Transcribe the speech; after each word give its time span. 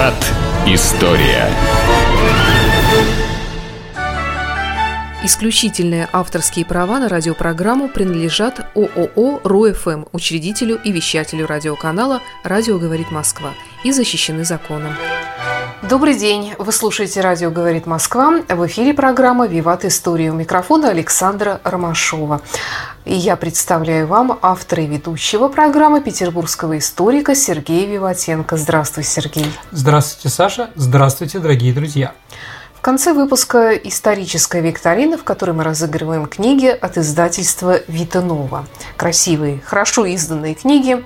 Виват. 0.00 0.32
История. 0.66 1.46
Исключительные 5.22 6.08
авторские 6.10 6.64
права 6.64 6.98
на 6.98 7.10
радиопрограмму 7.10 7.88
принадлежат 7.88 8.60
ООО 8.74 9.40
РУФМ, 9.44 10.04
учредителю 10.12 10.80
и 10.82 10.90
вещателю 10.90 11.46
радиоканала 11.46 12.22
«Радио 12.44 12.78
говорит 12.78 13.10
Москва» 13.10 13.50
и 13.84 13.92
защищены 13.92 14.44
законом. 14.44 14.94
Добрый 15.82 16.14
день! 16.14 16.54
Вы 16.58 16.72
слушаете 16.72 17.20
«Радио 17.20 17.50
говорит 17.50 17.84
Москва». 17.84 18.40
В 18.48 18.66
эфире 18.66 18.94
программа 18.94 19.46
«Виват 19.46 19.84
История». 19.84 20.30
У 20.30 20.34
микрофона 20.34 20.88
Александра 20.88 21.60
Ромашова. 21.62 22.40
И 23.10 23.14
я 23.14 23.34
представляю 23.34 24.06
вам 24.06 24.38
автора 24.40 24.84
и 24.84 24.86
ведущего 24.86 25.48
программы 25.48 26.00
петербургского 26.00 26.78
историка 26.78 27.34
Сергея 27.34 27.88
Виватенко. 27.88 28.56
Здравствуй, 28.56 29.02
Сергей! 29.02 29.52
Здравствуйте, 29.72 30.28
Саша! 30.32 30.70
Здравствуйте, 30.76 31.40
дорогие 31.40 31.74
друзья! 31.74 32.14
В 32.72 32.80
конце 32.80 33.12
выпуска 33.12 33.72
историческая 33.72 34.60
викторина, 34.60 35.18
в 35.18 35.24
которой 35.24 35.50
мы 35.50 35.64
разыгрываем 35.64 36.26
книги 36.26 36.68
от 36.68 36.98
издательства 36.98 37.80
Витанова. 37.88 38.66
Красивые, 38.96 39.60
хорошо 39.60 40.04
изданные 40.04 40.54
книги, 40.54 41.04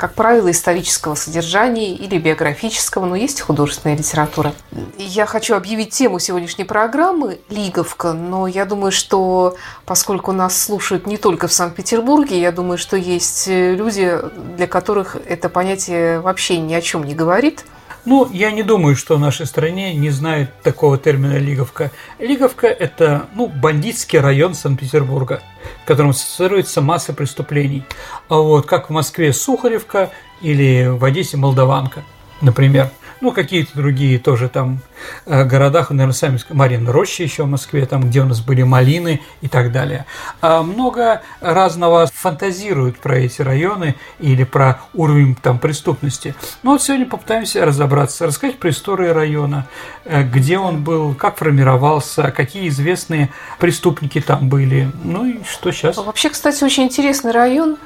как 0.00 0.14
правило, 0.14 0.50
исторического 0.50 1.14
содержания 1.14 1.94
или 1.94 2.16
биографического, 2.16 3.04
но 3.04 3.16
есть 3.16 3.42
художественная 3.42 3.98
литература. 3.98 4.54
Я 4.96 5.26
хочу 5.26 5.54
объявить 5.54 5.90
тему 5.90 6.18
сегодняшней 6.18 6.64
программы 6.64 7.38
«Лиговка», 7.50 8.14
но 8.14 8.46
я 8.46 8.64
думаю, 8.64 8.92
что 8.92 9.58
поскольку 9.84 10.32
нас 10.32 10.58
слушают 10.58 11.06
не 11.06 11.18
только 11.18 11.48
в 11.48 11.52
Санкт-Петербурге, 11.52 12.40
я 12.40 12.50
думаю, 12.50 12.78
что 12.78 12.96
есть 12.96 13.46
люди, 13.46 14.18
для 14.56 14.66
которых 14.66 15.18
это 15.26 15.50
понятие 15.50 16.20
вообще 16.20 16.56
ни 16.56 16.72
о 16.72 16.80
чем 16.80 17.04
не 17.04 17.14
говорит– 17.14 17.66
ну, 18.04 18.28
я 18.32 18.50
не 18.50 18.62
думаю, 18.62 18.96
что 18.96 19.16
в 19.16 19.20
нашей 19.20 19.46
стране 19.46 19.94
не 19.94 20.10
знают 20.10 20.50
такого 20.62 20.98
термина 20.98 21.38
Лиговка. 21.38 21.90
Лиговка– 22.18 22.66
это 22.68 23.26
ну, 23.34 23.46
бандитский 23.48 24.18
район 24.18 24.54
Санкт-Петербурга, 24.54 25.42
в 25.82 25.86
котором 25.86 26.10
ассоциируется 26.10 26.80
масса 26.80 27.12
преступлений. 27.12 27.84
А 28.28 28.36
вот 28.36 28.66
как 28.66 28.88
в 28.88 28.92
Москве 28.92 29.32
Сухаревка 29.32 30.10
или 30.40 30.86
в 30.86 31.04
Одессе 31.04 31.36
Молдаванка, 31.36 32.02
например 32.40 32.90
ну, 33.20 33.32
какие-то 33.32 33.72
другие 33.74 34.18
тоже 34.18 34.48
там 34.48 34.80
э, 35.26 35.44
городах, 35.44 35.90
наверное, 35.90 36.12
сами 36.12 36.38
Марина 36.50 36.92
Роща 36.92 37.22
еще 37.22 37.44
в 37.44 37.48
Москве, 37.48 37.86
там, 37.86 38.02
где 38.02 38.20
у 38.22 38.24
нас 38.24 38.40
были 38.40 38.62
малины 38.62 39.20
и 39.40 39.48
так 39.48 39.72
далее. 39.72 40.06
А 40.40 40.62
много 40.62 41.22
разного 41.40 42.06
фантазируют 42.12 42.98
про 42.98 43.18
эти 43.18 43.42
районы 43.42 43.96
или 44.18 44.44
про 44.44 44.80
уровень 44.94 45.34
там 45.34 45.58
преступности. 45.58 46.34
Ну, 46.62 46.72
вот 46.72 46.82
сегодня 46.82 47.06
попытаемся 47.06 47.64
разобраться, 47.64 48.26
рассказать 48.26 48.58
про 48.58 48.70
историю 48.70 49.14
района, 49.14 49.66
э, 50.04 50.22
где 50.22 50.58
он 50.58 50.82
был, 50.82 51.14
как 51.14 51.36
формировался, 51.36 52.30
какие 52.30 52.68
известные 52.68 53.30
преступники 53.58 54.20
там 54.20 54.48
были, 54.48 54.90
ну 55.04 55.26
и 55.26 55.44
что 55.44 55.70
сейчас. 55.72 55.96
Вообще, 55.96 56.30
кстати, 56.30 56.64
очень 56.64 56.84
интересный 56.84 57.32
район, 57.32 57.76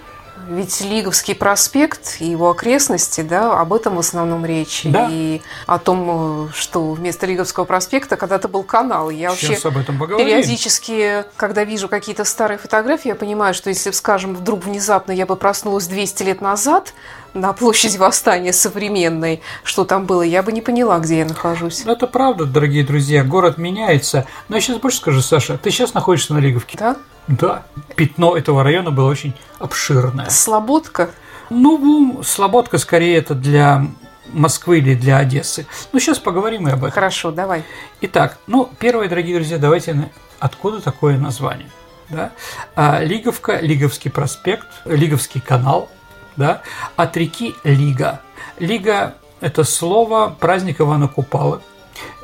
ведь 0.49 0.81
Лиговский 0.81 1.35
проспект 1.35 2.17
и 2.21 2.27
его 2.27 2.51
окрестности, 2.51 3.21
да, 3.23 3.59
об 3.59 3.73
этом 3.73 3.97
в 3.97 3.99
основном 3.99 4.45
речь. 4.45 4.83
Да. 4.85 5.09
И 5.11 5.43
о 5.67 5.79
том, 5.79 6.51
что 6.55 6.93
вместо 6.93 7.27
Лиговского 7.27 7.65
проспекта 7.65 8.17
когда-то 8.17 8.49
был 8.49 8.63
канал. 8.63 9.11
Я 9.11 9.31
Сейчас 9.35 9.51
вообще 9.51 9.69
об 9.69 9.79
этом 9.79 9.99
поговорим. 9.99 10.27
периодически, 10.27 11.25
когда 11.37 11.65
вижу 11.65 11.89
какие-то 11.89 12.25
старые 12.25 12.59
фотографии, 12.59 13.09
я 13.09 13.15
понимаю, 13.15 13.55
что 13.55 13.71
если, 13.71 13.91
скажем, 13.91 14.35
вдруг 14.35 14.65
внезапно 14.65 15.13
я 15.13 15.27
бы 15.27 15.37
проснулась 15.37 15.87
200 15.87 16.23
лет 16.23 16.41
назад, 16.41 16.95
на 17.35 17.53
площади 17.53 17.97
Восстания 17.97 18.53
современной, 18.53 19.43
что 19.65 19.85
там 19.85 20.07
было, 20.07 20.23
я 20.23 20.43
бы 20.43 20.53
не 20.53 20.61
поняла, 20.61 20.99
где 20.99 21.19
я 21.19 21.25
нахожусь. 21.25 21.85
Ну, 21.85 21.93
это 21.93 22.07
правда, 22.07 22.45
дорогие 22.47 22.85
друзья, 22.85 23.25
город 23.25 23.59
меняется. 23.59 24.27
Но 24.49 24.57
я 24.57 24.63
сейчас 24.63 24.79
больше 24.79 24.99
скажу, 24.99 25.21
Саша, 25.21 25.59
ты 25.59 25.71
сейчас 25.71 25.95
находишься 25.95 26.33
на 26.33 26.39
Лиговке. 26.39 26.79
Да? 26.79 26.97
Да. 27.29 27.65
Пятно 27.97 28.37
этого 28.37 28.63
района 28.63 28.91
было 28.91 29.11
очень 29.11 29.35
обширное. 29.59 30.29
Слободка? 30.31 31.11
Ну, 31.51 32.23
Слободка 32.23 32.79
скорее 32.79 33.17
это 33.17 33.35
для 33.35 33.87
Москвы 34.33 34.79
или 34.79 34.95
для 34.95 35.19
Одессы. 35.19 35.67
Ну, 35.93 36.01
сейчас 36.01 36.19
поговорим 36.19 36.69
и 36.69 36.73
об 36.73 36.81
этом. 36.81 36.91
Хорошо, 36.91 37.31
давай. 37.31 37.65
Итак, 38.01 38.39
ну, 38.47 38.71
первое, 38.79 39.09
дорогие 39.09 39.37
друзья, 39.37 39.59
давайте 39.59 40.11
откуда 40.39 40.81
такое 40.81 41.19
название? 41.19 41.71
Да? 42.09 42.33
А, 42.75 43.03
Лиговка, 43.03 43.59
Лиговский 43.61 44.11
проспект, 44.11 44.67
Лиговский 44.85 45.41
канал, 45.41 45.89
да, 46.37 46.63
от 46.97 47.17
реки 47.17 47.55
Лига. 47.65 48.21
Лига– 48.59 49.15
это 49.41 49.65
слово 49.65 50.35
праздник 50.39 50.81
Ивана 50.81 51.09
Купалы. 51.09 51.61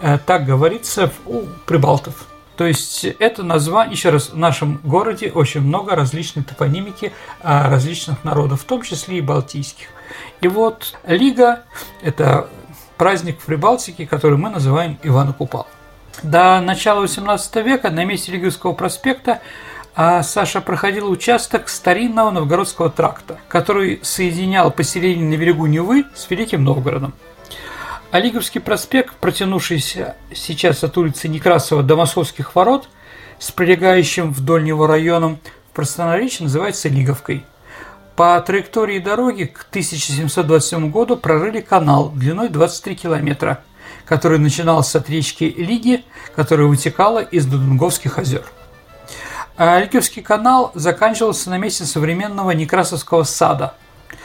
Э, 0.00 0.18
так 0.18 0.44
говорится 0.46 1.12
у 1.26 1.42
прибалтов. 1.66 2.26
То 2.60 2.66
есть 2.66 3.06
это 3.18 3.42
название, 3.42 3.94
еще 3.94 4.10
раз, 4.10 4.28
в 4.28 4.36
нашем 4.36 4.82
городе 4.84 5.32
очень 5.34 5.62
много 5.62 5.96
различной 5.96 6.42
топонимики 6.42 7.10
а, 7.40 7.70
различных 7.70 8.22
народов, 8.22 8.60
в 8.60 8.64
том 8.64 8.82
числе 8.82 9.16
и 9.16 9.20
балтийских. 9.22 9.86
И 10.42 10.48
вот 10.48 10.94
Лига– 11.06 11.62
это 12.02 12.50
праздник 12.98 13.40
в 13.40 13.46
Прибалтике, 13.46 14.06
который 14.06 14.36
мы 14.36 14.50
называем 14.50 14.98
Ивана 15.02 15.32
Купал. 15.32 15.68
До 16.22 16.60
начала 16.60 17.04
XVIII 17.04 17.62
века 17.62 17.88
на 17.88 18.04
месте 18.04 18.30
Лиговского 18.30 18.74
проспекта 18.74 19.40
а 19.96 20.22
Саша 20.22 20.60
проходил 20.60 21.10
участок 21.10 21.70
старинного 21.70 22.30
новгородского 22.30 22.90
тракта, 22.90 23.38
который 23.48 24.00
соединял 24.02 24.70
поселение 24.70 25.24
на 25.24 25.40
берегу 25.40 25.64
Невы 25.64 26.04
с 26.14 26.28
Великим 26.28 26.62
Новгородом. 26.64 27.14
Олиговский 28.10 28.60
проспект, 28.60 29.14
протянувшийся 29.16 30.16
сейчас 30.34 30.82
от 30.82 30.98
улицы 30.98 31.28
Некрасова 31.28 31.84
до 31.84 31.94
Московских 31.94 32.56
ворот, 32.56 32.88
с 33.38 33.52
прилегающим 33.52 34.32
вдоль 34.32 34.64
него 34.64 34.88
районом, 34.88 35.38
в 35.70 35.76
простонаречии 35.76 36.42
называется 36.42 36.88
Лиговкой. 36.88 37.44
По 38.16 38.40
траектории 38.40 38.98
дороги 38.98 39.44
к 39.44 39.64
1727 39.70 40.90
году 40.90 41.16
прорыли 41.16 41.60
канал 41.60 42.10
длиной 42.10 42.48
23 42.48 42.96
километра, 42.96 43.62
который 44.04 44.40
начинался 44.40 44.98
от 44.98 45.08
речки 45.08 45.44
Лиги, 45.44 46.04
которая 46.34 46.66
вытекала 46.66 47.20
из 47.20 47.46
Дудунговских 47.46 48.18
озер. 48.18 48.42
А 49.56 49.80
канал 49.86 50.72
заканчивался 50.74 51.48
на 51.50 51.58
месте 51.58 51.84
современного 51.84 52.50
Некрасовского 52.50 53.22
сада. 53.22 53.74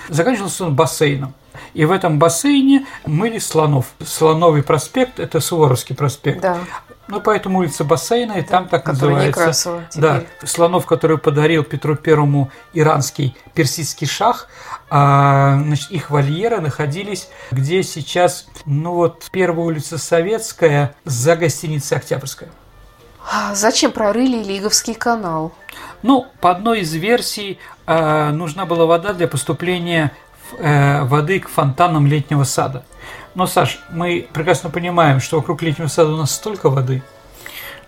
Заканчивался 0.10 0.66
он 0.66 0.76
бассейном– 0.76 1.34
и 1.74 1.86
в 1.86 1.92
этом 1.92 2.20
бассейне 2.20 2.86
мыли 3.06 3.38
слонов. 3.38 3.88
Слоновый 4.04 4.64
проспект– 4.64 5.20
это 5.22 5.40
Суворовский 5.40 5.96
проспект. 5.96 6.42
Да. 6.42 6.60
Ну, 7.08 7.22
поэтому 7.22 7.60
улица 7.60 7.84
бассейна, 7.84 8.34
и 8.34 8.42
да, 8.42 8.48
там 8.48 8.68
так 8.68 8.88
называется. 8.88 9.28
Некрасова 9.28 9.84
Да, 9.96 10.24
слонов, 10.44 10.86
который 10.86 11.20
подарил 11.20 11.64
Петру 11.64 11.96
Первому 11.96 12.50
иранский 12.74 13.38
персидский 13.54 14.08
шах, 14.08 14.48
а, 14.90 15.60
значит, 15.62 15.92
их 15.92 16.10
вольеры 16.10 16.62
находились, 16.62 17.30
где 17.52 17.84
сейчас, 17.84 18.48
ну 18.66 18.94
вот, 18.94 19.28
первая 19.32 19.66
улица 19.68 19.98
Советская 19.98 20.96
за 21.04 21.36
гостиницей 21.36 21.98
Октябрьская. 21.98 22.50
А 23.32 23.56
зачем 23.56 23.92
прорыли 23.92 24.44
Лиговский 24.44 24.96
канал? 24.96 25.54
Ну, 26.04 26.28
по 26.42 26.52
одной 26.52 26.82
из 26.82 26.94
версий, 26.94 27.60
э, 27.88 28.30
нужна 28.32 28.66
была 28.66 28.86
вода 28.86 29.14
для 29.14 29.28
поступления 29.28 30.12
Э, 30.58 31.04
воды 31.04 31.40
к 31.40 31.50
фонтанам 31.50 32.06
летнего 32.06 32.44
сада. 32.44 32.84
Но, 33.34 33.48
Саш, 33.48 33.80
мы 33.90 34.28
прекрасно 34.32 34.70
понимаем, 34.70 35.20
что 35.20 35.38
вокруг 35.38 35.62
летнего 35.62 35.88
сада 35.88 36.12
у 36.14 36.18
нас 36.18 36.32
столько 36.32 36.70
воды, 36.70 37.02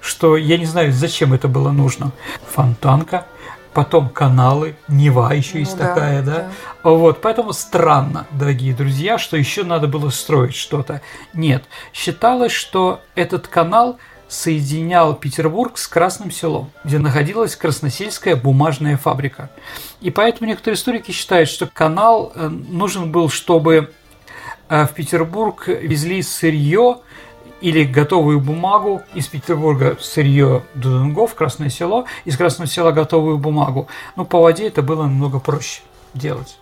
что 0.02 0.38
я 0.38 0.58
не 0.58 0.66
знаю, 0.66 0.92
зачем 0.92 1.34
это 1.34 1.48
было 1.48 1.72
нужно. 1.72 2.12
Фонтанка, 2.52 3.26
потом 3.74 4.10
каналы, 4.10 4.76
Нева 4.88 5.34
еще 5.34 5.54
ну, 5.54 5.60
есть 5.60 5.78
да, 5.78 5.88
такая, 5.88 6.24
да? 6.24 6.50
да. 6.84 6.92
Вот, 6.92 7.22
поэтому 7.22 7.54
странно, 7.54 8.26
дорогие 8.32 8.74
друзья, 8.74 9.18
что 9.20 9.38
еще 9.38 9.64
надо 9.64 9.88
было 9.88 10.10
строить 10.10 10.56
что-то. 10.56 11.02
Нет, 11.34 11.64
считалось, 11.94 12.52
что 12.52 13.02
этот 13.14 13.48
канал 13.48 13.98
соединял 14.28 15.16
Петербург 15.16 15.78
с 15.78 15.88
Красным 15.88 16.32
селом, 16.32 16.70
где 16.84 17.00
находилась 17.00 17.56
Красносельская 17.56 18.36
бумажная 18.36 18.98
фабрика. 18.98 19.50
И 20.02 20.12
поэтому 20.12 20.50
некоторые 20.50 20.76
историки 20.76 21.12
считают, 21.12 21.50
что 21.50 21.68
канал 21.68 22.32
э, 22.36 22.48
нужен 22.48 23.12
был, 23.12 23.30
чтобы 23.30 23.94
э, 24.70 24.86
в 24.86 24.94
Петербург 24.94 25.68
везли 25.68 26.22
сырье 26.22 26.98
или 27.62 27.84
готовую 27.84 28.40
бумагу 28.40 29.02
из 29.14 29.28
Петербурга 29.28 29.98
сырье 30.00 30.64
до 30.76 30.90
Дунгов, 30.90 31.34
Красное 31.34 31.70
село, 31.70 32.06
из 32.26 32.38
Красного 32.38 32.70
села 32.70 32.92
готовую 32.92 33.38
бумагу. 33.38 33.88
Но 34.16 34.26
по 34.26 34.42
воде 34.42 34.68
это 34.68 34.82
было 34.82 35.04
намного 35.04 35.40
проще 35.40 35.82
делать. 36.14 36.58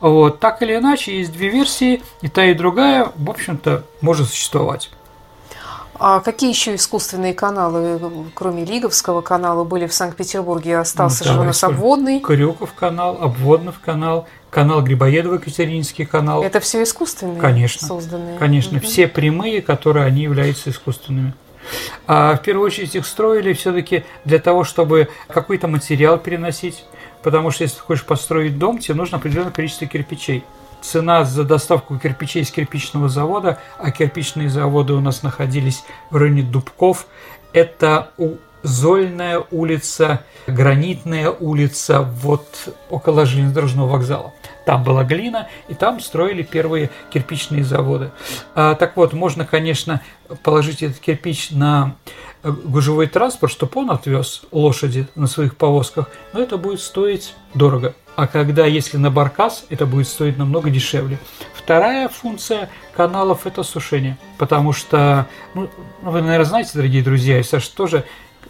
Вот. 0.00 0.40
Так 0.40 0.62
или 0.62 0.76
иначе, 0.76 1.18
есть 1.18 1.32
две 1.32 1.48
версии, 1.48 2.02
и 2.22 2.28
та, 2.28 2.44
и 2.46 2.54
другая, 2.54 3.12
в 3.16 3.30
общем-то, 3.30 3.84
может 4.00 4.28
существовать. 4.28 4.90
А 6.04 6.18
какие 6.18 6.50
еще 6.50 6.74
искусственные 6.74 7.32
каналы, 7.32 8.00
кроме 8.34 8.64
Лиговского 8.64 9.20
канала, 9.20 9.62
были 9.62 9.86
в 9.86 9.94
Санкт-Петербурге? 9.94 10.78
Остался 10.78 11.24
ну, 11.28 11.32
же 11.32 11.40
у 11.40 11.44
нас 11.44 11.62
обводный. 11.62 12.18
Крюков 12.18 12.72
канал, 12.72 13.18
обводный 13.20 13.72
канал, 13.84 14.26
канал 14.50 14.82
Грибоедова, 14.82 15.34
Екатерининский 15.34 16.04
канал. 16.04 16.42
Это 16.42 16.58
все 16.58 16.82
искусственные 16.82 17.40
Конечно. 17.40 17.86
созданные? 17.86 18.36
Конечно, 18.36 18.78
Мгм. 18.78 18.84
все 18.84 19.06
прямые, 19.06 19.62
которые 19.62 20.04
они 20.04 20.22
являются 20.22 20.70
искусственными. 20.70 21.34
А 22.08 22.34
в 22.34 22.42
первую 22.42 22.66
очередь 22.66 22.96
их 22.96 23.06
строили 23.06 23.52
все-таки 23.52 24.04
для 24.24 24.40
того, 24.40 24.64
чтобы 24.64 25.08
какой-то 25.28 25.68
материал 25.68 26.18
переносить, 26.18 26.84
потому 27.22 27.52
что 27.52 27.62
если 27.62 27.76
ты 27.76 27.82
хочешь 27.82 28.04
построить 28.04 28.58
дом, 28.58 28.78
тебе 28.78 28.94
нужно 28.94 29.18
определенное 29.18 29.52
количество 29.52 29.86
кирпичей. 29.86 30.42
Цена 30.82 31.24
за 31.24 31.44
доставку 31.44 31.98
кирпичей 31.98 32.44
с 32.44 32.50
кирпичного 32.50 33.08
завода, 33.08 33.58
а 33.78 33.90
кирпичные 33.90 34.50
заводы 34.50 34.92
у 34.92 35.00
нас 35.00 35.22
находились 35.22 35.84
в 36.10 36.16
районе 36.16 36.42
Дубков, 36.42 37.06
это 37.52 38.10
у 38.18 38.36
Зольная 38.62 39.42
улица, 39.50 40.24
Гранитная 40.46 41.30
улица, 41.30 42.02
вот 42.02 42.46
около 42.90 43.26
железнодорожного 43.26 43.88
вокзала. 43.88 44.32
Там 44.66 44.84
была 44.84 45.02
глина, 45.02 45.48
и 45.68 45.74
там 45.74 45.98
строили 46.00 46.42
первые 46.42 46.90
кирпичные 47.12 47.64
заводы. 47.64 48.12
А, 48.54 48.74
так 48.74 48.96
вот, 48.96 49.12
можно, 49.12 49.44
конечно, 49.44 50.00
положить 50.44 50.82
этот 50.82 50.98
кирпич 50.98 51.50
на 51.50 51.96
э, 52.42 52.50
гужевой 52.50 53.08
транспорт, 53.08 53.52
чтобы 53.52 53.80
он 53.80 53.90
отвез 53.90 54.42
лошади 54.52 55.08
на 55.16 55.26
своих 55.26 55.56
повозках, 55.56 56.08
но 56.32 56.40
это 56.40 56.56
будет 56.56 56.80
стоить 56.80 57.34
дорого. 57.54 57.94
А 58.14 58.26
когда, 58.26 58.66
если 58.66 58.98
на 58.98 59.10
баркас, 59.10 59.64
это 59.70 59.86
будет 59.86 60.06
стоить 60.06 60.36
намного 60.36 60.68
дешевле. 60.68 61.18
Вторая 61.54 62.08
функция 62.08 62.68
каналов– 62.94 63.40
это 63.46 63.62
сушение. 63.62 64.18
Потому 64.36 64.72
что, 64.72 65.26
ну, 65.54 65.70
вы, 66.02 66.20
наверное, 66.20 66.44
знаете, 66.44 66.72
дорогие 66.74 67.02
друзья, 67.02 67.38
и 67.38 67.42
Саша 67.42 67.74
тоже, 67.74 68.04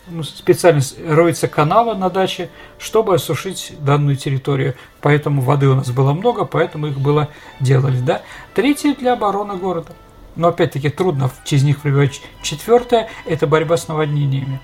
ну, 0.09 0.25
специально 0.25 0.82
роются 1.06 1.47
каналы 1.47 1.94
на 1.94 2.11
даче, 2.11 2.50
чтобы 2.79 3.14
осушить 3.14 3.73
данную 3.79 4.17
территорию. 4.17 4.75
Поэтому 5.00 5.43
воды 5.43 5.69
у 5.69 5.76
нас 5.76 5.91
было 5.91 6.12
много, 6.12 6.44
поэтому 6.44 6.88
их 6.88 6.99
было 6.99 7.29
делали. 7.61 8.00
Да? 8.00 8.23
Третье– 8.55 8.94
для 8.99 9.12
обороны 9.12 9.56
города. 9.56 9.93
Но 10.35 10.49
опять-таки 10.49 10.88
трудно 10.88 11.31
через 11.44 11.62
них 11.62 11.81
прибавить. 11.81 12.20
Четвертое– 12.43 13.11
это 13.26 13.47
борьба 13.47 13.76
с 13.76 13.87
наводнениями. 13.87 14.61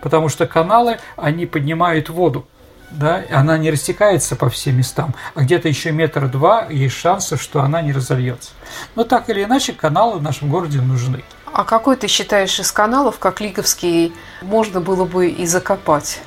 Потому 0.00 0.28
что 0.30 0.46
каналы, 0.46 0.98
они 1.16 1.44
поднимают 1.44 2.08
воду. 2.08 2.46
Да, 2.90 3.22
она 3.30 3.58
не 3.58 3.70
растекается 3.70 4.34
по 4.34 4.48
всем 4.48 4.78
местам, 4.78 5.14
а 5.34 5.42
где-то 5.42 5.68
еще 5.68 5.92
метр 5.92 6.26
два 6.28 6.66
есть 6.70 6.96
шансы, 6.96 7.36
что 7.36 7.60
она 7.62 7.82
не 7.82 7.92
разольется. 7.92 8.50
Но 8.94 9.04
так 9.04 9.28
или 9.28 9.44
иначе, 9.44 9.72
каналы 9.74 10.18
в 10.18 10.22
нашем 10.22 10.48
городе 10.50 10.80
нужны. 10.80 11.22
А 11.52 11.64
какой 11.64 11.96
ты 11.96 12.06
считаешь 12.08 12.58
из 12.60 12.72
каналов, 12.72 13.18
как 13.18 13.40
Лиговский, 13.40 14.14
можно 14.42 14.80
было 14.80 15.04
бы 15.04 15.28
и 15.28 15.46
закопать? 15.46 16.20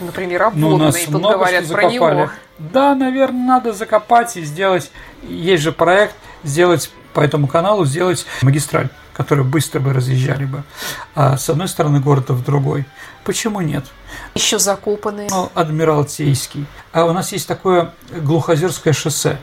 Например, 0.00 0.50
Ну, 0.54 0.70
у 0.74 0.76
нас 0.76 0.96
тут 0.96 1.08
много 1.08 1.34
говорят 1.38 1.64
что 1.64 1.74
про 1.74 1.82
закопали. 1.90 2.14
него. 2.16 2.30
Да, 2.58 2.94
наверное, 2.94 3.46
надо 3.46 3.72
закопать 3.72 4.36
и 4.36 4.42
сделать. 4.42 4.90
Есть 5.22 5.62
же 5.62 5.72
проект 5.72 6.14
сделать 6.44 6.90
по 7.14 7.20
этому 7.20 7.46
каналу 7.48 7.84
сделать 7.84 8.26
магистраль, 8.42 8.88
которую 9.18 9.46
быстро 9.46 9.80
бы 9.80 9.92
разъезжали 9.92 10.44
бы. 10.44 10.62
А 11.16 11.36
с 11.36 11.50
одной 11.50 11.66
стороны 11.68 11.98
города 12.00 12.32
в 12.32 12.44
другой. 12.44 12.86
Почему 13.24 13.60
нет? 13.60 13.84
Еще 14.34 14.60
закопанные. 14.60 15.28
Ну, 15.28 15.50
Адмиралтейский. 15.54 16.66
А 16.92 17.04
у 17.04 17.12
нас 17.12 17.32
есть 17.32 17.48
такое 17.48 17.92
Глухозерское 18.16 18.92
шоссе. 18.92 19.40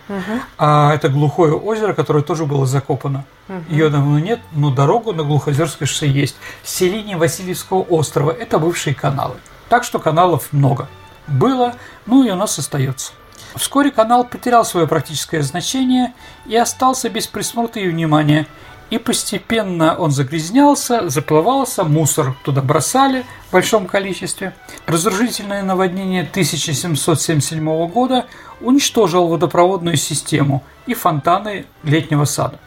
А 0.58 0.94
это 0.94 1.10
глухое 1.10 1.54
озеро, 1.54 1.94
которое 1.94 2.24
тоже 2.24 2.46
было 2.46 2.66
закопано. 2.66 3.26
Ее 3.70 3.90
давно 3.90 4.18
нет, 4.18 4.40
но 4.54 4.72
дорогу 4.72 5.12
на 5.12 5.24
Глухозерское 5.24 5.88
шоссе 5.88 6.08
есть. 6.08 6.38
Селение 6.64 7.18
Васильевского 7.18 7.82
острова– 7.82 8.32
это 8.40 8.58
бывшие 8.58 8.96
каналы. 8.96 9.36
Так 9.68 9.84
что 9.84 10.00
каналов 10.00 10.54
много. 10.54 10.88
Было, 11.28 11.76
ну 12.06 12.24
и 12.24 12.32
у 12.32 12.36
нас 12.36 12.58
остается. 12.58 13.12
Вскоре 13.56 13.92
канал 13.92 14.24
потерял 14.24 14.64
свое 14.64 14.88
практическое 14.88 15.42
значение 15.42 16.14
и 16.46 16.56
остался 16.56 17.10
без 17.10 17.28
присмотра 17.28 17.82
и 17.82 17.90
внимания. 17.90 18.48
И 18.96 18.98
постепенно 18.98 19.94
он 19.98 20.12
загрязнялся, 20.12 21.10
заплывался, 21.10 21.84
мусор 21.84 22.34
туда 22.46 22.62
бросали 22.62 23.26
в 23.50 23.52
большом 23.52 23.88
количестве. 23.88 24.54
Разрушительное 24.86 25.64
наводнение 25.64 26.22
1777 26.22 27.88
года 27.90 28.26
уничтожило 28.62 29.28
водопроводную 29.28 29.98
систему 29.98 30.64
и 30.88 30.94
фонтаны 30.94 31.66
летнего 31.84 32.24
сада. 32.24 32.58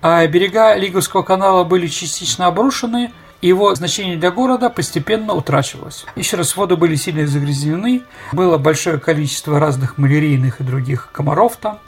А 0.00 0.26
берега 0.26 0.74
Лиговского 0.76 1.22
канала 1.22 1.62
были 1.62 1.88
частично 1.88 2.46
обрушены, 2.46 3.12
его 3.42 3.74
значение 3.74 4.16
для 4.16 4.30
города 4.30 4.70
постепенно 4.70 5.34
утрачивалось. 5.34 6.06
Еще 6.16 6.38
раз, 6.38 6.56
воды 6.56 6.76
были 6.76 6.94
сильно 6.94 7.26
загрязнены, 7.26 8.02
было 8.32 8.56
большое 8.56 8.98
количество 8.98 9.60
разных 9.60 9.98
малярийных 9.98 10.62
и 10.62 10.64
других 10.64 11.10
комаров 11.12 11.58
там. 11.60 11.80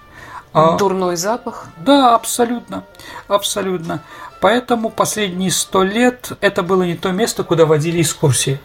А- 0.53 0.77
Дурной 0.77 1.17
запах. 1.17 1.67
да, 1.79 2.15
абсолютно, 2.15 2.85
абсолютно. 3.29 4.03
Поэтому 4.41 4.91
последние 4.91 5.51
сто 5.51 5.83
лет 5.83 6.33
это 6.41 6.63
было 6.63 6.85
не 6.85 6.95
то 6.95 7.11
место, 7.11 7.43
куда 7.43 7.67
водили 7.67 8.03
экскурсии. 8.03 8.61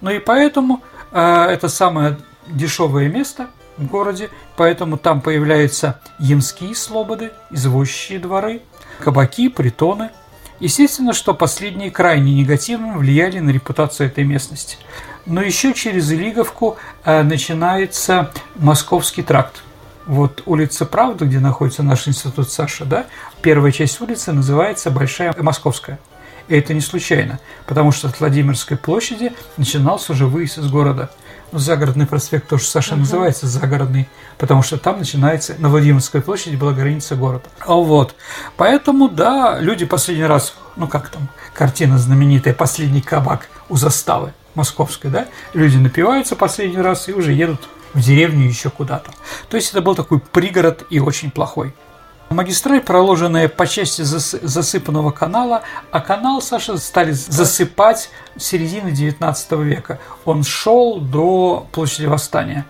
Ну 0.00 0.10
и 0.10 0.18
поэтому 0.18 0.82
э, 1.12 1.20
это 1.20 1.68
самое 1.68 2.18
дешевое 2.48 3.08
место 3.08 3.48
в 3.76 3.86
городе, 3.86 4.28
поэтому 4.56 4.96
там 4.98 5.20
появляются 5.20 6.00
ямские 6.18 6.74
слободы, 6.74 7.30
извозчие 7.50 8.18
дворы, 8.18 8.62
кабаки, 8.98 9.48
притоны. 9.48 10.10
Естественно, 10.60 11.12
что 11.12 11.34
последние 11.34 11.92
крайне 11.92 12.34
негативно 12.34 12.98
влияли 12.98 13.38
на 13.38 13.50
репутацию 13.50 14.08
этой 14.08 14.24
местности. 14.24 14.76
Но 15.26 15.40
еще 15.40 15.72
через 15.74 16.10
Илиговку 16.10 16.76
э, 17.04 17.22
начинается 17.22 18.32
Московский 18.56 19.22
тракт. 19.22 19.62
Вот 20.08 20.42
улица 20.46 20.86
Правды, 20.86 21.26
где 21.26 21.38
находится 21.38 21.82
наш 21.82 22.08
институт 22.08 22.50
Саша, 22.50 22.86
да, 22.86 23.04
первая 23.42 23.72
часть 23.72 24.00
улицы 24.00 24.32
называется 24.32 24.90
Большая 24.90 25.34
Московская. 25.38 25.98
И 26.48 26.56
это 26.56 26.72
не 26.72 26.80
случайно, 26.80 27.40
потому 27.66 27.92
что 27.92 28.08
от 28.08 28.18
Владимирской 28.18 28.78
площади 28.78 29.34
начинался 29.58 30.12
уже 30.12 30.24
выезд 30.24 30.56
из 30.56 30.70
города. 30.70 31.10
Ну, 31.52 31.58
загородный 31.58 32.06
проспект 32.06 32.48
тоже 32.48 32.64
Саша 32.64 32.96
называется 32.96 33.46
загородный, 33.46 34.08
потому 34.38 34.62
что 34.62 34.78
там 34.78 34.98
начинается, 34.98 35.56
на 35.58 35.68
Владимирской 35.68 36.22
площади 36.22 36.56
была 36.56 36.72
граница 36.72 37.14
города. 37.14 37.44
А 37.60 37.74
вот, 37.74 38.14
поэтому, 38.56 39.10
да, 39.10 39.58
люди 39.60 39.84
последний 39.84 40.24
раз, 40.24 40.54
ну 40.76 40.88
как 40.88 41.10
там, 41.10 41.28
картина 41.52 41.98
знаменитая 41.98 42.54
«Последний 42.54 43.02
кабак» 43.02 43.50
у 43.68 43.76
заставы 43.76 44.32
московской, 44.54 45.10
да, 45.10 45.26
люди 45.52 45.76
напиваются 45.76 46.34
последний 46.34 46.80
раз 46.80 47.10
и 47.10 47.12
уже 47.12 47.34
едут 47.34 47.68
в 47.94 48.00
деревню 48.00 48.46
еще 48.46 48.70
куда-то. 48.70 49.10
То 49.48 49.56
есть 49.56 49.70
это 49.70 49.80
был 49.80 49.94
такой 49.94 50.20
пригород 50.20 50.84
и 50.90 51.00
очень 51.00 51.30
плохой. 51.30 51.74
Магистраль, 52.30 52.82
проложенная 52.82 53.48
по 53.48 53.66
части 53.66 54.02
зас- 54.02 54.38
засыпанного 54.42 55.12
канала, 55.12 55.62
а 55.90 56.00
канал, 56.00 56.42
Саша, 56.42 56.76
стали 56.76 57.12
засыпать 57.12 58.10
с 58.36 58.44
середины 58.44 58.90
19 58.90 59.52
века. 59.52 59.98
Он 60.26 60.44
шел 60.44 61.00
до 61.00 61.66
площади 61.72 62.04
Восстания. 62.04 62.66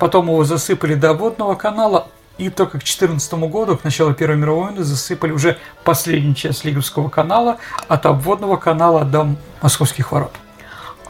Потом 0.00 0.26
его 0.26 0.42
засыпали 0.44 0.94
до 0.94 1.14
водного 1.14 1.54
канала, 1.54 2.08
и 2.38 2.50
только 2.50 2.78
к 2.80 2.84
14 2.84 3.32
году, 3.34 3.76
к 3.76 3.84
началу 3.84 4.14
Первой 4.14 4.36
мировой 4.36 4.66
войны, 4.66 4.84
засыпали 4.84 5.32
уже 5.32 5.58
последнюю 5.84 6.34
часть 6.34 6.64
Лиговского 6.64 7.08
канала 7.08 7.58
от 7.88 8.06
обводного 8.06 8.56
канала 8.56 9.04
до 9.04 9.36
Московских 9.60 10.10
ворот. 10.12 10.32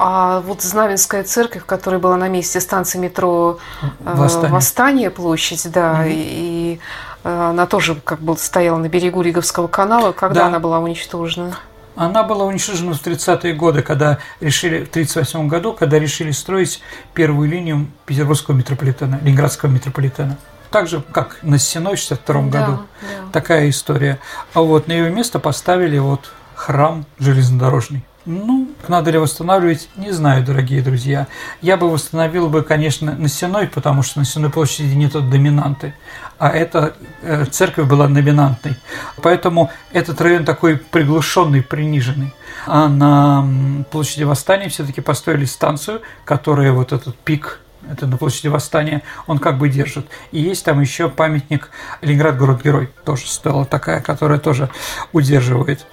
А 0.01 0.41
вот 0.43 0.63
Знаменская 0.63 1.25
церковь, 1.25 1.65
которая 1.67 1.99
была 2.01 2.17
на 2.17 2.29
месте 2.29 2.61
станции 2.61 2.99
метро 2.99 3.59
э, 3.83 3.87
Восстание. 4.01 4.51
Восстание, 4.53 5.11
площадь, 5.11 5.71
да, 5.73 6.05
и 6.07 6.79
э, 7.25 7.49
она 7.51 7.67
тоже 7.67 7.97
как 8.05 8.21
бы 8.21 8.37
стояла 8.39 8.79
на 8.79 8.89
берегу 8.89 9.23
Лиговского 9.23 9.67
канала. 9.67 10.13
Когда 10.13 10.43
Да. 10.43 10.47
она 10.47 10.61
была 10.61 10.79
уничтожена? 10.79 11.57
Она 11.97 12.23
была 12.23 12.45
уничтожена 12.45 12.95
в 12.95 13.05
30-е 13.05 13.55
годы, 13.55 13.83
когда 13.83 14.19
решили, 14.41 14.85
в 14.85 14.89
38 14.89 15.49
году, 15.49 15.73
когда 15.73 15.99
решили 15.99 16.31
строить 16.31 16.81
первую 17.13 17.49
линию 17.51 17.89
Петербургского 18.07 18.55
метрополитена, 18.55 19.19
Ленинградского 19.21 19.69
метрополитена. 19.69 20.37
Так 20.71 20.87
же, 20.87 21.03
как 21.13 21.39
на 21.43 21.59
Сеной 21.59 21.97
в 21.97 21.99
62 21.99 22.43
Да, 22.43 22.61
году. 22.61 22.79
да. 23.01 23.07
Такая 23.33 23.69
история. 23.69 24.21
А 24.55 24.61
вот 24.61 24.87
на 24.87 24.93
ее 24.93 25.11
место 25.11 25.41
поставили 25.41 25.99
вот 25.99 26.31
храм 26.55 27.05
железнодорожный. 27.19 28.05
Ну, 28.31 28.69
надо 28.89 29.11
ли 29.11 29.17
восстанавливать, 29.17 29.89
не 29.97 30.11
знаю, 30.13 30.45
дорогие 30.45 30.83
друзья. 30.83 31.29
Я 31.63 31.79
бы 31.79 31.91
восстановил 31.91 32.51
бы, 32.51 32.63
конечно, 32.63 33.15
на 33.15 33.27
Сеной, 33.27 33.69
потому 33.69 34.03
что 34.03 34.19
на 34.19 34.27
Сеной 34.27 34.51
площади 34.51 34.93
нет 34.93 35.13
доминанты, 35.31 35.95
а 36.39 36.51
эта 36.51 36.95
э, 37.23 37.47
церковь 37.47 37.89
была 37.89 38.07
доминантной. 38.07 38.77
Поэтому 39.23 39.71
этот 39.95 40.21
район 40.21 40.45
такой 40.45 40.77
приглушенный, 40.77 41.63
приниженный. 41.63 42.35
А 42.67 42.89
на 42.89 43.85
площади 43.91 44.25
Восстания 44.25 44.69
все-таки 44.69 45.01
построили 45.01 45.47
станцию, 45.47 46.03
которая 46.27 46.73
вот 46.73 46.93
этот 46.93 47.17
пик 47.17 47.61
это 47.91 48.07
на 48.07 48.19
площади 48.19 48.49
Восстания, 48.49 49.03
он 49.27 49.39
как 49.39 49.57
бы 49.57 49.69
держит. 49.69 50.07
И 50.33 50.41
есть 50.41 50.65
там 50.65 50.81
еще 50.81 51.09
памятник 51.09 51.71
Ленинград 52.03 52.37
город-герой, 52.37 52.91
тоже 53.05 53.27
стела 53.27 53.65
такая, 53.65 54.01
которая 54.01 54.39
тоже 54.39 54.69
удерживает. 55.13 55.87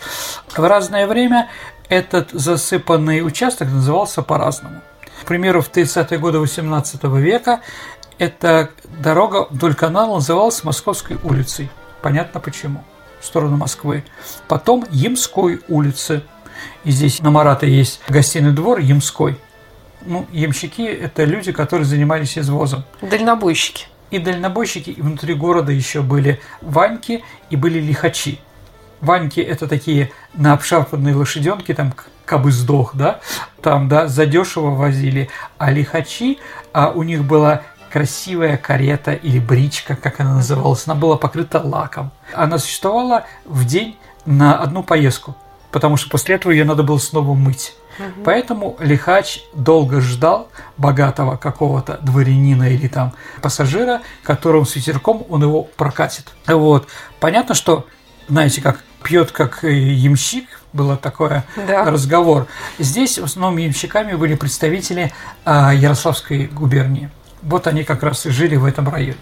В 0.56 0.68
разное 0.68 1.08
время 1.08 1.48
этот 1.90 2.32
засыпанный 2.32 3.26
участок 3.26 3.70
назывался 3.70 4.22
по-разному. 4.22 4.82
К 5.22 5.26
примеру, 5.26 5.62
в 5.62 5.72
30-е 5.72 6.20
годы 6.20 6.40
18 6.40 7.04
века 7.04 7.62
эта 8.18 8.70
дорога 9.00 9.48
вдоль 9.50 9.76
канала 9.76 10.16
называлась 10.16 10.64
Московской 10.64 11.18
улицей. 11.24 11.70
Понятно 12.02 12.40
почему. 12.40 12.84
В 13.20 13.26
сторону 13.26 13.58
Москвы. 13.58 14.04
Потом 14.48 14.86
Ямской 14.92 15.62
улицы. 15.68 16.24
И 16.84 16.92
здесь 16.92 17.22
на 17.22 17.32
Марата 17.32 17.66
есть 17.66 18.02
гостиный 18.08 18.52
двор 18.52 18.80
Ямской. 18.80 19.38
Ну, 20.02 20.28
ямщики– 20.32 20.82
это 20.84 21.24
люди, 21.24 21.52
которые 21.52 21.86
занимались 21.86 22.38
извозом. 22.38 22.84
Дальнобойщики. 23.02 23.88
И 24.12 24.20
дальнобойщики, 24.20 24.92
и 24.92 25.02
внутри 25.02 25.34
города 25.34 25.72
еще 25.72 26.02
были 26.02 26.40
ваньки 26.62 27.24
и 27.50 27.56
были 27.56 27.80
лихачи. 27.80 28.40
Ваньки– 29.02 29.40
это 29.42 29.68
такие 29.68 30.12
на 30.34 30.54
обшарпанные 30.54 31.16
лошаденки, 31.16 31.74
там 31.74 31.94
кабы 32.26 32.52
сдох, 32.52 32.96
да, 32.96 33.20
там, 33.62 33.88
да, 33.88 34.08
задешево 34.08 34.72
возили. 34.72 35.30
А 35.58 35.72
лихачи, 35.72 36.40
а 36.74 36.90
у 36.90 37.04
них 37.04 37.24
была 37.24 37.62
красивая 37.92 38.58
карета 38.58 39.14
или 39.14 39.40
бричка, 39.40 39.96
как 39.96 40.20
она 40.20 40.36
называлась, 40.36 40.86
она 40.86 40.96
была 40.96 41.18
покрыта 41.18 41.62
лаком. 41.64 42.12
Она 42.34 42.58
существовала 42.58 43.26
в 43.46 43.66
день 43.66 43.98
на 44.26 44.58
одну 44.58 44.84
поездку, 44.84 45.36
потому 45.72 45.96
что 45.98 46.10
после 46.10 46.36
этого 46.36 46.52
ее 46.52 46.66
надо 46.66 46.84
было 46.84 46.98
снова 46.98 47.34
мыть. 47.34 47.74
Угу. 47.98 48.24
Поэтому 48.26 48.76
лихач 48.80 49.44
долго 49.54 50.02
ждал 50.02 50.50
богатого 50.78 51.38
какого-то 51.38 51.98
дворянина 52.02 52.70
или 52.70 52.88
там 52.88 53.14
пассажира, 53.42 54.02
которым 54.24 54.66
с 54.66 54.76
ветерком 54.76 55.26
он 55.30 55.44
его 55.44 55.64
прокатит. 55.64 56.28
Вот. 56.48 56.88
Понятно, 57.20 57.56
что, 57.56 57.88
знаете, 58.28 58.62
как 58.62 58.84
пьет 59.06 59.32
как 59.32 59.64
ямщик, 59.64 60.46
было 60.74 60.98
такое 60.98 61.46
да. 61.56 61.86
разговор. 61.86 62.48
Здесь 62.80 63.20
в 63.20 63.24
основном 63.24 63.58
ямщиками 63.58 64.16
были 64.16 64.34
представители 64.34 65.14
а, 65.46 65.74
Ярославской 65.74 66.48
губернии. 66.48 67.12
Вот 67.44 67.68
они 67.68 67.84
как 67.84 68.02
раз 68.02 68.26
и 68.26 68.32
жили 68.32 68.56
в 68.56 68.66
этом 68.66 68.90
районе. 68.90 69.18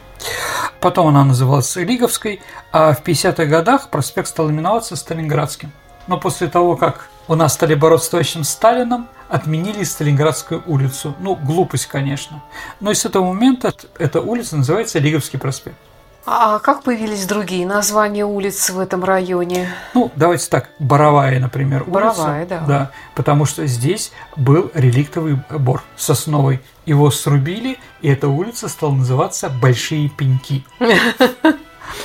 Потом 0.80 1.08
она 1.08 1.26
называлась 1.26 1.76
Лиговской, 1.76 2.42
а 2.72 2.94
в 2.94 3.04
50-х 3.04 3.46
годах 3.46 3.90
проспект 3.90 4.30
стал 4.30 4.50
именоваться 4.50 4.96
Сталинградским. 4.96 5.72
Но 6.08 6.18
после 6.18 6.48
того, 6.48 6.78
как 6.78 7.10
у 7.28 7.36
нас 7.36 7.54
стали 7.54 7.76
бороться 7.76 8.08
с 8.08 8.10
товарищем 8.10 8.44
Сталином, 8.46 9.10
отменили 9.28 9.84
Сталинградскую 9.84 10.64
улицу. 10.66 11.14
Ну, 11.20 11.36
глупость, 11.36 11.88
конечно. 11.88 12.42
Но 12.80 12.92
и 12.92 12.96
с 12.96 13.04
этого 13.04 13.34
момента 13.34 13.74
эта 13.98 14.22
улица 14.22 14.56
называется 14.56 15.00
Лиговский 15.00 15.40
проспект. 15.40 15.78
А 16.26 16.60
как 16.60 16.84
появились 16.84 17.26
другие 17.26 17.66
названия 17.68 18.26
улиц 18.26 18.70
в 18.70 18.80
этом 18.80 19.04
районе? 19.04 19.68
Ну, 19.94 20.10
давайте 20.16 20.50
так, 20.50 20.70
Боровая, 20.80 21.38
например, 21.40 21.82
улица. 21.82 21.92
Боровая, 21.92 22.46
да. 22.46 22.60
Да, 22.66 22.92
потому 23.14 23.44
что 23.46 23.68
здесь 23.68 24.14
был 24.38 24.72
реликтовый 24.74 25.38
бор 25.50 25.84
сосновый. 25.98 26.62
Его 26.86 27.12
срубили, 27.12 27.78
и 28.02 28.10
эта 28.10 28.30
улица 28.30 28.70
стала 28.70 28.94
называться 28.94 29.50
Большие 29.50 30.10
Пеньки. 30.10 30.66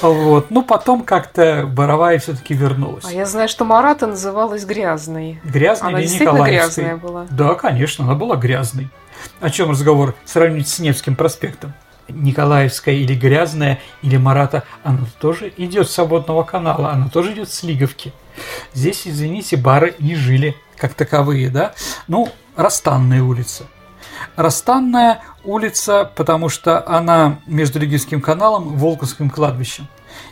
Вот. 0.03 0.51
Ну, 0.51 0.63
потом 0.63 1.03
как-то 1.03 1.65
Боровая 1.67 2.19
все-таки 2.19 2.53
вернулась. 2.53 3.07
А 3.07 3.13
я 3.13 3.25
знаю, 3.25 3.49
что 3.49 3.65
Марата 3.65 4.07
называлась 4.07 4.65
Грязной. 4.65 5.41
Грязной 5.45 5.91
она 5.91 6.01
или 6.01 6.07
действительно 6.07 6.45
грязная 6.45 6.97
была? 6.97 7.27
Да, 7.31 7.55
конечно, 7.55 8.05
она 8.05 8.15
была 8.15 8.37
грязной. 8.37 8.91
О 9.41 9.51
чем 9.51 9.71
разговор? 9.71 10.15
Сравнить 10.25 10.69
с 10.69 10.79
Невским 10.79 11.17
проспектом. 11.17 11.73
Николаевская 12.09 12.95
или 12.95 13.15
Грязная, 13.15 13.81
или 14.03 14.17
Марата, 14.17 14.65
она 14.85 15.01
тоже 15.21 15.53
идет 15.57 15.89
с 15.89 15.95
свободного 15.95 16.43
канала, 16.43 16.91
она 16.91 17.09
тоже 17.09 17.33
идет 17.33 17.51
с 17.51 17.63
Лиговки. 17.63 18.13
Здесь, 18.73 19.07
извините, 19.07 19.57
бары 19.57 19.95
не 19.99 20.15
жили 20.15 20.57
как 20.77 20.95
таковые, 20.95 21.51
да? 21.51 21.75
Ну, 22.07 22.33
Растанная 22.59 23.23
улица. 23.23 23.67
Растанная 24.35 25.23
улица, 25.45 26.11
потому 26.17 26.49
что 26.49 26.85
она 26.89 27.39
между 27.47 27.79
Лиговским 27.79 28.21
каналом 28.21 28.75
и 28.75 28.77
Волковским 28.77 29.31
кладбищем. 29.31 29.87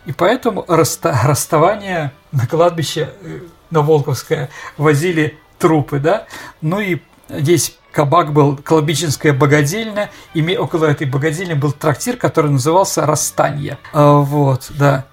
И 0.07 0.13
поэтому 0.13 0.65
расста 0.67 1.17
расставание 1.23 2.11
на 2.33 2.49
кладбище, 2.49 3.11
э, 3.23 3.43
на 3.71 3.83
Волковское, 3.83 4.51
возили 4.77 5.39
трупы, 5.61 6.01
да? 6.01 6.27
Ну 6.61 6.81
и 6.81 7.01
здесь 7.29 7.79
кабак 7.97 8.35
был 8.35 8.59
Колобичинская 8.59 9.33
богадельня, 9.33 10.11
и 10.35 10.57
около 10.59 10.85
этой 10.85 11.07
богадельни 11.07 11.55
был 11.55 11.73
трактир, 11.73 12.19
который 12.19 12.51
назывался 12.51 13.07
«Расстанье». 13.07 13.79
А, 13.95 14.19
вот, 14.19 14.67
да. 14.79 15.07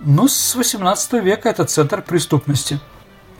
Ну, 0.00 0.28
с 0.28 0.54
18 0.54 1.12
века 1.22 1.50
это 1.50 1.66
центр 1.66 2.00
преступности 2.00 2.80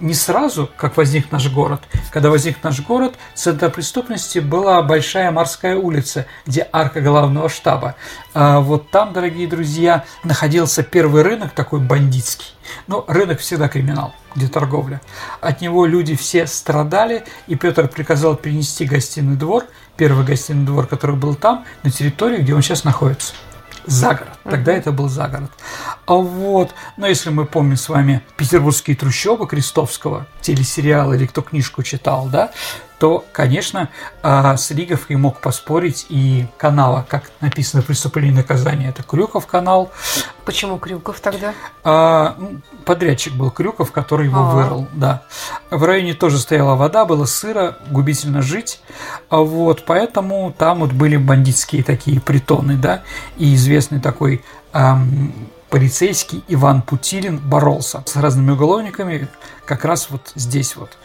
не 0.03 0.15
сразу, 0.15 0.69
как 0.77 0.97
возник 0.97 1.31
наш 1.31 1.49
город. 1.49 1.81
Когда 2.11 2.29
возник 2.29 2.63
наш 2.63 2.81
город, 2.81 3.15
центр 3.35 3.71
преступности 3.71 4.41
была 4.41 4.83
Большая 4.83 5.31
Морская 5.31 5.77
улица, 5.77 6.27
где 6.45 6.69
арка 6.73 7.01
главного 7.01 7.49
штаба. 7.49 7.95
А 8.35 8.61
вот 8.61 8.91
там, 8.91 9.13
дорогие 9.13 9.47
друзья, 9.47 10.05
находился 10.25 10.83
первый 10.83 11.23
рынок 11.23 11.53
такой 11.53 11.81
бандитский. 11.81 12.47
Но 12.89 13.05
рынок 13.07 13.39
всегда 13.39 13.69
криминал, 13.69 14.13
где 14.35 14.49
торговля. 14.49 15.01
От 15.41 15.61
него 15.61 15.87
люди 15.87 16.17
все 16.17 16.47
страдали, 16.49 17.25
и 17.47 17.55
Петр 17.55 17.87
приказал 17.87 18.35
перенести 18.35 18.85
гостиный 18.85 19.37
двор, 19.37 19.67
первый 19.97 20.27
гостиный 20.27 20.67
двор, 20.67 20.87
который 20.87 21.17
был 21.17 21.37
там, 21.37 21.65
на 21.85 21.91
территорию, 21.91 22.43
где 22.43 22.55
он 22.55 22.63
сейчас 22.63 22.83
находится 22.83 23.35
за 23.87 24.15
город. 24.15 24.32
Тогда 24.45 24.73
это 24.73 24.93
был 24.93 25.09
за 25.09 25.29
город. 25.29 25.51
А 26.07 26.15
вот, 26.15 26.75
но 26.97 27.07
если 27.07 27.31
мы 27.31 27.47
помним 27.47 27.77
с 27.77 27.89
вами 27.89 28.23
петербургские 28.37 28.97
трущобы 28.97 29.47
Крестовского, 29.47 30.27
телесериал 30.41 31.13
или 31.13 31.27
кто 31.27 31.43
книжку 31.43 31.83
читал, 31.83 32.27
да, 32.27 32.51
то, 33.03 33.25
конечно, 33.33 33.89
а, 34.23 34.57
с 34.57 34.71
Лиговкой 34.71 35.17
мог 35.17 35.41
поспорить 35.41 36.07
и 36.09 36.47
канала, 36.57 37.05
как 37.09 37.33
написано 37.41 37.83
«Преступление 37.83 38.33
и 38.33 38.37
наказание». 38.37 38.91
Это 38.91 39.03
Крюков 39.03 39.49
канал. 39.49 39.91
Почему 40.45 40.79
Крюков 40.79 41.19
тогда? 41.19 41.53
А, 41.83 42.37
ну, 42.39 42.61
подрядчик 42.85 43.33
был 43.33 43.51
Крюков, 43.51 43.91
который 43.91 44.27
его 44.27 44.43
А-а-а. 44.43 44.55
вырыл, 44.55 44.89
да. 44.93 45.25
В 45.69 45.83
районе 45.83 46.15
тоже 46.15 46.39
стояла 46.39 46.77
вода, 46.77 47.05
было 47.05 47.25
сыро, 47.25 47.77
губительно 47.91 48.41
жить. 48.41 48.81
А 49.29 49.39
вот, 49.39 49.85
поэтому 49.85 50.55
там 50.57 50.79
вот 50.79 50.93
были 50.93 51.17
бандитские 51.17 51.83
такие 51.83 52.21
притоны, 52.21 52.77
да, 52.77 53.03
и 53.37 53.53
известный 53.57 53.99
такой 54.01 54.32
эм, 54.73 55.33
полицейский 55.73 56.45
Иван 56.49 56.83
Путилин 56.83 57.39
боролся 57.39 58.03
с 58.07 58.17
разными 58.17 58.51
уголовниками 58.51 59.29
как 59.65 59.85
раз 59.85 60.11
вот 60.11 60.33
здесь 60.35 60.77
вот. 60.77 60.99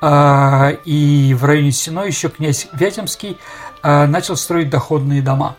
А, 0.00 0.70
и 0.84 1.34
в 1.34 1.44
районе 1.44 1.72
Сино 1.72 2.00
еще 2.04 2.28
князь 2.28 2.68
Вятемский 2.72 3.38
а, 3.82 4.06
начал 4.06 4.36
строить 4.36 4.70
доходные 4.70 5.20
дома. 5.20 5.56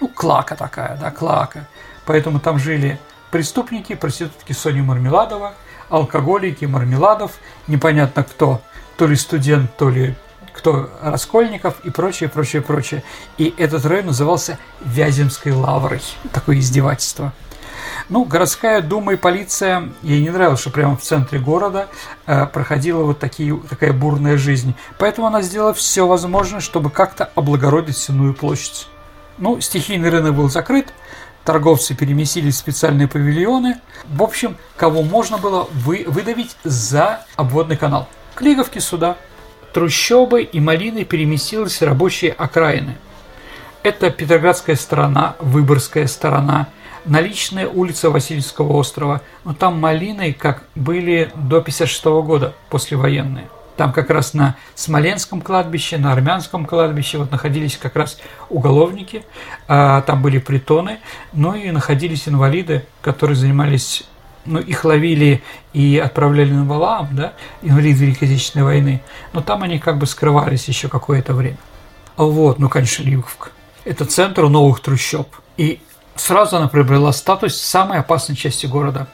Ну, 0.00 0.08
клака 0.08 0.56
такая, 0.56 0.98
да, 0.98 1.10
клака. 1.10 1.68
Поэтому 2.04 2.38
там 2.38 2.58
жили 2.58 3.00
преступники, 3.30 3.94
проститутки 3.94 4.52
Соня 4.52 4.82
Мармеладова, 4.82 5.54
алкоголики 5.88 6.66
Мармеладов, 6.66 7.32
непонятно 7.66 8.24
кто, 8.24 8.60
то 8.98 9.06
ли 9.06 9.16
студент, 9.16 9.74
то 9.76 9.88
ли 9.88 10.14
кто 10.66 10.90
Раскольников 11.00 11.76
и 11.84 11.90
прочее, 11.90 12.28
прочее, 12.28 12.60
прочее. 12.60 13.04
И 13.38 13.54
этот 13.56 13.84
район 13.86 14.06
назывался 14.06 14.58
Вяземской 14.80 15.52
лаврой. 15.52 16.02
Такое 16.32 16.58
издевательство. 16.58 17.32
Ну, 18.08 18.24
городская 18.24 18.80
дума 18.80 19.12
и 19.12 19.16
полиция, 19.16 19.90
ей 20.02 20.20
не 20.20 20.30
нравилось, 20.30 20.58
что 20.58 20.70
прямо 20.70 20.96
в 20.96 21.02
центре 21.02 21.38
города 21.38 21.86
э, 22.26 22.46
проходила 22.46 23.04
вот 23.04 23.20
такие, 23.20 23.56
такая 23.70 23.92
бурная 23.92 24.36
жизнь. 24.36 24.74
Поэтому 24.98 25.28
она 25.28 25.40
сделала 25.40 25.72
все 25.72 26.04
возможное, 26.04 26.58
чтобы 26.58 26.90
как-то 26.90 27.30
облагородить 27.36 27.96
Сенную 27.96 28.34
площадь. 28.34 28.88
Ну, 29.38 29.60
стихийный 29.60 30.10
рынок 30.10 30.34
был 30.34 30.50
закрыт, 30.50 30.92
торговцы 31.44 31.94
переместились 31.94 32.56
в 32.56 32.58
специальные 32.58 33.06
павильоны. 33.06 33.80
В 34.06 34.20
общем, 34.20 34.56
кого 34.76 35.04
можно 35.04 35.38
было 35.38 35.68
вы, 35.72 36.04
выдавить 36.08 36.56
за 36.64 37.24
обводный 37.36 37.76
канал. 37.76 38.08
Клиговки 38.34 38.80
сюда. 38.80 39.16
Трущобы 39.76 40.42
и 40.42 40.58
малины 40.58 41.04
переместились 41.04 41.82
в 41.82 41.84
рабочие 41.84 42.32
окраины. 42.32 42.96
Это 43.82 44.08
Петроградская 44.08 44.74
сторона, 44.74 45.36
Выборгская 45.38 46.06
сторона, 46.06 46.68
наличная 47.04 47.68
улица 47.68 48.08
Васильевского 48.08 48.72
острова, 48.72 49.20
но 49.44 49.52
там 49.52 49.78
малины 49.78 50.32
как 50.32 50.62
были 50.74 51.30
до 51.34 51.60
56 51.60 52.04
года, 52.06 52.54
послевоенные. 52.70 53.50
Там 53.76 53.92
как 53.92 54.08
раз 54.08 54.32
на 54.32 54.56
Смоленском 54.74 55.42
кладбище, 55.42 55.98
на 55.98 56.10
Армянском 56.10 56.64
кладбище 56.64 57.18
вот 57.18 57.30
находились 57.30 57.76
как 57.76 57.96
раз 57.96 58.18
уголовники, 58.48 59.26
а, 59.68 60.00
там 60.00 60.22
были 60.22 60.38
притоны, 60.38 61.00
ну 61.34 61.54
и 61.54 61.70
находились 61.70 62.26
инвалиды, 62.26 62.86
которые 63.02 63.36
занимались 63.36 64.04
ну, 64.46 64.60
их 64.60 64.84
ловили 64.84 65.42
и 65.72 65.98
отправляли 65.98 66.52
на 66.52 66.64
Валаам, 66.64 67.08
да, 67.12 67.32
инвалиды 67.62 68.04
Великой 68.04 68.24
Отечественной 68.28 68.64
войны, 68.64 69.02
но 69.32 69.42
там 69.42 69.62
они 69.62 69.78
как 69.78 69.98
бы 69.98 70.06
скрывались 70.06 70.68
еще 70.68 70.88
какое-то 70.88 71.34
время. 71.34 71.58
Вот, 72.16 72.58
ну, 72.58 72.68
конечно, 72.68 73.02
Ливковка. 73.02 73.50
Это 73.84 74.04
центр 74.04 74.48
новых 74.48 74.80
трущоб. 74.80 75.28
И 75.56 75.80
Сразу 76.16 76.56
она 76.56 76.68
приобрела 76.68 77.12
статус 77.12 77.56
самой 77.56 77.98
опасной 77.98 78.36
части 78.36 78.66
города. 78.66 79.06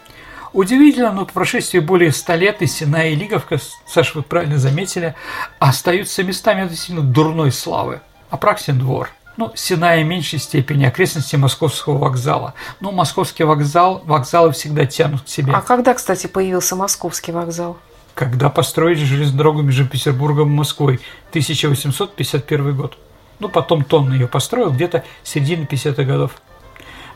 Удивительно, 0.53 1.13
но 1.13 1.27
по 1.27 1.33
прошествии 1.33 1.81
более 1.81 2.13
ста 2.13 2.37
лет 2.37 2.63
и 2.63 2.67
Сина 2.67 3.09
и 3.09 3.15
Лиговка, 3.15 3.59
Саша, 3.87 4.19
вы 4.19 4.23
правильно 4.23 4.59
заметили, 4.59 5.15
остаются 5.59 6.23
местами 6.23 6.63
относительно 6.63 7.01
дурной 7.01 7.51
славы. 7.51 8.01
Апраксин 8.31 8.79
двор. 8.79 9.11
Ну, 9.37 9.53
Синая 9.55 10.03
в 10.05 10.07
меньшей 10.07 10.39
степени, 10.39 10.85
окрестности 10.85 11.37
Московского 11.37 11.99
вокзала. 11.99 12.55
Ну, 12.81 12.93
Московский 12.93 13.45
вокзал, 13.45 14.03
вокзалы 14.05 14.53
всегда 14.53 14.87
тянут 14.87 15.23
к 15.23 15.29
себе. 15.29 15.53
А 15.55 15.61
когда, 15.61 15.95
кстати, 15.95 16.27
появился 16.27 16.77
Московский 16.77 17.33
вокзал? 17.33 17.79
Когда 18.15 18.51
построили 18.51 19.05
железную 19.05 19.39
дорогу 19.39 19.63
между 19.63 19.87
Петербургом 19.87 20.51
и 20.51 20.55
Москвой, 20.55 21.01
1851 21.31 22.77
год. 22.77 22.99
Ну, 23.39 23.49
потом 23.49 23.85
Тонн 23.85 24.13
ее 24.13 24.29
построил 24.29 24.71
где-то 24.71 25.05
середины 25.25 25.65
50-х 25.65 26.05
годов. 26.05 26.33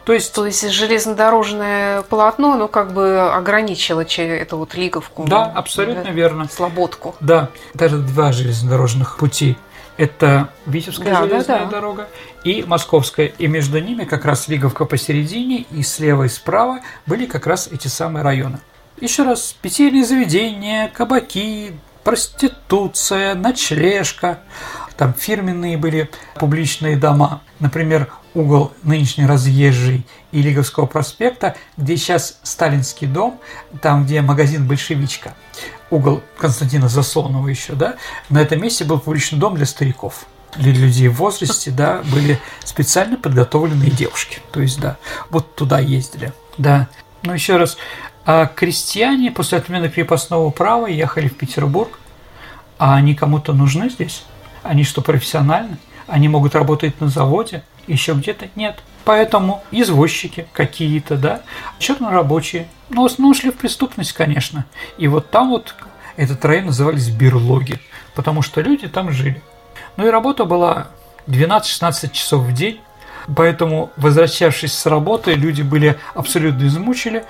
То 0.06 0.12
есть, 0.12 0.32
То 0.32 0.46
есть 0.46 0.70
железнодорожное 0.70 2.02
полотно, 2.02 2.52
оно 2.52 2.68
как 2.68 2.92
бы 2.92 3.28
ограничило 3.32 4.02
эту 4.02 4.56
вот 4.56 4.75
лиговку. 4.76 5.25
Да, 5.26 5.44
абсолютно 5.46 6.04
да, 6.04 6.11
верно. 6.11 6.49
Слободку. 6.49 7.16
Да, 7.18 7.50
даже 7.75 7.99
два 7.99 8.30
железнодорожных 8.30 9.18
пути. 9.18 9.58
Это 9.96 10.50
Витебская 10.66 11.12
да, 11.14 11.22
железная 11.22 11.58
да, 11.60 11.64
да. 11.64 11.70
дорога 11.70 12.08
и 12.44 12.64
Московская. 12.66 13.26
И 13.38 13.46
между 13.46 13.80
ними 13.80 14.04
как 14.04 14.24
раз 14.24 14.48
Лиговка 14.48 14.84
посередине, 14.84 15.66
и 15.70 15.82
слева 15.82 16.24
и 16.24 16.28
справа 16.28 16.80
были 17.06 17.26
как 17.26 17.46
раз 17.46 17.68
эти 17.68 17.88
самые 17.88 18.22
районы. 18.22 18.60
Еще 19.00 19.24
раз, 19.24 19.54
питейные 19.60 20.04
заведения, 20.04 20.88
кабаки, 20.88 21.72
проституция, 22.04 23.34
ночлежка. 23.34 24.40
Там 24.96 25.14
фирменные 25.14 25.76
были 25.76 26.10
публичные 26.36 26.96
дома. 26.96 27.42
Например, 27.60 28.08
угол 28.34 28.72
нынешний 28.82 29.26
разъезжий 29.26 30.06
и 30.32 30.42
Лиговского 30.42 30.86
проспекта, 30.86 31.56
где 31.76 31.96
сейчас 31.96 32.38
Сталинский 32.42 33.06
дом, 33.06 33.40
там, 33.82 34.04
где 34.04 34.20
магазин 34.20 34.66
«Большевичка», 34.66 35.34
угол 35.90 36.22
Константина 36.38 36.88
Заслонова 36.88 37.48
еще, 37.48 37.74
да, 37.74 37.96
на 38.28 38.40
этом 38.40 38.60
месте 38.60 38.84
был 38.84 38.98
публичный 38.98 39.38
дом 39.38 39.54
для 39.54 39.66
стариков 39.66 40.26
для 40.56 40.72
людей 40.72 41.08
в 41.08 41.16
возрасте, 41.16 41.70
да, 41.70 42.02
были 42.12 42.40
специально 42.64 43.16
подготовленные 43.16 43.90
девушки. 43.90 44.40
То 44.52 44.60
есть, 44.60 44.80
да, 44.80 44.96
вот 45.30 45.54
туда 45.54 45.80
ездили. 45.80 46.32
Да. 46.56 46.88
Ну, 47.22 47.34
еще 47.34 47.56
раз, 47.56 47.76
а 48.24 48.46
крестьяне 48.46 49.30
после 49.30 49.58
отмены 49.58 49.88
крепостного 49.88 50.50
права 50.50 50.86
ехали 50.86 51.28
в 51.28 51.36
Петербург, 51.36 51.98
а 52.78 52.96
они 52.96 53.14
кому-то 53.14 53.52
нужны 53.52 53.90
здесь? 53.90 54.24
Они 54.68 54.85
что, 54.85 55.02
профессиональны? 55.02 55.78
Они 56.06 56.28
могут 56.28 56.54
работать 56.54 57.00
на 57.00 57.08
заводе, 57.08 57.62
еще 57.87 58.12
где-то? 58.12 58.49
Нет. 58.54 58.78
Поэтому 59.04 59.62
извозчики 59.70 60.46
какие-то, 60.52 61.16
да, 61.16 61.42
чернорабочие, 61.78 62.68
но 62.88 63.08
ну, 63.18 63.28
ушли 63.28 63.50
в 63.50 63.56
преступность, 63.56 64.12
конечно. 64.12 64.66
И 64.99 65.08
вот 65.08 65.30
там 65.30 65.50
вот 65.50 65.75
этот 66.16 66.44
район 66.44 66.66
назывались 66.66 67.08
берлоги, 67.08 67.78
потому 68.14 68.42
что 68.42 68.61
люди 68.61 68.88
там 68.88 69.12
жили. 69.12 69.42
Ну 69.96 70.06
и 70.06 70.11
работа 70.11 70.44
была 70.44 70.88
12-16 71.28 72.11
часов 72.12 72.42
в 72.42 72.52
день, 72.52 72.80
поэтому, 73.35 73.90
возвращавшись 73.96 74.73
с 74.73 74.87
работы, 74.87 75.35
люди 75.35 75.62
были 75.62 75.99
абсолютно 76.14 76.66
измучили, 76.66 77.25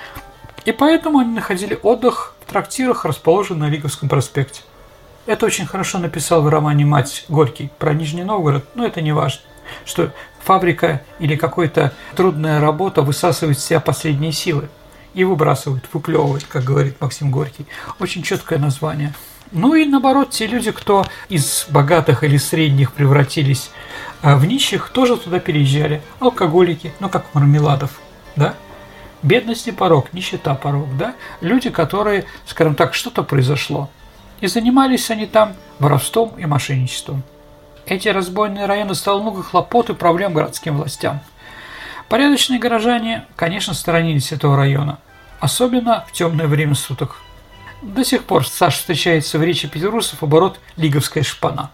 и 0.65 0.73
поэтому 0.73 1.19
они 1.19 1.33
находили 1.33 1.79
отдых 1.83 2.35
в 2.41 2.51
трактирах, 2.51 3.05
расположенных 3.05 3.69
на 3.69 3.73
Лиговском 3.73 4.09
проспекте. 4.09 4.63
Это 5.27 5.45
очень 5.45 5.67
хорошо 5.67 5.99
написал 5.99 6.43
в 6.43 6.49
романе 6.49 6.85
«Мать 6.85 7.25
Горький» 7.29 7.69
про 7.79 7.93
Нижний 7.93 8.23
Новгород, 8.23 8.65
но 8.77 8.87
это 8.87 9.01
не 9.01 9.11
важно, 9.11 9.41
что 9.85 10.13
фабрика 10.39 11.03
или 11.19 11.35
какая-то 11.35 11.93
трудная 12.15 12.61
работа 12.61 13.03
высасывает 13.03 13.59
из 13.59 13.65
себя 13.65 13.81
последние 13.81 14.31
силы 14.31 14.69
и 15.15 15.25
выбрасывает, 15.25 15.83
выплевывает, 15.93 16.45
как 16.45 16.63
говорит 16.63 17.01
Максим 17.01 17.33
Горький. 17.33 17.67
Очень 17.99 18.23
четкое 18.23 18.61
название. 18.61 19.15
Ну 19.51 19.75
и 19.75 19.85
наоборот, 19.85 20.31
те 20.31 20.47
люди, 20.47 20.71
кто 20.71 21.05
из 21.29 21.67
богатых 21.71 22.23
или 22.23 22.37
средних 22.37 22.93
превратились 22.93 23.71
а, 24.23 24.37
в 24.37 24.47
нищих, 24.47 24.91
тоже 24.91 25.17
туда 25.17 25.41
переезжали. 25.41 26.03
Алкоголики, 26.21 26.93
ну 27.01 27.09
как 27.09 27.35
Мармеладов, 27.35 27.91
да? 28.37 28.55
Бедность 29.23 29.67
не 29.67 29.73
порог, 29.73 30.13
нищета 30.13 30.55
порог, 30.55 30.97
да? 30.97 31.17
Люди, 31.41 31.71
которые, 31.71 32.27
скажем 32.47 32.77
так, 32.77 32.95
что-то 32.95 33.25
произошло. 33.25 33.91
И 34.41 34.47
занимались 34.47 35.11
они 35.11 35.27
там 35.27 35.55
воровством 35.79 36.35
и 36.39 36.47
мошенничеством. 36.47 37.23
Эти 37.87 38.09
разбойные 38.09 38.67
районы 38.67 38.95
стало 38.95 39.23
много 39.23 39.43
хлопот 39.43 39.91
и 39.91 39.95
проблем 39.95 40.35
городским 40.35 40.77
властям. 40.77 41.21
Порядочные 42.09 42.59
горожане, 42.59 43.27
конечно, 43.37 43.75
сторонились 43.75 44.33
этого 44.33 44.57
района, 44.57 44.99
особенно 45.41 46.05
в 46.09 46.13
темное 46.13 46.47
время 46.47 46.75
суток, 46.75 47.17
до 47.83 48.05
сих 48.05 48.25
пор 48.25 48.47
Саш 48.47 48.79
встречается 48.79 49.39
в 49.39 49.43
речи 49.43 49.69
петербуржцев 49.69 50.23
оборот 50.23 50.59
«лиговская 50.77 51.23
шпана». 51.23 51.71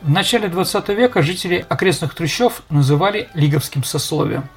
В 0.00 0.10
начале 0.10 0.48
20 0.48 0.88
века 0.88 1.22
жители 1.22 1.64
окрестных 1.68 2.14
трущоб 2.14 2.54
называли 2.70 3.28
лиговским 3.34 3.84
сословием. 3.84 4.48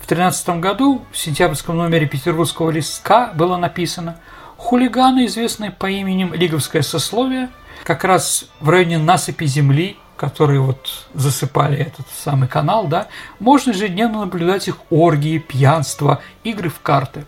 В 0.00 0.06
13 0.06 0.60
году 0.60 1.04
в 1.12 1.18
сентябрьском 1.18 1.76
номере 1.76 2.06
петербургского 2.06 2.70
листка 2.70 3.32
было 3.34 3.56
написано 3.56 4.16
«Хулиганы, 4.60 5.24
известные 5.24 5.70
по 5.70 5.90
именем 5.90 6.34
Лиговское 6.34 6.82
сословие, 6.82 7.48
как 7.82 8.04
раз 8.04 8.44
в 8.60 8.68
районе 8.68 8.98
насыпи 8.98 9.46
земли, 9.46 9.96
которые 10.18 10.60
вот 10.60 11.06
засыпали 11.14 11.78
этот 11.78 12.06
самый 12.22 12.46
канал, 12.46 12.86
да, 12.86 13.08
можно 13.38 13.70
ежедневно 13.70 14.20
наблюдать 14.20 14.68
их 14.68 14.76
оргии, 14.90 15.38
пьянство, 15.38 16.20
игры 16.44 16.68
в 16.68 16.78
карты. 16.80 17.24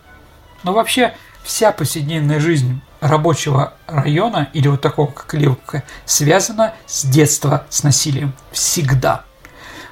Но 0.63 0.75
вообще 0.75 1.15
вся 1.43 1.73
повседневная 1.73 2.39
жизнь 2.39 2.83
рабочего 3.01 3.73
района 3.87 4.51
или 4.53 4.69
вот 4.69 4.83
такого, 4.83 5.11
как 5.11 5.33
Ливка, 5.33 5.85
связана 6.05 6.75
с 6.87 7.05
детства 7.07 7.65
с 7.71 7.83
насилием. 7.83 8.35
Всегда. 8.53 9.25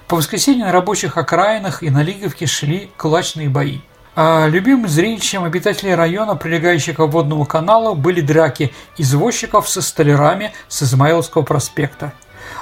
По 0.09 0.17
воскресеньям 0.17 0.67
на 0.67 0.73
рабочих 0.73 1.17
окраинах 1.17 1.83
и 1.83 1.89
на 1.89 2.03
Лиговке 2.03 2.45
шли 2.45 2.91
кулачные 2.99 3.49
бои. 3.49 3.79
А 4.23 4.49
любимым 4.49 4.87
зрелищем 4.87 5.45
обитателей 5.45 5.95
района, 5.95 6.37
прилегающего 6.37 7.07
к 7.07 7.11
водному 7.11 7.47
каналу, 7.47 7.95
были 7.95 8.21
драки 8.21 8.71
извозчиков 8.99 9.67
со 9.67 9.81
столярами 9.81 10.53
с 10.69 10.83
Измаиловского 10.83 11.41
проспекта. 11.41 12.13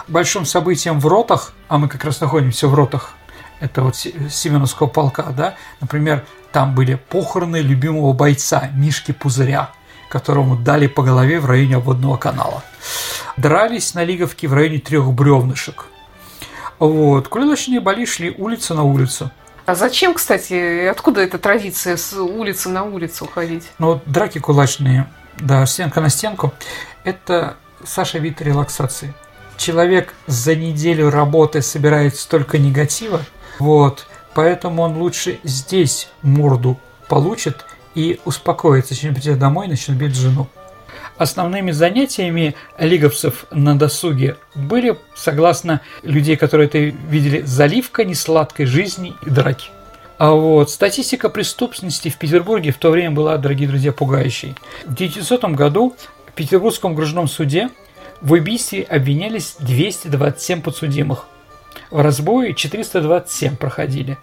Большим 0.06 0.46
событием 0.46 1.00
в 1.00 1.06
ротах, 1.08 1.54
а 1.66 1.78
мы 1.78 1.88
как 1.88 2.04
раз 2.04 2.20
находимся 2.20 2.68
в 2.68 2.74
ротах, 2.74 3.14
это 3.58 3.82
вот 3.82 3.96
Семеновского 3.96 4.86
полка, 4.86 5.32
да, 5.36 5.56
например, 5.80 6.24
там 6.52 6.76
были 6.76 6.94
похороны 6.94 7.56
любимого 7.56 8.12
бойца 8.12 8.70
Мишки 8.74 9.10
Пузыря, 9.10 9.70
которому 10.10 10.54
дали 10.54 10.86
по 10.86 11.02
голове 11.02 11.40
в 11.40 11.46
районе 11.46 11.78
обводного 11.78 12.18
канала. 12.18 12.62
Дрались 13.36 13.94
на 13.94 14.04
Лиговке 14.04 14.46
в 14.46 14.54
районе 14.54 14.78
трех 14.78 15.12
бревнышек. 15.12 15.86
Вот. 16.78 17.26
Кулачные 17.26 17.80
бои 17.80 18.06
шли 18.06 18.30
улица 18.30 18.74
на 18.74 18.84
улицу. 18.84 19.32
А 19.68 19.74
зачем, 19.74 20.14
кстати, 20.14 20.86
откуда 20.86 21.20
эта 21.20 21.36
традиция 21.36 21.98
с 21.98 22.14
улицы 22.14 22.70
на 22.70 22.84
улицу 22.84 23.26
ходить? 23.26 23.64
Ну, 23.78 23.88
вот 23.88 24.02
драки 24.06 24.38
кулачные, 24.38 25.06
да, 25.36 25.66
стенка 25.66 26.00
на 26.00 26.08
стенку, 26.08 26.54
это, 27.04 27.58
Саша, 27.84 28.16
вид 28.16 28.40
релаксации. 28.40 29.12
Человек 29.58 30.14
за 30.26 30.54
неделю 30.54 31.10
работы 31.10 31.60
собирает 31.60 32.16
столько 32.16 32.56
негатива, 32.56 33.20
вот, 33.58 34.06
поэтому 34.32 34.84
он 34.84 34.96
лучше 34.96 35.38
здесь 35.44 36.08
морду 36.22 36.80
получит 37.06 37.66
и 37.94 38.20
успокоится, 38.24 38.94
чем 38.94 39.14
придет 39.14 39.38
домой 39.38 39.66
и 39.66 39.68
начнет 39.68 39.98
бить 39.98 40.14
жену. 40.14 40.48
Основными 41.18 41.72
занятиями 41.72 42.54
лиговцев 42.78 43.46
на 43.50 43.76
досуге 43.76 44.36
были, 44.54 44.96
согласно 45.16 45.80
людей, 46.02 46.36
которые 46.36 46.68
это 46.68 46.78
видели, 46.78 47.42
заливка 47.42 48.04
несладкой 48.04 48.66
жизни 48.66 49.14
и 49.26 49.30
драки. 49.30 49.70
А 50.16 50.32
вот 50.32 50.70
статистика 50.70 51.28
преступности 51.28 52.08
в 52.08 52.18
Петербурге 52.18 52.70
в 52.70 52.78
то 52.78 52.90
время 52.90 53.10
была, 53.10 53.36
дорогие 53.36 53.68
друзья, 53.68 53.92
пугающей. 53.92 54.54
В 54.84 54.94
1900 54.94 55.44
году 55.56 55.96
в 56.28 56.32
Петербургском 56.32 56.92
окружном 56.92 57.26
суде 57.26 57.70
в 58.20 58.32
убийстве 58.32 58.82
обвинялись 58.82 59.56
227 59.58 60.62
подсудимых. 60.62 61.26
В 61.90 62.00
разбое 62.00 62.52
427 62.52 63.56
проходили. 63.56 64.18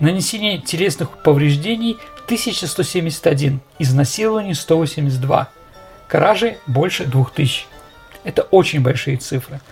Нанесение 0.00 0.58
телесных 0.58 1.22
повреждений 1.22 1.98
1171, 2.26 3.60
изнасилований 3.78 4.54
182, 4.54 5.48
кражи 6.12 6.58
больше 6.66 7.06
2000. 7.06 7.64
Это 8.22 8.42
очень 8.42 8.82
большие 8.82 9.16
цифры. 9.16 9.62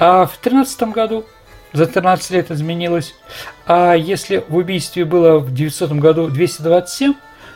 А 0.00 0.26
в 0.26 0.32
2013 0.42 0.82
году 0.92 1.24
за 1.72 1.86
13 1.86 2.30
лет 2.32 2.50
изменилось. 2.50 3.14
А 3.64 3.94
если 3.94 4.44
в 4.48 4.56
убийстве 4.56 5.04
было 5.04 5.38
в 5.38 5.54
900 5.54 5.92
году 5.92 6.26
227, 6.26 7.14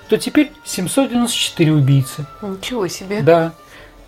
то 0.09 0.17
теперь 0.19 0.53
794 0.65 1.73
убийцы. 1.73 2.27
Ничего 2.41 2.87
себе. 2.87 3.23
Да. 3.23 3.53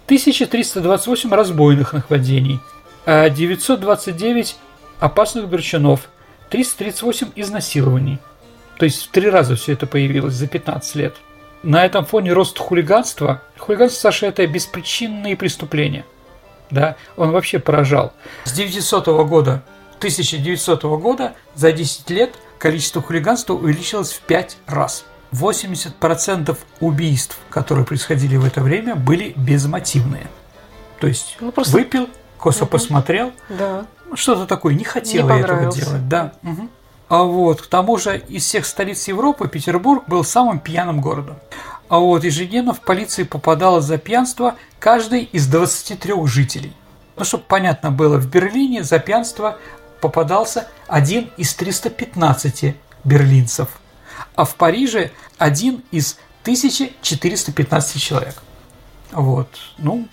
1328 0.06 1.34
разбойных 1.34 1.92
нападений, 1.92 2.60
а 3.06 3.28
929 3.30 4.56
опасных 5.00 5.50
драчунов, 5.50 6.08
338 6.50 7.32
изнасилований– 7.34 8.20
то 8.80 8.84
есть 8.84 9.02
в 9.02 9.10
три 9.10 9.28
раза 9.28 9.56
все 9.56 9.74
это 9.74 9.86
появилось 9.86 10.32
за 10.32 10.46
15 10.46 10.94
лет. 10.94 11.14
На 11.62 11.84
этом 11.84 12.04
фоне 12.06 12.32
рост 12.32 12.58
хулиганства. 12.58 13.42
Хулиганство, 13.58 14.00
Саша, 14.00 14.26
это 14.26 14.46
беспричинные 14.46 15.36
преступления. 15.36 16.04
Да, 16.70 16.96
он 17.16 17.32
вообще 17.32 17.58
поражал. 17.58 18.12
С 18.44 18.52
900 18.52 19.06
года 19.26 19.62
1900 19.98 20.82
года 21.00 21.34
за 21.54 21.72
10 21.72 22.08
лет 22.10 22.34
количество 22.58 23.02
хулиганства 23.02 23.54
увеличилось 23.54 24.12
в 24.12 24.20
5 24.20 24.56
раз. 24.66 25.04
80% 25.32 26.56
убийств, 26.80 27.38
которые 27.50 27.84
происходили 27.84 28.36
в 28.36 28.44
это 28.44 28.60
время, 28.62 28.94
были 28.96 29.32
безмотивные. 29.36 30.26
То 30.98 31.06
есть 31.06 31.36
Ну, 31.40 31.52
просто- 31.52 31.72
выпил, 31.76 32.08
косо 32.38 32.66
посмотрел, 32.66 33.32
Да. 33.48 33.86
что-то 34.14 34.46
такое, 34.46 34.74
не 34.74 34.84
хотел 34.84 35.28
Не 35.28 35.34
я 35.34 35.40
этого 35.40 35.72
делать. 35.72 36.08
Да. 36.08 36.32
мгм. 36.42 36.70
А 37.10 37.24
вот, 37.24 37.60
к 37.60 37.66
тому 37.66 37.98
же, 37.98 38.18
из 38.28 38.44
всех 38.44 38.64
столиц 38.64 39.08
Европы 39.08 39.48
Петербург 39.48 40.04
был 40.06 40.22
самым 40.22 40.60
пьяным 40.60 41.00
городом. 41.00 41.38
А 41.88 41.98
вот 41.98 42.22
ежедневно 42.22 42.72
в 42.72 42.82
полиции 42.82 43.24
попадало 43.24 43.80
за 43.80 43.98
пьянство 43.98 44.54
каждый 44.78 45.24
из 45.24 45.48
23 45.48 46.14
жителей. 46.26 46.72
Ну, 47.16 47.24
чтобы 47.24 47.42
понятно 47.48 47.90
было, 47.90 48.16
в 48.16 48.30
Берлине 48.30 48.84
за 48.84 49.00
пьянство 49.00 49.58
попадался 50.00 50.68
один 50.86 51.32
из 51.36 51.52
315 51.56 52.76
берлинцев, 53.02 53.80
а 54.36 54.44
в 54.44 54.54
Париже 54.54 55.10
один 55.36 55.82
из 55.90 56.16
1415 56.42 58.00
человек. 58.00 58.40
Вот, 59.10 59.48
ну, 59.78 60.06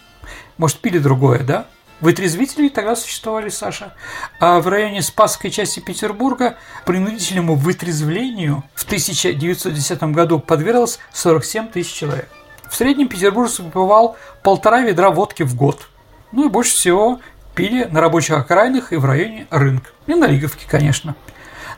может, 0.57 0.79
пили 0.79 0.97
другое, 0.97 1.43
да? 1.43 1.67
Вытрезвители 1.99 2.69
тогда 2.69 2.95
существовали, 2.95 3.49
Саша. 3.49 3.93
А 4.39 4.59
в 4.59 4.67
районе 4.67 5.01
Спасской 5.01 5.49
части 5.49 5.79
Петербурга 5.79 6.57
принудительному 6.85 7.55
вытрезвлению 7.55 8.63
в 8.75 8.85
1910 8.85 10.03
году 10.03 10.39
подверглось 10.39 10.99
47 11.13 11.69
тысяч 11.69 11.93
человек. 11.93 12.29
В 12.69 12.75
среднем 12.75 13.07
петербуржец 13.07 13.59
выпивал 13.59 14.15
полтора 14.43 14.81
ведра 14.81 15.09
водки 15.09 15.43
в 15.43 15.55
год. 15.55 15.87
Ну 16.31 16.47
и 16.47 16.49
больше 16.49 16.75
всего 16.75 17.19
пили 17.55 17.85
на 17.85 18.01
рабочих 18.01 18.37
окраинах 18.37 18.93
и 18.93 18.97
в 18.97 19.05
районе 19.05 19.47
рынка. 19.49 19.89
И 20.05 20.13
на 20.13 20.25
Лиговке, 20.25 20.67
конечно. 20.69 21.15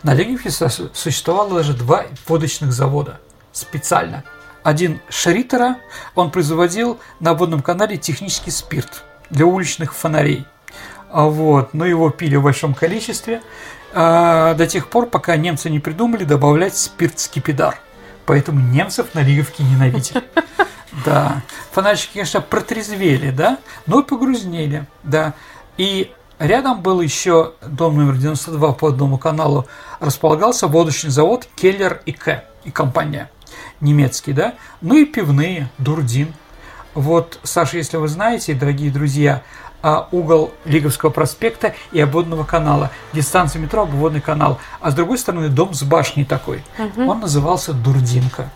На 0.04 0.14
Лиговке 0.14 0.50
существовало 0.50 1.56
даже 1.56 1.74
два 1.74 2.06
водочных 2.28 2.74
завода 2.74 3.22
специально. 3.54 4.24
Один 4.64 5.00
Шритера, 5.10 5.78
он 6.16 6.32
производил 6.32 7.00
на 7.22 7.34
водном 7.34 7.62
канале 7.62 7.96
технический 7.96 8.52
спирт 8.52 9.06
для 9.30 9.46
уличных 9.46 9.94
фонарей. 9.94 10.46
А 11.12 11.26
Вот, 11.26 11.74
но 11.74 11.86
его 11.86 12.10
пили 12.10 12.36
в 12.36 12.44
большом 12.44 12.74
количестве 12.74 13.42
а, 13.94 14.54
до 14.54 14.68
тех 14.68 14.88
пор, 14.90 15.08
пока 15.08 15.36
немцы 15.38 15.70
не 15.70 15.80
придумали 15.80 16.24
добавлять 16.24 16.78
спирт 16.78 17.20
скипидар. 17.20 17.80
Поэтому 18.26 18.60
немцев 18.60 19.08
на 19.14 19.22
Лиговке 19.22 19.64
ненавидели. 19.64 20.24
Да, 21.06 21.44
фонарщики, 21.72 22.14
конечно, 22.14 22.42
протрезвели, 22.42 23.32
да, 23.32 23.60
но 23.86 24.02
и 24.02 24.04
погрузнели, 24.04 24.86
да. 25.04 25.34
И 25.78 26.12
рядом 26.40 26.82
был 26.82 27.00
еще 27.00 27.54
дом 27.62 27.96
номер 27.96 28.18
92 28.18 28.74
по 28.74 28.88
одному 28.90 29.18
каналу, 29.18 29.68
располагался 30.00 30.68
водочный 30.68 31.12
завод 31.12 31.48
Келлер 31.56 32.02
и 32.06 32.12
К. 32.12 32.44
и 32.66 32.72
компания 32.72 33.30
немецкий, 33.82 34.34
да, 34.34 34.56
ну 34.82 34.96
и 34.96 35.06
пивные, 35.06 35.70
Дурдин. 35.78 36.34
Вот, 36.94 37.40
Саша, 37.44 37.78
если 37.78 37.98
вы 37.98 38.08
знаете, 38.08 38.54
дорогие 38.54 38.92
друзья, 38.92 39.44
а, 39.82 40.08
угол 40.12 40.52
Лиговского 40.66 41.10
проспекта 41.10 41.74
и 41.92 42.02
обводного 42.02 42.44
канала. 42.44 42.92
Дистанция 43.14 43.62
метро, 43.62 43.84
обводный 43.84 44.22
канал. 44.22 44.60
А 44.82 44.92
с 44.92 44.94
другой 44.94 45.18
стороны 45.18 45.48
дом 45.50 45.74
с 45.74 45.84
башней 45.84 46.26
такой. 46.26 46.64
Он 46.98 47.20
назывался 47.22 47.74
Дурдинка. 47.74 48.50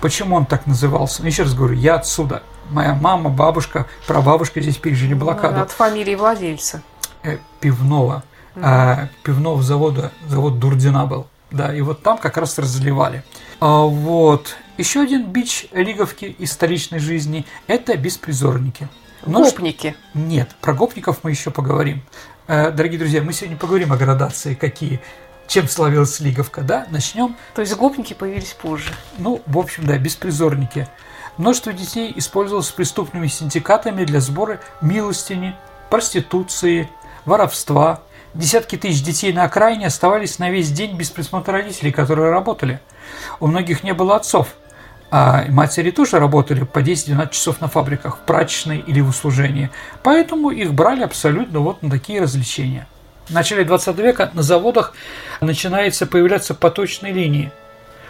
Почему 0.00 0.36
он 0.36 0.44
так 0.46 0.66
назывался? 0.66 1.22
Ну, 1.22 1.28
еще 1.28 1.44
раз 1.44 1.54
говорю, 1.54 1.74
я 1.74 1.94
отсюда. 1.94 2.42
Моя 2.70 2.94
мама, 2.94 3.30
бабушка, 3.30 3.86
прабабушка 4.06 4.60
здесь 4.60 4.76
пережили 4.76 5.14
блокаду 5.14 5.60
От 5.60 5.70
фамилии 5.70 6.14
владельца. 6.14 6.82
э, 7.22 7.38
пивного, 7.60 8.22
а, 8.56 9.08
пивного 9.22 9.62
завода, 9.62 10.12
завод 10.26 10.58
Дурдина 10.58 11.06
был. 11.06 11.26
Да, 11.50 11.74
и 11.74 11.80
вот 11.82 12.02
там 12.02 12.18
как 12.18 12.36
раз 12.36 12.58
разливали. 12.58 13.22
А, 13.60 13.82
вот. 13.82 14.56
Еще 14.76 15.00
один 15.02 15.26
бич 15.26 15.66
Лиговки 15.72 16.24
из 16.38 16.52
столичной 16.52 16.98
жизни– 16.98 17.46
это 17.68 17.96
беспризорники. 17.96 18.88
Ну, 19.24 19.44
ш- 19.44 19.50
Гопники. 19.50 19.94
Нет, 20.14 20.50
про 20.60 20.74
гопников 20.74 21.18
мы 21.22 21.30
еще 21.30 21.50
поговорим. 21.50 22.02
Э, 22.48 22.70
Дорогие 22.72 22.98
друзья, 22.98 23.22
мы 23.22 23.32
сегодня 23.32 23.56
поговорим 23.56 23.92
о 23.92 23.96
градации, 23.96 24.54
какие, 24.54 25.00
чем 25.46 25.68
славилась 25.68 26.18
Лиговка, 26.20 26.62
да? 26.62 26.86
Начнем 26.90 27.36
То 27.54 27.60
есть 27.62 27.74
гопники 27.76 28.14
появились 28.14 28.52
позже. 28.52 28.92
ну, 29.18 29.40
в 29.46 29.58
общем, 29.58 29.86
да, 29.86 29.96
беспризорники. 29.96 30.88
Множество 31.38 31.72
детей 31.72 32.12
использовалось 32.16 32.70
преступными 32.70 33.28
синдикатами 33.28 34.04
для 34.04 34.20
сбора 34.20 34.60
милостини, 34.80 35.54
проституции, 35.88 36.88
воровства. 37.24 38.02
Десятки 38.34 38.76
тысяч 38.76 39.02
детей 39.04 39.32
на 39.32 39.44
окраине 39.44 39.86
оставались 39.86 40.40
на 40.40 40.50
весь 40.50 40.70
день 40.72 40.96
без 40.96 41.10
присмотра 41.10 41.52
родителей, 41.52 41.92
которые 41.92 42.30
работали. 42.30 42.80
У 43.38 43.46
многих 43.46 43.84
не 43.84 43.94
было 43.94 44.16
отцов, 44.16 44.48
а 45.16 45.44
матери 45.48 45.92
тоже 45.92 46.18
работали 46.18 46.64
по 46.64 46.80
10-12 46.80 47.30
часов 47.30 47.60
на 47.60 47.68
фабриках, 47.68 48.16
в 48.16 48.20
прачечной 48.22 48.78
или 48.84 49.00
в 49.00 49.10
услужении. 49.10 49.70
Поэтому 50.02 50.50
их 50.50 50.74
брали 50.74 51.04
абсолютно 51.04 51.60
вот 51.60 51.82
на 51.82 51.90
такие 51.90 52.20
развлечения. 52.20 52.88
В 53.28 53.30
начале 53.30 53.64
20 53.64 53.96
века 53.98 54.32
на 54.34 54.42
заводах 54.42 54.92
начинается 55.40 56.06
появляться 56.06 56.52
поточные 56.52 57.12
линии, 57.12 57.52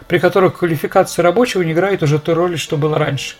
при 0.08 0.18
которых 0.18 0.60
квалификация 0.60 1.22
рабочего 1.22 1.60
не 1.60 1.72
играет 1.72 2.02
уже 2.02 2.18
той 2.18 2.36
роли, 2.36 2.56
что 2.56 2.78
было 2.78 2.96
раньше. 2.96 3.36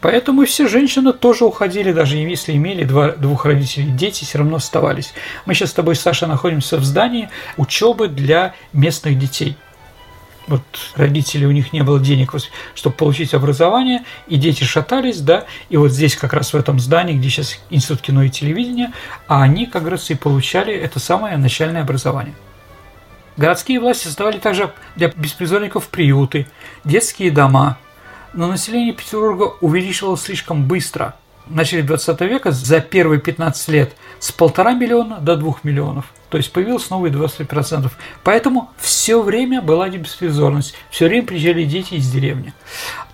Поэтому 0.00 0.44
все 0.44 0.68
женщины 0.68 1.12
тоже 1.12 1.44
уходили, 1.44 1.92
даже 1.92 2.16
если 2.16 2.52
имели 2.52 2.84
два, 2.84 3.08
двух 3.08 3.44
родителей, 3.44 3.90
дети 3.90 4.22
все 4.22 4.38
равно 4.38 4.58
оставались. 4.58 5.14
Мы 5.46 5.54
сейчас 5.54 5.70
с 5.70 5.74
тобой, 5.74 5.96
Саша, 5.96 6.28
находимся 6.28 6.76
в 6.76 6.84
здании 6.84 7.28
учебы 7.56 8.06
для 8.06 8.54
местных 8.72 9.18
детей. 9.18 9.56
Вот 10.50 10.62
родители, 10.96 11.44
у 11.44 11.52
них 11.52 11.72
не 11.72 11.84
было 11.84 12.00
денег, 12.00 12.34
чтобы 12.74 12.96
получить 12.96 13.34
образование, 13.34 14.02
и 14.26 14.34
дети 14.36 14.64
шатались, 14.64 15.20
да, 15.20 15.44
и 15.68 15.76
вот 15.76 15.92
здесь 15.92 16.16
как 16.16 16.32
раз 16.32 16.52
в 16.52 16.56
этом 16.56 16.80
здании, 16.80 17.16
где 17.16 17.28
сейчас 17.28 17.60
Институт 17.70 18.00
кино 18.00 18.24
и 18.24 18.30
телевидения, 18.30 18.92
а 19.28 19.42
они 19.42 19.66
как 19.66 19.86
раз 19.86 20.10
и 20.10 20.16
получали 20.16 20.74
это 20.74 20.98
самое 20.98 21.36
начальное 21.36 21.82
образование. 21.82 22.34
Городские 23.36 23.78
власти 23.78 24.08
создавали 24.08 24.38
также 24.38 24.72
для 24.96 25.06
беспризорников 25.14 25.86
приюты, 25.86 26.48
детские 26.84 27.30
дома. 27.30 27.78
Но 28.32 28.48
население 28.48 28.92
Петербурга 28.92 29.54
увеличивалось 29.60 30.22
слишком 30.22 30.64
быстро. 30.64 31.14
В 31.46 31.54
начале 31.54 31.84
20 31.84 32.20
века 32.22 32.50
за 32.50 32.80
первые 32.80 33.20
15 33.20 33.68
лет 33.68 33.92
с 34.18 34.32
полтора 34.32 34.72
миллиона 34.72 35.20
до 35.20 35.36
двух 35.36 35.62
миллионов. 35.62 36.06
То 36.30 36.38
есть 36.38 36.52
появилось 36.52 36.88
новые 36.90 37.12
20%. 37.12 37.90
Поэтому 38.24 38.70
все 38.78 39.20
время 39.20 39.60
была 39.60 39.88
беспризорность. 39.88 40.74
Все 40.90 41.06
время 41.08 41.26
приезжали 41.26 41.64
дети 41.64 41.94
из 41.94 42.10
деревни. 42.10 42.54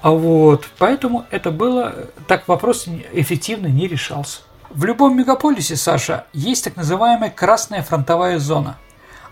А 0.03 0.11
вот, 0.11 0.67
поэтому 0.79 1.27
это 1.31 1.51
было, 1.51 1.95
так 2.29 2.47
вопрос 2.47 2.87
эффективно 3.13 3.67
не 3.67 3.89
решался. 3.89 4.41
В 4.71 4.85
любом 4.85 5.17
мегаполисе, 5.17 5.77
Саша, 5.77 6.27
есть 6.33 6.65
так 6.65 6.77
называемая 6.77 7.31
красная 7.31 7.83
фронтовая 7.83 8.39
зона– 8.39 8.77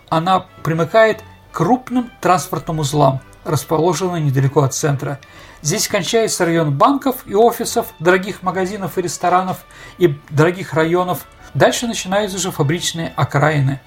она 0.09 0.45
примыкает 0.63 1.21
к 1.51 1.57
крупным 1.57 2.11
транспортным 2.21 2.79
узлам, 2.79 3.21
расположенным 3.43 4.25
недалеко 4.25 4.61
от 4.61 4.73
центра. 4.73 5.19
Здесь 5.61 5.87
кончается 5.87 6.45
район 6.45 6.77
банков 6.77 7.25
и 7.25 7.33
офисов, 7.33 7.87
дорогих 7.99 8.43
магазинов 8.43 8.97
и 8.97 9.01
ресторанов 9.01 9.65
и 9.97 10.15
дорогих 10.29 10.73
районов. 10.73 11.25
Дальше 11.55 11.87
начинаются 11.87 12.37
уже 12.37 12.51
фабричные 12.51 13.13
окраины. 13.15 13.79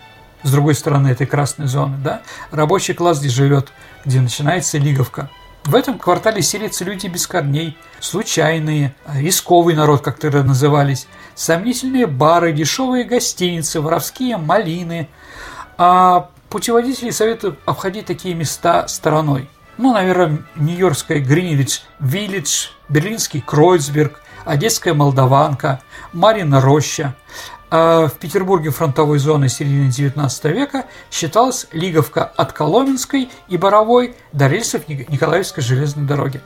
С 0.43 0.51
другой 0.51 0.75
стороны 0.75 1.09
этой 1.09 1.27
красной 1.27 1.67
зоны, 1.67 1.99
да? 2.03 2.23
Рабочий 2.51 2.95
класс 2.95 3.19
здесь 3.19 3.33
живет, 3.33 3.73
где 4.05 4.21
начинается 4.21 4.79
Лиговка. 4.79 5.31
В 5.65 5.75
этом 5.75 5.99
квартале 5.99 6.41
селятся 6.41 6.85
люди 6.85 7.09
без 7.09 7.27
корней, 7.27 7.77
случайные, 8.01 8.95
рисковый 9.13 9.75
народ, 9.75 10.01
как 10.01 10.19
тогда 10.19 10.43
назывались, 10.43 11.07
сомнительные 11.35 12.07
бары, 12.07 12.53
дешевые 12.53 13.05
гостиницы, 13.05 13.81
воровские 13.83 14.39
малины, 14.39 15.09
а 15.77 16.31
путеводители 16.49 17.11
советуют 17.11 17.59
обходить 17.67 18.07
такие 18.07 18.35
места 18.35 18.89
стороной. 18.89 19.51
Ну, 19.77 19.93
наверное, 19.93 20.39
нью-йоркская 20.57 21.21
Гринвич 21.21 21.83
Виллидж, 21.99 22.69
берлинский 22.89 23.43
Кройцберг, 23.43 24.23
одесская 24.47 24.95
Молдаванка, 24.95 25.83
Марина 26.13 26.61
Роща. 26.61 27.15
А 27.71 28.07
в 28.09 28.15
Петербурге 28.15 28.71
фронтовой 28.71 29.19
зоны 29.19 29.49
середины 29.49 29.89
XIX 29.89 30.53
века 30.53 30.87
считалась 31.11 31.67
Лиговка 31.73 32.25
от 32.25 32.53
Коломенской 32.53 33.31
и 33.49 33.57
Боровой 33.59 34.17
до 34.33 34.47
рельсов 34.47 34.89
Ник- 34.89 35.09
Николаевской 35.11 35.63
железной 35.63 36.07
дороги. 36.07 36.41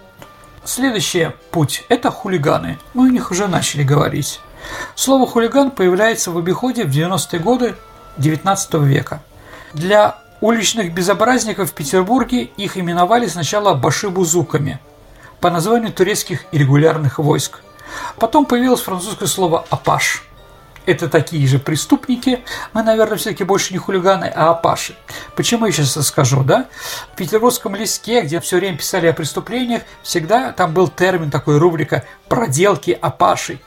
Следующий 0.65 1.31
путь– 1.51 1.85
это 1.89 2.11
хулиганы. 2.11 2.79
Мы 2.95 3.09
о 3.09 3.11
них 3.11 3.31
уже 3.31 3.47
начали 3.47 3.83
говорить. 3.85 4.41
Слово 4.95 5.27
«хулиган» 5.27 5.71
появляется 5.71 6.31
в 6.31 6.39
обиходе 6.39 6.85
в 6.85 6.91
90-е 6.91 7.41
годы 7.41 7.75
XIX 8.19 8.85
века. 8.85 9.23
Для 9.73 10.19
уличных 10.41 10.93
безобразников 10.93 11.71
в 11.71 11.75
Петербурге 11.75 12.45
их 12.57 12.77
именовали 12.77 13.27
сначала 13.27 13.75
башибузуками 13.75 14.81
по 15.41 15.51
названию 15.51 15.93
турецких 15.93 16.45
регулярных 16.53 17.19
войск. 17.19 17.61
Потом 18.17 18.45
появилось 18.47 18.81
французское 18.81 19.29
слово 19.29 19.65
«апаш». 19.71 20.25
Это 20.87 21.09
такие 21.09 21.47
же 21.47 21.59
преступники. 21.59 22.43
Мы, 22.73 22.83
наверное, 22.83 23.17
все-таки 23.17 23.45
больше 23.45 23.73
не 23.73 23.79
хулиганы, 23.79 24.25
а 24.35 24.51
апаши. 24.51 24.97
Почему 25.37 25.67
я 25.67 25.73
сейчас 25.73 26.07
скажу, 26.07 26.43
да? 26.43 26.67
В 27.13 27.17
петербургском 27.17 27.75
листке, 27.77 28.23
где 28.23 28.41
все 28.41 28.57
время 28.57 28.79
писали 28.79 29.07
о 29.07 29.13
преступлениях, 29.13 29.83
всегда 30.03 30.53
там 30.53 30.73
был 30.75 30.89
термин, 30.89 31.31
такой 31.31 31.59
рубрика 31.59 32.05
«проделки 32.29 32.97
апашей». 33.01 33.63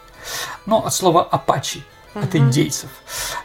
Ну, 0.66 0.78
от 0.78 0.94
слова 0.94 1.24
«апачи» 1.24 1.84
от 2.14 2.34
угу. 2.34 2.38
индейцев. 2.38 2.90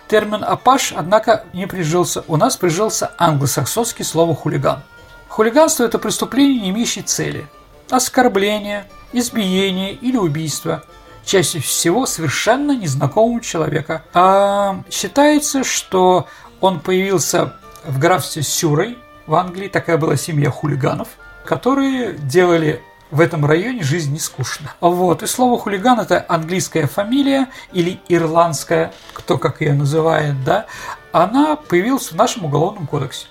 Термин 0.09 0.45
«апаш», 0.45 0.93
однако, 0.97 1.45
не 1.53 1.67
прижился. 1.67 2.25
У 2.29 2.37
нас 2.37 2.57
прижился 2.57 3.13
англосаксонский 3.19 4.05
слово 4.05 4.35
«хулиган». 4.35 4.83
Хулиганство– 5.29 5.85
это 5.85 5.99
преступление, 5.99 6.61
не 6.61 6.71
имеющее 6.71 7.05
цели. 7.05 7.47
Оскорбление, 7.89 8.89
избиение 9.13 9.93
или 9.93 10.17
убийство– 10.17 10.85
чаще 11.31 11.61
всего 11.61 12.07
совершенно 12.07 12.77
незнакомого 12.77 13.41
человека. 13.41 14.03
А 14.15 14.83
считается, 14.91 15.63
что 15.63 16.27
он 16.61 16.81
появился 16.81 17.55
в 17.85 18.01
графстве 18.01 18.43
Сюрой 18.43 18.99
в 19.29 19.37
Англии, 19.37 19.69
такая 19.69 19.97
была 19.97 20.17
семья 20.17 20.51
хулиганов, 20.51 21.07
которые 21.45 22.15
делали 22.15 22.83
в 23.13 23.21
этом 23.21 23.47
районе 23.47 23.85
жизнь 23.85 24.13
не 24.13 24.19
скучно. 24.19 24.75
Вот. 24.81 25.23
И 25.23 25.29
слово 25.29 25.57
хулиган– 25.57 26.01
это 26.01 26.25
английская 26.29 26.89
фамилия 26.89 27.47
или 27.73 28.01
ирландская, 28.09 28.93
кто 29.13 29.39
как 29.39 29.61
ее 29.61 29.75
называет, 29.75 30.43
да, 30.45 30.67
она 31.13 31.55
появилась 31.55 32.11
в 32.11 32.17
нашем 32.17 32.47
уголовном 32.47 32.89
кодексе. 32.89 33.27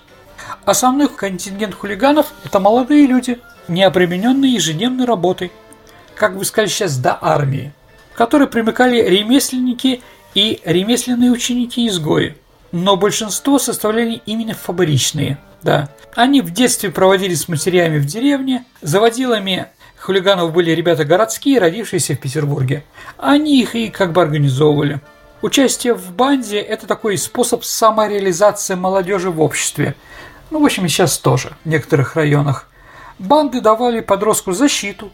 Основной 0.64 1.08
контингент 1.08 1.74
хулиганов– 1.74 2.28
это 2.44 2.60
молодые 2.60 3.06
люди, 3.06 3.40
не 3.68 3.84
обремененные 3.84 4.54
ежедневной 4.54 5.04
работой, 5.04 5.52
как 6.14 6.38
бы 6.38 6.46
сказали 6.46 6.70
сейчас, 6.70 6.96
до 6.96 7.18
армии 7.20 7.74
которой 8.20 8.48
примыкали 8.48 9.00
ремесленники 9.00 10.02
и 10.34 10.60
ремесленные 10.66 11.30
ученики-изгои. 11.30 12.36
Но 12.70 12.98
большинство 12.98 13.58
составляли 13.58 14.20
именно 14.26 14.52
фабричные. 14.52 15.38
Да. 15.62 15.88
Они 16.14 16.42
в 16.42 16.50
детстве 16.50 16.90
проводили 16.90 17.32
с 17.32 17.48
матерями 17.48 17.96
в 17.96 18.04
деревне, 18.04 18.66
заводилами 18.82 19.68
хулиганов 19.96 20.52
были 20.52 20.72
ребята 20.72 21.06
городские, 21.06 21.60
родившиеся 21.60 22.12
в 22.12 22.20
Петербурге. 22.20 22.84
Они 23.16 23.58
их 23.58 23.74
и 23.74 23.88
как 23.88 24.12
бы 24.12 24.20
организовывали. 24.20 25.00
Участие 25.40 25.94
в 25.94 26.12
банде– 26.12 26.58
это 26.60 26.86
такой 26.86 27.16
способ 27.16 27.64
самореализации 27.64 28.74
молодежи 28.74 29.30
в 29.30 29.40
обществе. 29.40 29.94
Ну, 30.50 30.60
в 30.60 30.66
общем, 30.66 30.86
сейчас 30.88 31.16
тоже 31.16 31.52
в 31.64 31.68
некоторых 31.70 32.16
районах. 32.16 32.68
Банды 33.18 33.62
давали 33.62 34.00
подростку 34.00 34.52
защиту, 34.52 35.10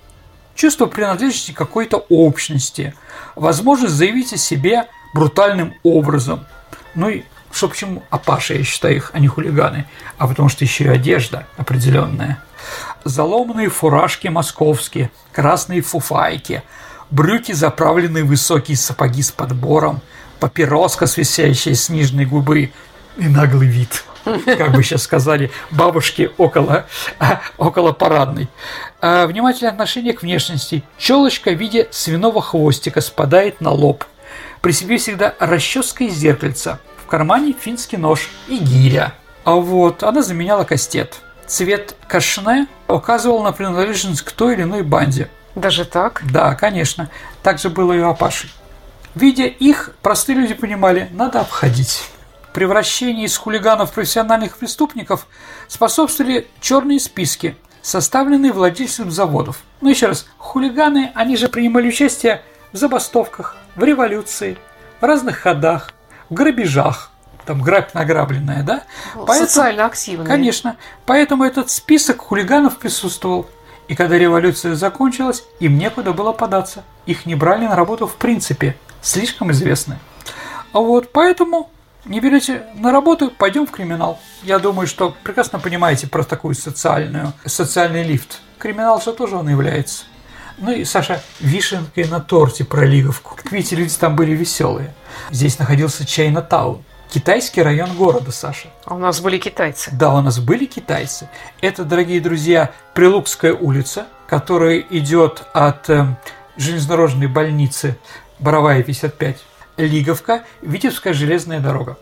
чувство 0.56 0.86
принадлежности 0.86 1.52
какой-то 1.52 2.04
общности, 2.08 2.94
возможность 3.36 3.94
заявить 3.94 4.32
о 4.32 4.36
себе 4.36 4.86
брутальным 5.14 5.74
образом. 5.84 6.46
Ну 6.94 7.08
и 7.08 7.22
что 7.52 7.68
почему 7.68 8.02
Апаши, 8.10 8.54
я 8.54 8.64
считаю 8.64 8.96
их, 8.96 9.10
а 9.14 9.20
не 9.20 9.28
хулиганы, 9.28 9.86
а 10.18 10.26
потому 10.26 10.48
что 10.48 10.64
еще 10.64 10.84
и 10.84 10.88
одежда 10.88 11.46
определенная. 11.56 12.42
Заломанные 13.04 13.68
фуражки 13.68 14.28
московские, 14.28 15.10
красные 15.32 15.80
фуфайки, 15.80 16.62
брюки, 17.10 17.52
заправленные 17.52 18.24
в 18.24 18.28
высокие 18.28 18.76
сапоги 18.76 19.22
с 19.22 19.30
подбором, 19.30 20.00
папироска, 20.40 21.06
свисящая 21.06 21.74
с 21.74 21.88
нижней 21.88 22.26
губы 22.26 22.72
и 23.16 23.28
наглый 23.28 23.68
вид– 23.68 24.04
как 24.44 24.72
бы 24.72 24.82
сейчас 24.82 25.02
сказали, 25.02 25.50
бабушки 25.70 26.30
около, 26.36 26.86
около 27.58 27.92
парадной. 27.92 28.48
А, 29.00 29.26
внимательное 29.26 29.72
отношение 29.72 30.12
к 30.12 30.22
внешности. 30.22 30.82
Челочка 30.98 31.50
в 31.50 31.54
виде 31.54 31.88
свиного 31.90 32.42
хвостика 32.42 33.00
спадает 33.00 33.60
на 33.60 33.70
лоб. 33.70 34.04
При 34.60 34.72
себе 34.72 34.98
всегда 34.98 35.34
расческа 35.38 36.04
и 36.04 36.08
зеркальца. 36.08 36.80
В 37.04 37.06
кармане 37.06 37.54
финский 37.58 37.96
нож 37.96 38.28
и 38.48 38.58
гиря. 38.58 39.14
А 39.44 39.52
вот 39.52 40.02
она 40.02 40.22
заменяла 40.22 40.64
кастет. 40.64 41.20
Цвет 41.46 41.94
кашне 42.08 42.66
указывал 42.88 43.44
на 43.44 43.52
принадлежность 43.52 44.22
к 44.22 44.32
той 44.32 44.54
или 44.54 44.62
иной 44.62 44.82
банде. 44.82 45.30
Даже 45.54 45.84
так? 45.84 46.22
Да, 46.32 46.54
конечно. 46.56 47.10
Так 47.44 47.60
же 47.60 47.70
было 47.70 47.92
и 47.92 48.00
у 48.00 48.08
Апаши. 48.08 48.48
Видя 49.14 49.44
их, 49.44 49.92
простые 50.02 50.36
люди 50.36 50.54
понимали, 50.54 51.08
надо 51.12 51.40
обходить 51.40 52.10
превращении 52.56 53.26
из 53.26 53.36
хулиганов 53.36 53.90
в 53.90 53.92
профессиональных 53.92 54.56
преступников 54.56 55.26
способствовали 55.68 56.48
черные 56.58 56.98
списки, 56.98 57.54
составленные 57.82 58.50
владельцем 58.50 59.10
заводов. 59.10 59.58
Ну 59.82 59.90
еще 59.90 60.06
раз, 60.06 60.26
хулиганы, 60.38 61.12
они 61.14 61.36
же 61.36 61.48
принимали 61.48 61.88
участие 61.88 62.40
в 62.72 62.78
забастовках, 62.78 63.56
в 63.74 63.84
революции, 63.84 64.56
в 65.02 65.04
разных 65.04 65.40
ходах, 65.40 65.92
в 66.30 66.34
грабежах. 66.34 67.10
Там 67.44 67.60
грабь 67.60 67.92
награбленная, 67.92 68.62
да? 68.62 68.84
Поэтому, 69.14 69.38
Социально 69.38 69.84
активные. 69.84 70.26
Конечно. 70.26 70.76
Поэтому 71.04 71.44
этот 71.44 71.68
список 71.68 72.22
хулиганов 72.22 72.78
присутствовал. 72.78 73.50
И 73.86 73.94
когда 73.94 74.16
революция 74.16 74.76
закончилась, 74.76 75.44
им 75.60 75.76
некуда 75.76 76.14
было 76.14 76.32
податься. 76.32 76.84
Их 77.04 77.26
не 77.26 77.34
брали 77.34 77.66
на 77.66 77.76
работу 77.76 78.06
в 78.06 78.14
принципе. 78.14 78.78
Слишком 79.02 79.50
известны. 79.52 79.98
Вот 80.72 81.12
поэтому 81.12 81.70
не 82.06 82.20
берете 82.20 82.62
на 82.74 82.92
работу, 82.92 83.30
пойдем 83.30 83.66
в 83.66 83.70
криминал. 83.70 84.18
Я 84.42 84.58
думаю, 84.58 84.86
что 84.86 85.14
прекрасно 85.22 85.58
понимаете 85.58 86.06
про 86.06 86.22
такую 86.24 86.54
социальную, 86.54 87.32
социальный 87.44 88.02
лифт. 88.02 88.40
Криминал 88.58 89.00
же 89.00 89.12
тоже 89.12 89.36
он 89.36 89.48
является. 89.48 90.04
Ну 90.58 90.72
и, 90.72 90.84
Саша, 90.84 91.20
вишенкой 91.40 92.08
на 92.08 92.20
торте 92.20 92.64
про 92.64 92.86
Лиговку. 92.86 93.36
Как 93.36 93.52
видите, 93.52 93.76
люди 93.76 93.94
там 93.94 94.16
были 94.16 94.32
веселые. 94.32 94.94
Здесь 95.30 95.58
находился 95.58 96.06
Чайна 96.06 96.40
Таун. 96.40 96.82
Китайский 97.10 97.62
район 97.62 97.94
города, 97.96 98.32
Саша. 98.32 98.68
А 98.84 98.94
у 98.94 98.98
нас 98.98 99.20
были 99.20 99.38
китайцы. 99.38 99.90
Да, 99.92 100.14
у 100.14 100.20
нас 100.22 100.38
были 100.38 100.64
китайцы. 100.64 101.28
Это, 101.60 101.84
дорогие 101.84 102.20
друзья, 102.20 102.72
Прилукская 102.94 103.52
улица, 103.52 104.06
которая 104.26 104.78
идет 104.78 105.44
от 105.52 105.88
э, 105.90 106.06
железнодорожной 106.56 107.28
больницы 107.28 107.96
Боровая 108.38 108.82
55 108.82 109.36
Лиговка, 109.76 110.44
Витебская 110.62 111.12
железная 111.12 111.60
дорога. 111.60 111.98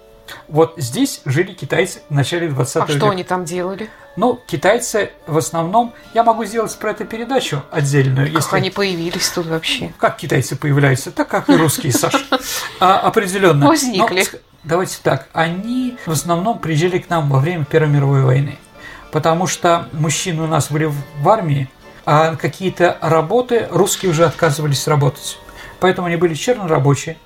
Вот 0.49 0.75
здесь 0.77 1.21
жили 1.25 1.53
китайцы 1.53 2.01
в 2.09 2.15
начале 2.15 2.49
20 2.49 2.77
а 2.77 2.81
века. 2.81 2.93
А 2.93 2.97
что 2.97 3.11
они 3.11 3.25
там 3.25 3.45
делали? 3.45 3.91
Ну, 4.17 4.41
китайцы 4.47 5.11
в 5.27 5.37
основном... 5.37 5.93
Я 6.15 6.23
могу 6.25 6.45
сделать 6.45 6.77
про 6.79 6.93
это 6.93 7.05
передачу 7.05 7.63
отдельную. 7.71 8.29
Как 8.29 8.37
если... 8.37 8.57
они 8.57 8.71
появились 8.71 9.29
тут 9.31 9.47
вообще? 9.47 9.93
Как 9.99 10.17
китайцы 10.17 10.57
появляются? 10.57 11.11
Так 11.11 11.29
как 11.29 11.49
и 11.49 11.57
русские, 11.57 11.93
Саша. 11.93 12.25
А, 12.81 12.99
определенно. 13.01 13.67
Возникли. 13.67 14.25
давайте 14.63 14.99
так. 15.03 15.29
Они 15.33 15.97
в 16.07 16.11
основном 16.11 16.59
приезжали 16.59 16.99
к 16.99 17.09
нам 17.09 17.31
во 17.31 17.39
время 17.39 17.65
Первой 17.65 17.89
мировой 17.89 18.23
войны. 18.23 18.59
Потому 19.11 19.47
что 19.47 19.89
мужчины 19.93 20.43
у 20.43 20.47
нас 20.47 20.71
были 20.71 20.87
в 20.87 21.29
армии, 21.29 21.69
а 22.05 22.37
какие-то 22.37 22.99
работы 23.01 23.69
русские 23.71 24.11
уже 24.11 24.25
отказывались 24.25 24.87
работать. 24.87 25.39
Поэтому 25.81 26.09
они 26.09 26.17
были 26.17 26.35
чернорабочие. 26.35 27.17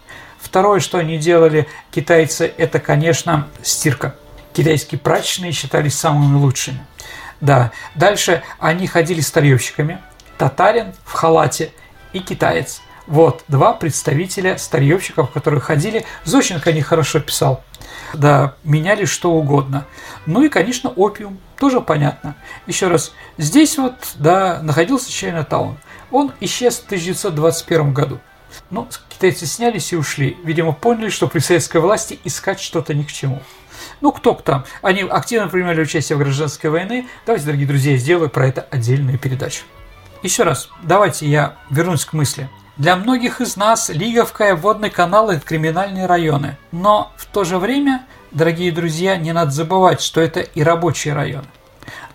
Второе, 0.49 0.81
что 0.81 0.97
они 0.97 1.19
делали, 1.19 1.69
китайцы, 1.91 2.51
это, 2.57 2.81
конечно, 2.81 3.49
стирка. 3.63 4.15
Китайские 4.55 4.99
прачечные 4.99 5.53
считались 5.53 5.95
самыми 5.95 6.39
лучшими. 6.39 6.81
Да. 7.43 7.71
Дальше 7.95 8.43
они 8.59 8.87
ходили 8.87 9.21
старьевщиками. 9.21 10.01
Татарин 10.39 10.95
в 11.05 11.13
халате 11.13 11.71
и 12.15 12.21
китаец. 12.21 12.81
Вот, 13.07 13.45
два 13.49 13.75
представителя 13.75 14.57
старьевщиков, 14.57 15.31
которые 15.33 15.61
ходили. 15.61 16.07
Зощенко 16.25 16.73
не 16.73 16.81
хорошо 16.81 17.21
писал. 17.21 17.63
Да, 18.15 18.55
меняли 18.65 19.05
что 19.05 19.33
угодно. 19.33 19.85
Ну 20.25 20.43
и, 20.45 20.49
конечно, 20.49 20.89
опиум. 20.89 21.39
Тоже 21.59 21.83
понятно. 21.83 22.37
Еще 22.67 22.89
раз, 22.89 23.13
здесь 23.37 23.77
вот, 23.77 23.97
да, 24.15 24.61
находился 24.63 25.13
Чайна 25.13 25.45
Таун. 25.45 25.77
Он 26.11 26.33
исчез 26.41 26.79
в 26.79 26.87
1921 26.87 27.93
году. 27.93 28.19
Ну, 28.71 28.89
китайцы 29.09 29.47
снялись 29.47 29.93
и 29.93 29.97
ушли. 29.97 30.37
Видимо, 30.45 30.73
поняли, 30.73 31.09
что 31.09 31.27
при 31.29 31.41
советской 31.41 31.81
власти 31.81 32.19
искать 32.25 32.61
что-то 32.61 32.95
ни 32.95 33.03
к 33.03 33.13
чему. 33.13 33.43
Ну, 34.01 34.13
кто 34.13 34.35
там? 34.35 34.65
Они 34.83 35.03
активно 35.03 35.49
принимали 35.49 35.81
участие 35.81 36.17
в 36.17 36.21
гражданской 36.21 36.71
войне. 36.71 37.09
Давайте, 37.27 37.47
дорогие 37.47 37.67
друзья, 37.67 37.97
сделаю 37.97 38.31
про 38.31 38.47
это 38.47 38.67
отдельную 38.71 39.19
передачу. 39.19 39.63
Еще 40.23 40.43
раз, 40.43 40.69
давайте 40.83 41.27
я 41.27 41.57
вернусь 41.71 42.05
к 42.05 42.13
мысли. 42.13 42.49
Для 42.77 42.95
многих 42.95 43.41
из 43.41 43.57
нас 43.57 43.89
Лиговка 43.89 44.51
и 44.51 44.53
водный 44.53 44.91
канал– 44.91 45.31
это 45.31 45.45
криминальные 45.45 46.07
районы. 46.07 46.57
Но 46.71 47.13
в 47.17 47.27
то 47.27 47.43
же 47.43 47.59
время, 47.59 48.07
дорогие 48.31 48.71
друзья, 48.71 49.17
не 49.17 49.33
надо 49.33 49.51
забывать, 49.51 50.01
что 50.01 50.21
это 50.21 50.41
и 50.41 50.63
рабочие 50.63 51.15
районы. 51.15 51.49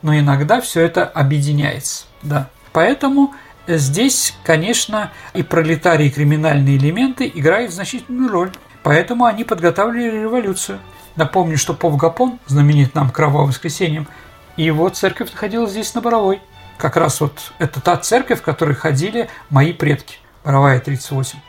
Но 0.01 0.17
иногда 0.17 0.61
все 0.61 0.81
это 0.81 1.05
объединяется. 1.05 2.05
Да. 2.21 2.49
Поэтому 2.71 3.33
Здесь, 3.67 4.36
конечно, 4.43 5.12
и 5.34 5.41
пролетарии, 5.41 6.08
и 6.08 6.12
криминальные 6.12 6.78
элементы 6.78 7.32
играют 7.34 7.71
значительную 7.71 8.30
роль. 8.30 8.52
Поэтому 8.84 9.26
они 9.26 9.45
подготавливали 9.45 10.23
революцию. 10.23 10.80
Напомню, 11.15 11.58
что 11.58 11.73
Пов 11.73 11.95
Гапон, 11.95 12.39
знаменит 12.47 12.95
нам 12.95 13.10
Кровавым 13.10 13.49
воскресеньем, 13.49 14.08
и 14.58 14.63
его 14.63 14.89
церковь 14.89 15.32
находилась 15.32 15.71
здесь 15.71 15.93
на 15.93 16.02
Боровой. 16.02 16.41
Как 16.78 16.97
раз 16.97 17.21
вот 17.21 17.54
это 17.60 17.80
та 17.80 17.95
церковь, 17.97 18.39
в 18.39 18.43
которой 18.43 18.76
ходили 18.76 19.30
мои 19.49 19.71
предки. 19.71 20.17
Боровая 20.43 20.82
38. 20.82 21.39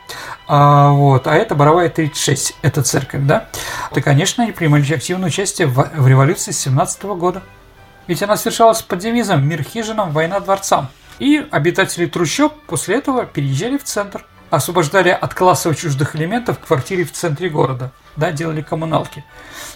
А, 0.47 0.91
вот, 0.91 1.27
а 1.27 1.35
это 1.35 1.53
Боровая 1.53 1.89
36, 1.89 2.55
это 2.61 2.81
церковь, 2.81 3.23
да? 3.23 3.47
То, 3.93 4.01
конечно, 4.01 4.43
они 4.43 4.53
принимали 4.53 4.93
активное 4.93 5.27
участие 5.27 5.67
в, 5.67 5.91
в 5.95 6.07
революции 6.07 6.51
17 6.51 7.03
года. 7.03 7.43
Ведь 8.07 8.23
она 8.23 8.37
совершалась 8.37 8.81
под 8.81 8.99
девизом 8.99 9.45
«Мир 9.45 9.63
хижинам, 9.63 10.11
война 10.11 10.39
дворцам». 10.39 10.89
И 11.19 11.45
обитатели 11.51 12.05
трущоб 12.05 12.53
после 12.67 12.95
этого 12.95 13.25
переезжали 13.25 13.77
в 13.77 13.83
центр, 13.83 14.25
освобождали 14.49 15.09
от 15.09 15.33
классово 15.33 15.75
чуждых 15.75 16.15
элементов 16.15 16.59
квартиры 16.59 17.05
в 17.05 17.11
центре 17.11 17.49
города, 17.49 17.91
да, 18.15 18.31
делали 18.31 18.61
коммуналки. 18.61 19.23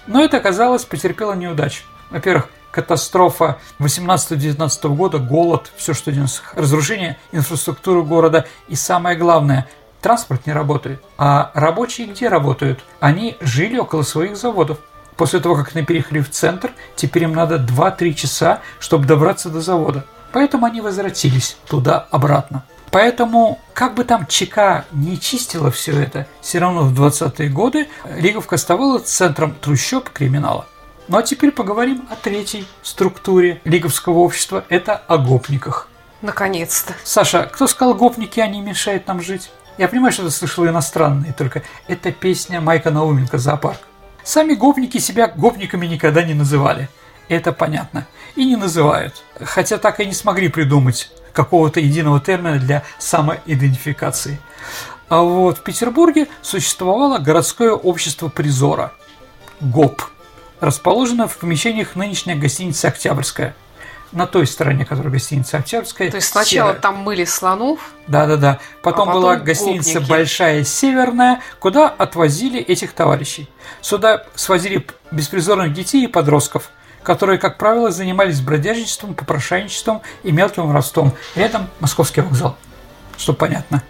Но 0.08 0.22
это, 0.24 0.38
оказалось, 0.38 0.86
потерпело 0.86 1.34
неудачу. 1.34 1.84
Во-первых, 2.10 2.50
катастрофа 2.72 3.60
18-19 3.80 4.96
года, 4.96 5.18
голод, 5.20 5.72
все 5.78 5.94
что 5.94 6.12
идет, 6.12 6.42
разрушение 6.56 7.18
инфраструктуры 7.32 8.04
города 8.04 8.46
и 8.68 8.76
самое 8.76 9.18
главное, 9.18 9.68
транспорт 10.02 10.46
не 10.46 10.54
работает. 10.54 11.02
А 11.18 11.52
рабочие 11.54 12.08
где 12.08 12.28
работают? 12.28 12.84
Они 13.00 13.38
жили 13.42 13.78
около 13.78 14.04
своих 14.04 14.38
заводов. 14.38 14.78
После 15.16 15.40
того, 15.40 15.56
как 15.56 15.76
они 15.76 15.86
переехали 15.86 16.22
в 16.22 16.30
центр, 16.30 16.72
теперь 16.96 17.24
им 17.24 17.34
надо 17.34 17.56
2-3 17.56 18.14
часа, 18.14 18.62
чтобы 18.80 19.06
добраться 19.06 19.50
до 19.50 19.60
завода. 19.60 20.06
Поэтому 20.32 20.66
они 20.66 20.82
возвратились 20.82 21.58
туда-обратно. 21.68 22.64
Поэтому, 22.92 23.60
как 23.74 23.94
бы 23.94 24.04
там 24.04 24.26
ЧК 24.26 24.86
не 24.92 25.20
чистила 25.20 25.70
все 25.72 26.00
это, 26.02 26.28
все 26.42 26.60
равно 26.60 26.84
в 26.84 27.00
20-е 27.00 27.50
годы 27.50 27.88
Лиговка 28.16 28.56
оставалась 28.56 29.04
центром 29.04 29.54
трущоб 29.54 30.10
криминала. 30.10 30.66
Ну 31.08 31.18
а 31.18 31.24
теперь 31.24 31.52
поговорим 31.52 32.08
о 32.12 32.16
третьей 32.16 32.68
структуре 32.84 33.62
лиговского 33.64 34.20
общества– 34.20 34.64
это 34.70 34.96
о 34.96 35.18
гопниках. 35.18 35.88
Наконец-то. 36.22 36.94
Саша, 37.04 37.50
кто 37.52 37.68
сказал 37.68 37.96
гопники, 37.96 38.40
они 38.40 38.62
мешают 38.62 39.08
нам 39.08 39.22
жить? 39.22 39.50
Я 39.78 39.88
понимаю, 39.88 40.12
что 40.12 40.26
ты 40.26 40.32
слышал 40.32 40.68
иностранные, 40.68 41.34
только 41.34 41.64
это 41.88 42.12
песня 42.12 42.60
Майка 42.60 42.92
Науменко 42.92 43.38
«Зоопарк». 43.38 43.80
Сами 44.24 44.54
гопники 44.54 44.98
себя 44.98 45.28
гопниками 45.28 45.88
никогда 45.88 46.24
не 46.24 46.34
называли. 46.34 46.90
Это 47.30 47.54
понятно. 47.54 48.06
И 48.36 48.46
не 48.46 48.56
называют. 48.56 49.24
Хотя 49.40 49.78
так 49.78 50.00
и 50.00 50.06
не 50.06 50.14
смогли 50.14 50.50
придумать 50.50 51.12
какого-то 51.32 51.80
единого 51.80 52.20
термина 52.20 52.60
для 52.60 52.84
самоидентификации. 52.98 54.40
А 55.08 55.22
вот 55.22 55.60
в 55.60 55.64
Петербурге 55.64 56.28
существовало 56.42 57.20
городское 57.20 57.72
общество 57.72 58.28
призора– 58.28 58.92
ГОП, 59.62 60.02
расположено 60.60 61.28
в 61.28 61.38
помещениях 61.38 61.96
нынешней 61.96 62.36
гостиницы 62.36 62.86
«Октябрьская» 62.86 63.56
на 64.12 64.26
той 64.26 64.48
стороне, 64.48 64.86
которая 64.86 65.12
гостиница 65.12 65.58
Октябрьская. 65.58 66.10
То 66.10 66.18
есть 66.18 66.30
сначала 66.30 66.70
серая. 66.70 66.82
там 66.82 66.98
мыли 66.98 67.26
слонов. 67.26 67.80
Да, 68.08 68.26
да, 68.26 68.38
да. 68.38 68.60
Потом, 68.82 69.10
а 69.10 69.12
потом 69.12 69.22
была 69.22 69.36
гостиница 69.36 69.94
гопники. 69.96 70.10
Большая 70.10 70.64
Северная, 70.64 71.42
куда 71.60 71.88
отвозили 71.90 72.60
этих 72.60 72.94
товарищей. 72.94 73.48
Сюда 73.82 74.26
свозили 74.34 74.86
беспризорных 75.12 75.74
детей 75.74 76.06
и 76.06 76.08
подростков, 76.08 76.72
которые, 77.04 77.40
как 77.40 77.58
правило, 77.58 77.92
занимались 77.92 78.42
бродяжничеством, 78.42 79.14
попрошайничеством 79.14 80.02
и 80.24 80.32
мелким 80.32 80.68
воровством. 80.68 81.14
Рядом 81.36 81.70
Московский 81.80 82.22
вокзал, 82.22 82.58
что 83.18 83.34
понятно. 83.34 83.84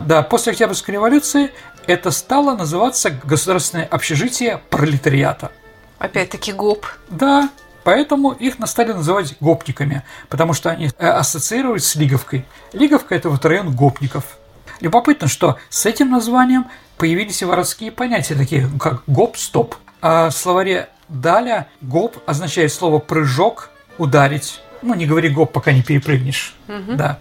Да, 0.00 0.22
после 0.22 0.52
Октябрьской 0.52 0.94
революции 0.94 1.50
это 1.86 2.10
стало 2.10 2.56
называться 2.56 3.10
Государственное 3.10 3.86
общежитие 3.86 4.60
пролетариата. 4.70 5.50
Опять-таки 5.98 6.52
ГОП. 6.52 6.86
Да, 7.08 7.50
поэтому 7.82 8.32
их 8.32 8.54
стали 8.66 8.92
называть 8.92 9.36
гопниками, 9.40 10.04
потому 10.28 10.52
что 10.52 10.70
они 10.70 10.90
э, 10.98 11.08
ассоциировались 11.08 11.88
с 11.88 11.96
Лиговкой. 11.96 12.44
Лиговка– 12.72 13.14
это 13.16 13.30
вот 13.30 13.44
район 13.44 13.74
гопников. 13.74 14.38
Любопытно, 14.80 15.26
что 15.26 15.58
с 15.70 15.86
этим 15.86 16.10
названием 16.10 16.66
появились 16.98 17.42
и 17.42 17.44
воровские 17.44 17.90
понятия, 17.90 18.34
такие 18.34 18.66
ну, 18.66 18.78
как 18.78 19.02
гоп-стоп. 19.06 19.74
А 20.00 20.30
в 20.30 20.32
словаре 20.36 20.88
Даля 21.08 21.68
гоп 21.80 22.18
означает 22.26 22.72
слово 22.72 22.98
прыжок, 22.98 23.70
ударить. 23.96 24.60
Ну, 24.82 24.94
не 24.94 25.06
говори 25.06 25.28
гоп, 25.28 25.52
пока 25.52 25.72
не 25.72 25.82
перепрыгнешь. 25.82 26.54
Да. 26.96 27.18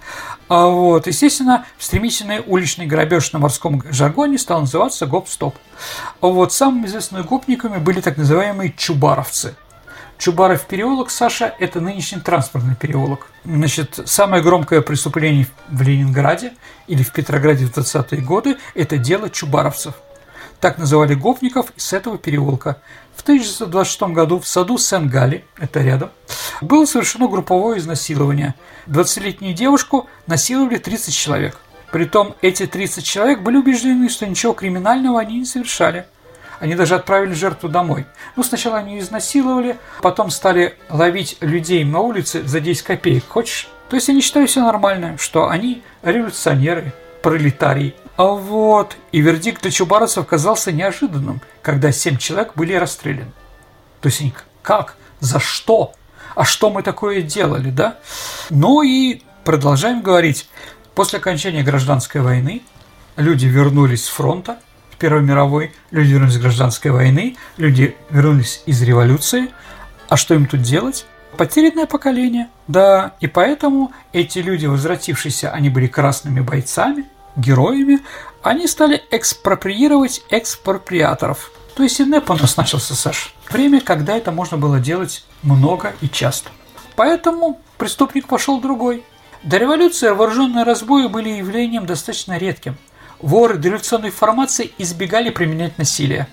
А 0.48 0.68
вот, 0.68 1.08
естественно, 1.08 1.66
стремительный 1.80 2.42
уличный 2.46 2.86
грабеж 2.86 3.32
на 3.34 3.40
морском 3.40 3.82
жаргоне 3.90 4.38
стал 4.38 4.62
называться 4.62 5.06
гоп-стоп. 5.06 5.56
А 6.22 6.28
вот 6.28 6.54
самыми 6.54 6.86
известными 6.86 7.24
гопниками 7.24 7.78
были 7.78 8.00
так 8.00 8.18
называемые 8.18 8.74
чубаровцы. 8.78 9.56
Чубаров 10.18 10.66
переулок, 10.66 11.12
Саша, 11.12 11.54
это 11.60 11.80
нынешний 11.80 12.20
транспортный 12.20 12.76
переулок. 12.76 13.28
Значит, 13.46 14.00
самое 14.06 14.42
громкое 14.42 14.82
преступление 14.82 15.48
в 15.70 15.82
Ленинграде 15.82 16.54
или 16.88 17.04
в 17.04 17.12
Петрограде 17.12 17.66
в 17.66 17.78
20-е 17.78 18.22
годы– 18.22 18.58
это 18.74 18.98
дело 18.98 19.30
чубаровцев. 19.30 19.94
Так 20.60 20.80
называли 20.80 21.14
гопников 21.14 21.72
с 21.76 21.94
этого 21.94 22.18
переулка. 22.18 22.82
В 23.18 23.24
1926 23.24 24.14
году 24.14 24.40
в 24.40 24.48
саду 24.48 24.78
Сен-Гали, 24.78 25.44
это 25.58 25.82
рядом, 25.82 26.12
было 26.62 26.86
совершено 26.86 27.28
групповое 27.28 27.80
изнасилование. 27.80 28.54
20-летнюю 28.86 29.56
девушку 29.56 30.08
насиловали 30.28 30.78
30 30.78 31.14
человек. 31.14 31.58
Притом 31.92 32.36
эти 32.42 32.68
30 32.68 33.04
человек 33.04 33.42
были 33.42 33.58
убеждены, 33.58 34.08
что 34.08 34.28
ничего 34.28 34.54
криминального 34.54 35.20
они 35.20 35.40
не 35.40 35.46
совершали. 35.46 36.06
Они 36.60 36.76
даже 36.76 36.94
отправили 36.94 37.34
жертву 37.34 37.70
домой. 37.70 38.06
Ну, 38.36 38.44
сначала 38.44 38.78
они 38.78 38.94
ее 38.94 39.02
изнасиловали, 39.02 39.78
потом 40.02 40.30
стали 40.30 40.78
ловить 40.90 41.38
людей 41.42 41.84
на 41.84 42.00
улице 42.00 42.48
за 42.48 42.60
10 42.60 42.84
копеек. 42.84 43.26
Хочешь? 43.28 43.68
То 43.90 43.96
есть 43.96 44.10
они 44.10 44.22
считали 44.22 44.46
все 44.46 44.62
нормально, 44.62 45.18
что 45.18 45.50
они 45.50 45.82
революционеры, 46.04 46.94
пролетарии. 47.24 47.96
А 48.18 48.26
вот, 48.26 48.98
и 49.12 49.22
вердикт 49.22 49.62
для 49.62 49.70
чубаровцев 49.70 50.24
оказался 50.24 50.72
неожиданным, 50.72 51.40
когда 51.62 51.92
7 51.92 52.18
человек 52.18 52.54
были 52.56 52.74
расстреляны. 52.74 53.32
То 54.02 54.10
есть 54.10 54.22
они 54.22 54.34
как? 54.64 54.96
За 55.20 55.40
что? 55.40 55.94
А 56.36 56.44
что 56.44 56.72
мы 56.72 56.82
такое 56.82 57.22
делали, 57.22 57.70
да? 57.70 57.98
Ну 58.50 58.82
и 58.82 59.22
продолжаем 59.44 60.02
говорить. 60.02 60.50
После 60.96 61.20
окончания 61.20 61.62
гражданской 61.62 62.22
войны 62.22 62.64
люди 63.18 63.46
вернулись 63.46 64.06
с 64.06 64.10
фронта, 64.10 64.60
в 64.92 64.98
Первой 64.98 65.22
мировой, 65.22 65.72
люди 65.92 66.14
вернулись 66.14 66.34
с 66.34 66.40
гражданской 66.40 66.90
войны, 66.90 67.38
люди 67.58 67.96
вернулись 68.10 68.64
из 68.66 68.82
революции. 68.82 69.52
А 70.10 70.18
что 70.18 70.34
им 70.34 70.48
тут 70.48 70.64
делать? 70.64 71.06
Потерянное 71.38 71.86
поколение, 71.86 72.48
да, 72.68 73.14
и 73.20 73.28
поэтому 73.28 73.92
эти 74.12 74.40
люди, 74.40 74.66
возвратившиеся, 74.66 75.52
они 75.52 75.70
были 75.70 75.86
красными 75.86 76.40
бойцами, 76.40 77.06
героями, 77.38 78.00
они 78.42 78.68
стали 78.68 79.04
экспроприировать 79.12 80.24
экспроприаторов. 80.30 81.52
То 81.76 81.84
есть 81.84 82.00
и 82.00 82.04
НЭП 82.04 82.32
у 82.32 82.34
нас 82.34 82.58
начался, 82.58 82.96
Саш. 82.96 83.34
Время, 83.50 83.80
когда 83.82 84.18
это 84.18 84.32
можно 84.32 84.58
было 84.58 84.80
делать 84.80 85.24
много 85.44 85.94
и 86.02 86.10
часто. 86.10 86.50
Поэтому 86.96 87.62
преступник 87.78 88.28
пошел 88.28 88.60
другой. 88.60 89.04
До 89.44 89.58
революции 89.58 90.10
вооруженные 90.10 90.64
разбои 90.64 91.08
были 91.08 91.30
явлением 91.30 91.86
достаточно 91.86 92.38
редким. 92.38 92.76
Воры 93.20 93.58
дореволюционной 93.58 94.10
формации 94.10 94.72
избегали 94.80 95.30
применять 95.30 95.78
насилие. 95.78 96.28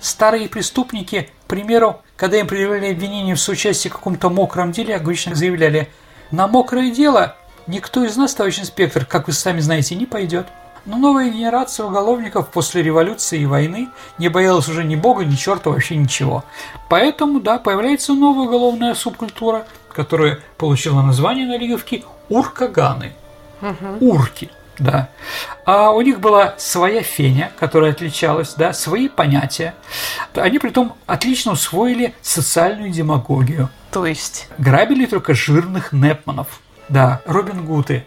Старые 0.00 0.48
преступники, 0.48 1.30
к 1.44 1.48
примеру, 1.48 2.02
когда 2.16 2.38
им 2.38 2.46
предъявляли 2.46 2.92
обвинение 2.92 3.34
в 3.34 3.40
соучастии 3.40 3.88
в 3.88 3.92
каком-то 3.92 4.28
мокром 4.28 4.72
деле, 4.72 4.96
обычно 4.96 5.34
заявляли 5.34 5.88
«На 6.30 6.46
мокрое 6.48 6.90
дело 6.90 7.36
никто 7.66 8.04
из 8.04 8.16
нас, 8.16 8.34
товарищ 8.34 8.60
инспектор, 8.60 9.04
как 9.04 9.26
вы 9.26 9.32
сами 9.32 9.60
знаете, 9.60 9.94
не 9.94 10.06
пойдет». 10.06 10.46
Но 10.84 10.96
новая 10.96 11.30
генерация 11.30 11.86
уголовников 11.86 12.48
после 12.50 12.82
революции 12.82 13.40
и 13.40 13.46
войны 13.46 13.88
не 14.18 14.28
боялась 14.28 14.68
уже 14.68 14.82
ни 14.82 14.96
бога, 14.96 15.24
ни 15.24 15.36
черта, 15.36 15.70
вообще 15.70 15.94
ничего. 15.94 16.44
Поэтому, 16.88 17.38
да, 17.38 17.58
появляется 17.58 18.14
новая 18.14 18.46
уголовная 18.46 18.94
субкультура, 18.94 19.64
которая 19.92 20.40
получила 20.58 21.02
название 21.02 21.46
на 21.46 21.56
Лиговке 21.56 22.02
«Уркаганы». 22.28 23.12
Урки, 24.00 24.50
да. 24.78 25.08
А 25.64 25.92
у 25.92 26.00
них 26.00 26.18
была 26.18 26.54
своя 26.58 27.02
феня, 27.02 27.52
которая 27.60 27.92
отличалась, 27.92 28.54
да, 28.54 28.72
свои 28.72 29.08
понятия. 29.08 29.74
Они 30.34 30.58
притом 30.58 30.94
отлично 31.06 31.52
усвоили 31.52 32.12
социальную 32.22 32.90
демагогию. 32.90 33.68
То 33.92 34.04
есть. 34.04 34.48
Грабили 34.58 35.06
только 35.06 35.34
жирных 35.34 35.92
непманов. 35.92 36.60
Да, 36.92 37.22
Робин 37.24 37.64
Гуты. 37.64 38.04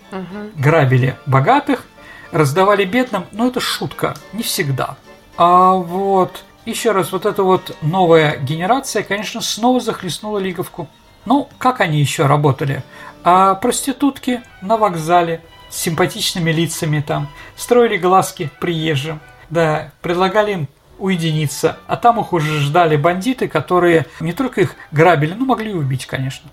Грабили 0.57 1.15
богатых, 1.25 1.85
раздавали 2.31 2.85
бедным, 2.85 3.25
но 3.31 3.47
это 3.47 3.59
шутка, 3.59 4.13
не 4.31 4.43
всегда. 4.43 4.95
А 5.37 5.71
вот, 5.73 6.43
еще 6.65 6.91
раз, 6.91 7.11
вот 7.11 7.25
эта 7.25 7.41
вот 7.41 7.75
новая 7.81 8.37
генерация, 8.37 9.01
конечно, 9.01 9.41
снова 9.41 9.79
захлестнула 9.79 10.37
Лиговку. 10.37 10.87
Ну, 11.25 11.49
как 11.57 11.81
они 11.81 11.99
еще 11.99 12.27
работали? 12.27 12.83
А 13.23 13.55
проститутки 13.55 14.41
на 14.61 14.77
вокзале 14.77 15.41
с 15.71 15.77
симпатичными 15.77 16.51
лицами 16.51 17.03
там, 17.05 17.27
строили 17.55 17.97
глазки 17.97 18.51
приезжим, 18.59 19.19
да, 19.49 19.93
предлагали 20.01 20.51
им 20.51 20.67
уединиться, 20.99 21.79
а 21.87 21.97
там 21.97 22.19
их 22.19 22.33
уже 22.33 22.59
ждали 22.59 22.97
бандиты, 22.97 23.47
которые 23.47 24.05
не 24.19 24.33
только 24.33 24.61
их 24.61 24.75
грабили, 24.91 25.33
но 25.33 25.45
могли 25.45 25.71
и 25.71 25.75
убить, 25.75 26.05
конечно. 26.05 26.51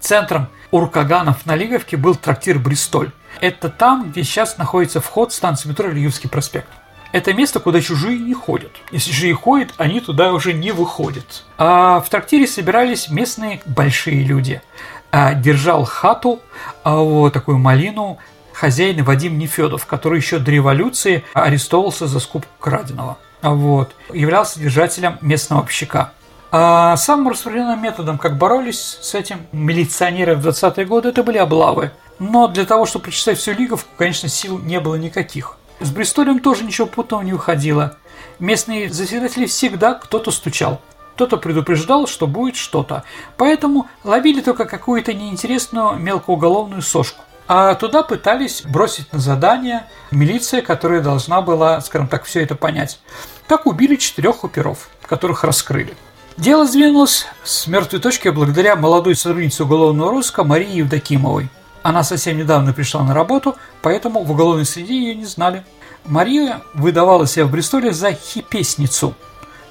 Центром 0.00 0.48
Уркаганов 0.70 1.46
на 1.46 1.54
Лиговке 1.54 1.96
был 1.96 2.14
трактир 2.14 2.58
«Бристоль». 2.58 3.10
Это 3.40 3.68
там, 3.68 4.10
где 4.10 4.24
сейчас 4.24 4.58
находится 4.58 5.00
вход 5.00 5.32
станции 5.32 5.68
метро 5.68 5.88
Лиговский 5.88 6.28
проспект. 6.28 6.68
Это 7.12 7.32
место, 7.34 7.60
куда 7.60 7.80
чужие 7.80 8.18
не 8.18 8.34
ходят. 8.34 8.70
Если 8.92 9.10
чужие 9.10 9.34
ходят, 9.34 9.74
они 9.78 10.00
туда 10.00 10.32
уже 10.32 10.52
не 10.52 10.70
выходят. 10.70 11.44
А 11.58 12.00
в 12.00 12.08
трактире 12.08 12.46
собирались 12.46 13.08
местные 13.08 13.60
большие 13.66 14.22
люди. 14.22 14.62
А 15.10 15.34
держал 15.34 15.84
хату, 15.84 16.40
а 16.84 16.96
вот 16.96 17.32
такую 17.32 17.58
малину, 17.58 18.18
хозяин 18.52 19.02
Вадим 19.02 19.38
Нефедов, 19.38 19.86
который 19.86 20.20
еще 20.20 20.38
до 20.38 20.52
революции 20.52 21.24
арестовался 21.34 22.06
за 22.06 22.20
скупку 22.20 22.52
краденого. 22.60 23.18
Вот. 23.42 23.92
Являлся 24.12 24.60
держателем 24.60 25.18
местного 25.20 25.62
общака. 25.62 26.12
А 26.52 26.96
самым 26.96 27.28
распространенным 27.28 27.80
методом, 27.80 28.18
как 28.18 28.36
боролись 28.36 28.98
с 29.00 29.14
этим 29.14 29.46
милиционеры 29.52 30.34
в 30.34 30.46
20-е 30.46 30.84
годы, 30.84 31.10
это 31.10 31.22
были 31.22 31.38
облавы. 31.38 31.92
Но 32.18 32.48
для 32.48 32.66
того, 32.66 32.86
чтобы 32.86 33.04
прочитать 33.04 33.38
всю 33.38 33.52
Лиговку, 33.52 33.88
конечно, 33.96 34.28
сил 34.28 34.58
не 34.58 34.80
было 34.80 34.96
никаких. 34.96 35.56
С 35.78 35.90
Бристолем 35.90 36.40
тоже 36.40 36.64
ничего 36.64 36.86
путного 36.86 37.22
не 37.22 37.32
выходило. 37.32 37.96
Местные 38.40 38.92
заседатели 38.92 39.46
всегда 39.46 39.94
кто-то 39.94 40.30
стучал. 40.32 40.80
Кто-то 41.14 41.36
предупреждал, 41.36 42.06
что 42.06 42.26
будет 42.26 42.56
что-то. 42.56 43.04
Поэтому 43.36 43.86
ловили 44.02 44.40
только 44.40 44.64
какую-то 44.64 45.14
неинтересную 45.14 45.98
мелкоуголовную 45.98 46.82
сошку. 46.82 47.22
А 47.46 47.74
туда 47.74 48.02
пытались 48.02 48.62
бросить 48.62 49.12
на 49.12 49.18
задание 49.18 49.86
милиция, 50.10 50.62
которая 50.62 51.00
должна 51.00 51.42
была, 51.42 51.80
скажем 51.80 52.08
так, 52.08 52.24
все 52.24 52.42
это 52.42 52.54
понять. 52.54 53.00
Так 53.46 53.66
убили 53.66 53.96
четырех 53.96 54.44
оперов, 54.44 54.88
которых 55.02 55.44
раскрыли. 55.44 55.96
Дело 56.40 56.66
сдвинулось 56.66 57.26
с 57.44 57.66
мертвой 57.66 58.00
точки 58.00 58.28
благодаря 58.28 58.74
молодой 58.74 59.14
сотруднице 59.14 59.64
уголовного 59.64 60.10
розыска 60.10 60.42
Марии 60.42 60.78
Евдокимовой. 60.78 61.50
Она 61.82 62.02
совсем 62.02 62.38
недавно 62.38 62.72
пришла 62.72 63.02
на 63.02 63.12
работу, 63.12 63.56
поэтому 63.82 64.24
в 64.24 64.30
уголовной 64.30 64.64
среде 64.64 64.94
ее 64.94 65.14
не 65.14 65.26
знали. 65.26 65.64
Мария 66.06 66.62
выдавала 66.72 67.26
себя 67.26 67.44
в 67.44 67.50
Бристоле 67.50 67.92
за 67.92 68.14
хипесницу, 68.14 69.14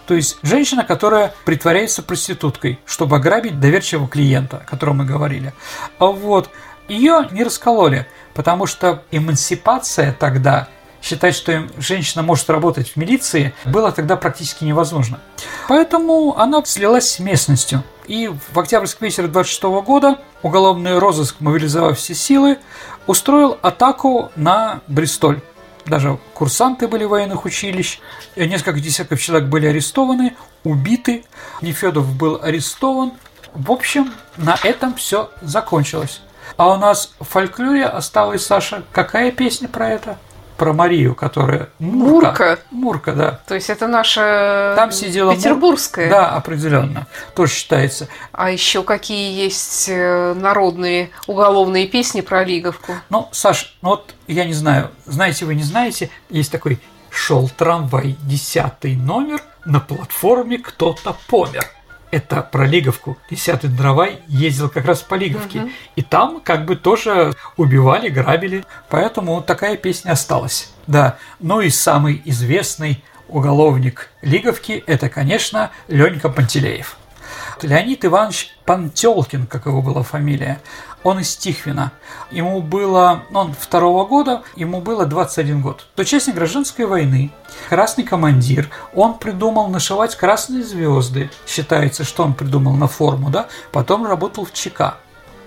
то 0.06 0.14
есть 0.14 0.38
женщина, 0.44 0.84
которая 0.84 1.34
притворяется 1.44 2.04
проституткой, 2.04 2.80
чтобы 2.86 3.16
ограбить 3.16 3.60
доверчивого 3.60 4.08
клиента, 4.08 4.58
о 4.58 4.70
котором 4.70 4.98
мы 4.98 5.06
говорили. 5.06 5.56
Вот. 5.98 6.52
Ее 6.88 7.30
не 7.32 7.44
раскололи, 7.44 8.06
потому 8.36 8.68
что 8.68 9.02
эмансипация 9.10 10.14
тогда 10.14 10.68
считать, 11.02 11.36
что 11.36 11.68
женщина 11.78 12.24
может 12.24 12.50
работать 12.50 12.90
в 12.90 12.96
милиции, 12.96 13.54
было 13.66 13.92
тогда 13.92 14.16
практически 14.16 14.64
невозможно. 14.64 15.20
Поэтому 15.68 16.38
она 16.38 16.64
слилась 16.66 17.10
с 17.12 17.20
местностью. 17.20 17.84
И 18.08 18.28
в 18.28 18.60
октябрьский 18.60 19.06
вечер 19.06 19.28
26 19.28 19.64
года 19.86 20.20
уголовный 20.42 20.98
розыск, 20.98 21.36
мобилизовав 21.40 21.98
все 21.98 22.16
силы, 22.16 22.58
устроил 23.06 23.58
атаку 23.62 24.32
на 24.36 24.82
Бристоль. 24.88 25.42
Даже 25.86 26.20
курсанты 26.34 26.88
были 26.88 27.04
военных 27.04 27.46
училищ, 27.46 28.00
несколько 28.36 28.80
десятков 28.80 29.22
человек 29.22 29.48
были 29.48 29.68
арестованы, 29.68 30.36
убиты, 30.64 31.24
Нефедов 31.62 32.12
был 32.16 32.40
арестован. 32.42 33.14
В 33.54 33.72
общем, 33.72 34.14
на 34.38 34.58
этом 34.64 34.94
все 34.96 35.32
закончилось. 35.42 36.22
А 36.58 36.74
у 36.74 36.78
нас 36.78 37.14
в 37.20 37.26
фольклоре 37.26 37.86
осталась, 37.86 38.46
Саша, 38.46 38.84
какая 38.92 39.32
песня 39.32 39.68
про 39.68 39.90
это? 39.90 40.18
Про 40.60 40.74
Марию, 40.74 41.16
которая 41.16 41.70
Мурка. 41.80 42.28
Мурка, 42.28 42.60
Мурка 42.70 43.14
да. 43.14 43.40
То 43.48 43.56
есть 43.56 43.70
это 43.70 43.88
наша 43.88 44.74
Там 44.76 44.92
сидела 44.92 45.34
петербургская. 45.34 46.08
Мур... 46.08 46.16
Да, 46.16 46.32
определенно. 46.32 47.08
Тоже 47.34 47.54
считается. 47.54 48.10
А 48.34 48.52
еще 48.52 48.84
какие 48.84 49.42
есть 49.42 49.88
э, 49.88 50.34
народные 50.34 51.12
уголовные 51.28 51.88
песни 51.88 52.20
про 52.20 52.44
Лиговку? 52.44 52.94
Ну, 53.10 53.30
Саш, 53.32 53.78
ну 53.82 53.92
вот 53.92 54.14
я 54.28 54.44
не 54.44 54.54
знаю, 54.54 54.92
знаете 55.06 55.46
вы, 55.46 55.56
не 55.56 55.64
знаете, 55.64 56.10
есть 56.30 56.52
такой 56.52 56.80
«Шел 57.10 57.50
трамвай, 57.50 58.18
десятый 58.22 58.96
номер, 58.98 59.42
на 59.66 59.80
платформе 59.80 60.58
кто-то 60.58 61.16
помер» 61.28 61.66
это 62.12 62.42
про 62.42 62.66
Лиговку. 62.66 63.18
Десятый 63.30 63.70
Дровай 63.70 64.20
ездил 64.28 64.70
как 64.70 64.86
раз 64.86 65.02
по 65.02 65.16
Лиговке. 65.16 65.62
Угу. 65.62 65.70
И 65.96 66.02
там 66.02 66.42
как 66.42 66.66
бы 66.66 66.76
тоже 66.76 67.34
убивали, 67.58 68.10
грабили. 68.10 68.66
Поэтому 68.90 69.42
такая 69.42 69.78
песня 69.78 70.12
осталась. 70.12 70.72
Да. 70.88 71.18
Ну 71.40 71.62
и 71.62 71.70
самый 71.70 72.22
известный 72.26 73.04
уголовник 73.28 74.10
Лиговки– 74.22 74.84
это, 74.88 75.10
конечно, 75.10 75.72
Ленька 75.88 76.30
Пантелеев. 76.30 76.98
Леонид 77.62 78.06
Иванович 78.06 78.56
Пантелкин, 78.66 79.46
как 79.46 79.66
его 79.66 79.82
была 79.82 80.04
фамилия, 80.04 80.62
он 81.04 81.20
из 81.20 81.36
Тихвина. 81.36 81.92
Ему 82.32 82.62
было, 82.62 83.24
ну, 83.30 83.40
он 83.40 83.54
второго 83.54 84.06
года, 84.06 84.44
ему 84.56 84.82
было 84.82 85.06
21 85.06 85.62
год. 85.62 85.86
Участник 85.98 86.36
гражданской 86.36 86.86
войны, 86.86 87.32
красный 87.70 88.04
командир, 88.04 88.70
он 88.94 89.18
придумал 89.18 89.68
нашивать 89.68 90.16
красные 90.16 90.64
звезды. 90.64 91.30
Считается, 91.48 92.04
что 92.04 92.24
он 92.24 92.34
придумал 92.34 92.74
на 92.74 92.88
форму, 92.88 93.30
да, 93.30 93.48
потом 93.72 94.06
работал 94.06 94.46
в 94.46 94.54
ЧК. 94.54 94.98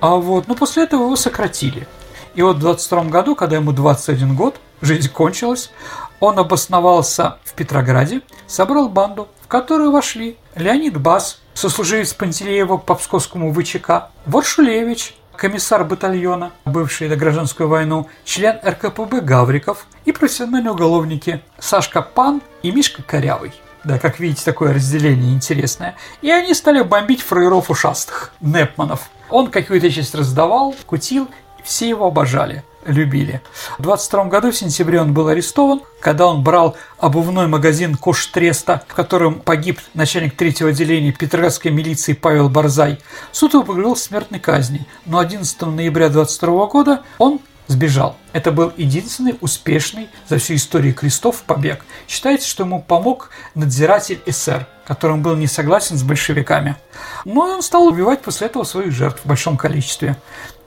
А 0.01 0.17
вот, 0.17 0.49
ну, 0.49 0.55
после 0.55 0.85
этого 0.85 1.05
его 1.05 1.17
сократили. 1.17 1.87
И 2.35 2.43
вот 2.43 2.57
в 2.57 2.61
22 2.61 3.05
году, 3.05 3.35
когда 3.37 3.57
ему 3.57 3.73
21 3.73 4.35
год, 4.35 4.57
жизнь 4.81 5.11
кончилась, 5.11 5.71
он 6.19 6.39
обосновался 6.39 7.39
в 7.45 7.53
Петрограде, 7.53 8.23
собрал 8.47 8.89
банду, 8.89 9.29
в 9.43 9.49
которую 9.49 9.93
вошли 9.93 10.37
Леонид 10.55 10.99
Бас, 10.99 11.41
сослуживец 11.55 12.15
Пантелеева 12.15 12.79
по 12.79 12.95
Псковскому 12.95 13.53
ВЧК, 13.53 14.11
Воршулевич, 14.25 15.15
комиссар 15.43 15.83
батальона, 15.85 16.53
бывший 16.65 17.09
на 17.09 17.17
гражданскую 17.17 17.69
войну, 17.69 18.07
член 18.25 18.61
РКПБ 18.65 19.23
Гавриков 19.23 19.89
и 20.05 20.13
профессиональные 20.13 20.71
уголовники 20.71 21.43
Сашка 21.59 22.01
Пан 22.01 22.43
и 22.63 22.71
Мишка 22.71 23.03
Корявый. 23.03 23.53
Да, 23.83 23.99
как 23.99 24.21
видите, 24.21 24.45
такое 24.45 24.73
разделение 24.73 25.35
интересное. 25.35 25.97
И 26.21 26.31
они 26.31 26.55
стали 26.55 26.81
бомбить 26.83 27.23
фраеров 27.23 27.71
ушастых, 27.71 28.33
Непманов. 28.41 29.11
Он 29.31 29.51
какую-то 29.51 29.91
часть 29.91 30.15
раздавал, 30.15 30.77
кутил, 30.87 31.27
все 31.65 31.89
его 31.89 32.07
обожали 32.07 32.63
любили. 32.85 33.43
В 33.79 33.83
22 33.83 34.25
году, 34.25 34.51
в 34.51 34.57
сентябре, 34.57 35.01
он 35.01 35.15
был 35.15 35.29
арестован, 35.29 35.83
когда 36.01 36.27
он 36.27 36.43
брал 36.43 36.77
обувной 36.99 37.47
магазин 37.47 37.97
Кош 37.97 38.27
Треста, 38.27 38.83
в 38.89 38.95
котором 38.95 39.41
погиб 39.41 39.81
начальник 39.95 40.37
третьего 40.37 40.71
отделения 40.71 41.13
Петроградской 41.13 41.71
милиции 41.71 42.13
Павел 42.13 42.49
Барзай. 42.49 42.99
Суд 43.33 43.55
его 43.55 43.63
приговорил 43.63 43.97
смертной 43.97 44.41
казни, 44.41 44.87
но 45.07 45.19
11 45.19 45.61
ноября 45.63 46.09
22 46.09 46.67
года 46.67 47.03
он 47.19 47.41
сбежал. 47.67 48.17
Это 48.33 48.53
был 48.53 48.73
единственный 48.77 49.37
успешный 49.41 50.09
за 50.29 50.39
всю 50.39 50.55
историю 50.55 50.95
крестов 50.95 51.43
побег. 51.43 51.85
Считается, 52.09 52.49
что 52.49 52.65
ему 52.65 52.83
помог 52.83 53.31
надзиратель 53.55 54.21
СР, 54.29 54.67
которым 54.87 55.23
был 55.23 55.37
не 55.37 55.47
согласен 55.47 55.97
с 55.97 56.03
большевиками. 56.03 56.77
Но 57.25 57.43
он 57.43 57.63
стал 57.63 57.87
убивать 57.87 58.23
после 58.23 58.47
этого 58.47 58.65
своих 58.65 58.93
жертв 58.93 59.23
в 59.25 59.29
большом 59.29 59.57
количестве. 59.57 60.17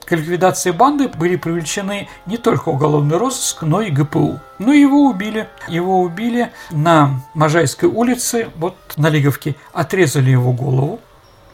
К 0.06 0.12
ликвидации 0.12 0.70
банды 0.70 1.08
были 1.08 1.34
привлечены 1.34 2.08
не 2.26 2.36
только 2.36 2.68
уголовный 2.68 3.16
розыск, 3.16 3.62
но 3.62 3.82
и 3.82 3.90
ГПУ. 3.90 4.38
Но 4.60 4.72
его 4.72 5.06
убили. 5.06 5.48
Его 5.66 6.00
убили 6.00 6.52
на 6.70 7.22
Можайской 7.34 7.88
улице, 7.88 8.48
вот 8.54 8.76
на 8.96 9.10
Лиговке. 9.10 9.56
Отрезали 9.72 10.30
его 10.30 10.52
голову, 10.52 11.00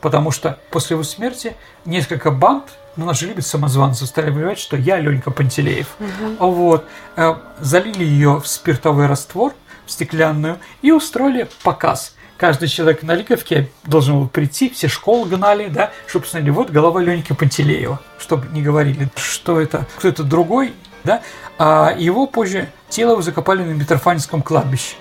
потому 0.03 0.30
что 0.30 0.59
после 0.70 0.94
его 0.94 1.03
смерти 1.03 1.57
несколько 1.86 2.30
банд 2.30 2.64
ну, 2.96 3.12
же 3.14 3.28
любят 3.28 3.46
самозванцы, 3.46 4.07
стали 4.07 4.28
объявлять, 4.28 4.59
что 4.59 4.76
я 4.76 4.98
Ленька 5.00 5.30
Пантелеев. 5.30 5.86
Угу. 5.98 6.50
Вот. 6.50 6.84
Э, 7.16 7.36
залили 7.59 8.05
ее 8.05 8.38
в 8.38 8.46
спиртовый 8.46 9.07
раствор, 9.07 9.55
в 9.86 9.90
стеклянную, 9.90 10.59
и 10.82 10.92
устроили 10.92 11.48
показ 11.62 12.14
каждый 12.43 12.66
человек 12.66 13.05
на 13.05 13.14
Лиговке 13.14 13.70
должен 13.84 14.18
был 14.18 14.26
прийти, 14.26 14.68
все 14.68 14.88
школы 14.88 15.28
гнали, 15.28 15.68
да, 15.68 15.93
чтобы 16.09 16.24
посмотрели, 16.24 16.51
вот 16.51 16.70
голова 16.70 17.01
Леньки 17.01 17.32
Пантелеева, 17.34 18.01
чтобы 18.18 18.49
не 18.49 18.62
говорили, 18.62 19.09
что 19.14 19.61
это 19.61 19.86
кто-то 19.97 20.24
другой, 20.24 20.74
да, 21.05 21.22
а 21.57 21.95
его 21.97 22.26
позже 22.26 22.68
тело 22.88 23.22
закопали 23.22 23.62
на 23.62 23.70
Митрофанинском 23.70 24.43
кладбище. 24.43 24.97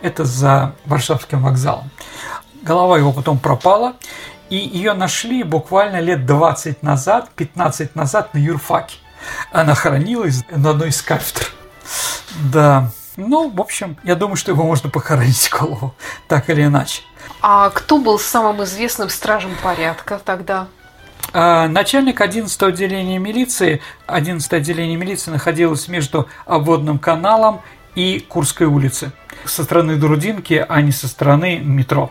Это 0.00 0.24
за 0.24 0.74
Варшавским 0.86 1.42
вокзалом. 1.42 1.90
Голова 2.62 2.96
его 2.96 3.12
потом 3.12 3.38
пропала, 3.38 3.96
и 4.48 4.56
ее 4.56 4.94
нашли 4.94 5.42
буквально 5.42 6.00
лет 6.00 6.24
20 6.24 6.82
назад, 6.82 7.28
15 7.36 7.94
назад 7.94 8.32
на 8.32 8.38
юрфаке. 8.38 8.96
Она 9.52 9.74
хранилась 9.74 10.44
на 10.48 10.70
одной 10.70 10.88
из 10.88 11.02
кафедр. 11.02 11.46
Да, 12.50 12.90
ну, 13.16 13.50
в 13.50 13.60
общем, 13.60 13.96
я 14.04 14.14
думаю, 14.14 14.36
что 14.36 14.52
его 14.52 14.64
можно 14.64 14.90
похоронить 14.90 15.50
голову, 15.50 15.94
так 16.28 16.50
или 16.50 16.64
иначе. 16.64 17.02
А 17.40 17.70
кто 17.70 17.98
был 17.98 18.18
самым 18.18 18.64
известным 18.64 19.08
стражем 19.08 19.52
порядка 19.62 20.20
тогда? 20.24 20.68
А, 21.32 21.68
начальник 21.68 22.20
11 22.20 22.62
отделения 22.62 23.18
милиции, 23.18 23.80
11 24.06 24.52
отделение 24.52 24.96
милиции 24.96 25.30
находилось 25.30 25.88
между 25.88 26.28
обводным 26.44 26.98
каналом 26.98 27.62
и 27.94 28.20
Курской 28.20 28.66
улицей 28.66 29.10
со 29.44 29.64
стороны 29.64 29.96
Друдинки, 29.96 30.64
а 30.68 30.80
не 30.80 30.92
со 30.92 31.08
стороны 31.08 31.58
метро. 31.58 32.10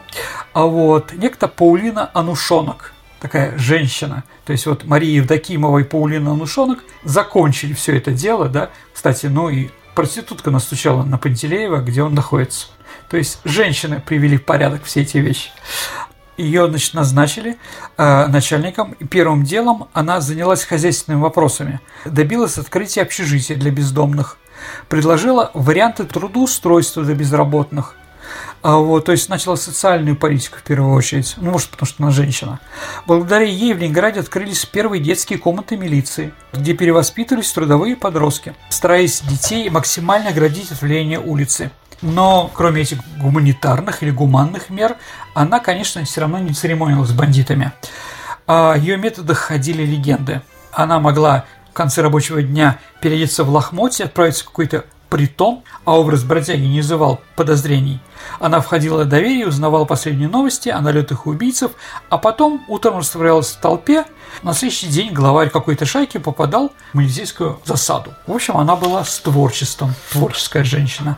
А 0.53 0.65
вот 0.65 1.13
некто 1.13 1.47
Паулина 1.47 2.09
Анушонок, 2.13 2.93
такая 3.19 3.57
женщина. 3.57 4.23
То 4.45 4.51
есть 4.51 4.65
вот 4.65 4.85
Мария 4.85 5.17
Евдокимова 5.17 5.79
и 5.79 5.83
Паулина 5.83 6.33
Нушонок 6.33 6.83
закончили 7.03 7.73
все 7.73 7.97
это 7.97 8.11
дело, 8.11 8.47
да. 8.49 8.69
Кстати, 8.93 9.27
ну 9.27 9.49
и 9.49 9.69
проститутка 9.95 10.51
настучала 10.51 11.03
на 11.03 11.17
Пантелеева, 11.17 11.77
где 11.77 12.03
он 12.03 12.13
находится. 12.13 12.67
То 13.09 13.17
есть 13.17 13.39
женщины 13.43 14.01
привели 14.05 14.37
в 14.37 14.45
порядок 14.45 14.83
все 14.83 15.01
эти 15.01 15.17
вещи. 15.17 15.49
Ее, 16.37 16.67
значит, 16.67 16.93
назначили 16.93 17.57
э, 17.97 18.27
начальником. 18.27 18.91
И 18.99 19.05
первым 19.05 19.43
делом 19.43 19.87
она 19.93 20.19
занялась 20.19 20.65
хозяйственными 20.65 21.21
вопросами. 21.21 21.79
Добилась 22.03 22.57
открытия 22.57 23.03
общежития 23.03 23.55
для 23.55 23.71
бездомных. 23.71 24.37
Предложила 24.89 25.51
варианты 25.53 26.03
трудоустройства 26.03 27.03
для 27.03 27.15
безработных. 27.15 27.95
А 28.65 28.77
вот, 28.77 29.05
то 29.05 29.11
есть 29.11 29.29
начала 29.29 29.57
социальную 29.57 30.15
политику 30.15 30.57
в 30.57 30.63
первую 30.63 30.95
очередь, 30.95 31.35
ну, 31.37 31.51
может, 31.51 31.69
потому 31.69 31.85
что 31.85 32.01
она 32.01 32.11
женщина. 32.11 32.59
Благодаря 33.05 33.45
ей 33.45 33.75
в 33.75 33.77
Ленинграде 33.77 34.19
открылись 34.19 34.65
первые 34.65 35.03
детские 35.03 35.37
комнаты 35.37 35.77
милиции, 35.77 36.33
где 36.51 36.73
перевоспитывались 36.73 37.51
трудовые 37.51 37.95
подростки, 37.95 38.55
стараясь 38.69 39.21
детей 39.21 39.69
максимально 39.69 40.29
оградить 40.29 40.71
от 40.71 40.81
влияния 40.81 41.19
улицы. 41.19 41.69
Но 42.01 42.49
кроме 42.55 42.81
этих 42.81 43.01
гуманитарных 43.19 44.01
или 44.01 44.09
гуманных 44.09 44.71
мер, 44.71 44.95
она, 45.35 45.59
конечно, 45.59 46.03
все 46.03 46.21
равно 46.21 46.39
не 46.39 46.55
церемонилась 46.55 47.09
с 47.09 47.13
бандитами. 47.13 47.71
О 48.47 48.75
ее 48.75 48.97
методах 48.97 49.37
ходили 49.37 49.83
легенды. 49.85 50.41
Она 50.71 50.99
могла 50.99 51.45
в 51.69 51.73
конце 51.73 52.01
рабочего 52.01 52.41
дня 52.41 52.79
переодеться 52.99 53.43
в 53.43 53.49
лохмотье, 53.51 54.05
отправиться 54.05 54.43
в 54.43 54.47
какой-то 54.47 54.85
притон, 55.15 55.63
а 55.85 55.97
образ 55.97 56.25
бродяги 56.25 56.65
не 56.65 56.81
вызывал 56.81 57.21
подозрений. 57.37 58.01
Она 58.41 58.59
входила 58.59 59.05
в 59.05 59.07
доверие, 59.07 59.47
узнавала 59.47 59.85
последние 59.85 60.27
новости 60.27 60.67
о 60.67 60.81
налетах 60.81 61.25
убийцев, 61.25 61.71
а 62.09 62.17
потом 62.17 62.65
утром 62.67 62.97
растворялась 62.97 63.51
в 63.51 63.61
толпе. 63.61 64.03
На 64.43 64.53
следующий 64.53 64.87
день 64.87 65.13
главарь 65.13 65.49
какой-то 65.49 65.85
шайки 65.85 66.17
попадал 66.17 66.73
в 66.91 66.97
милицейскую 66.97 67.61
засаду. 67.63 68.13
В 68.27 68.33
общем, 68.33 68.57
она 68.57 68.75
была 68.75 69.05
с 69.05 69.17
творчеством, 69.19 69.93
творческая 70.11 70.65
женщина. 70.65 71.17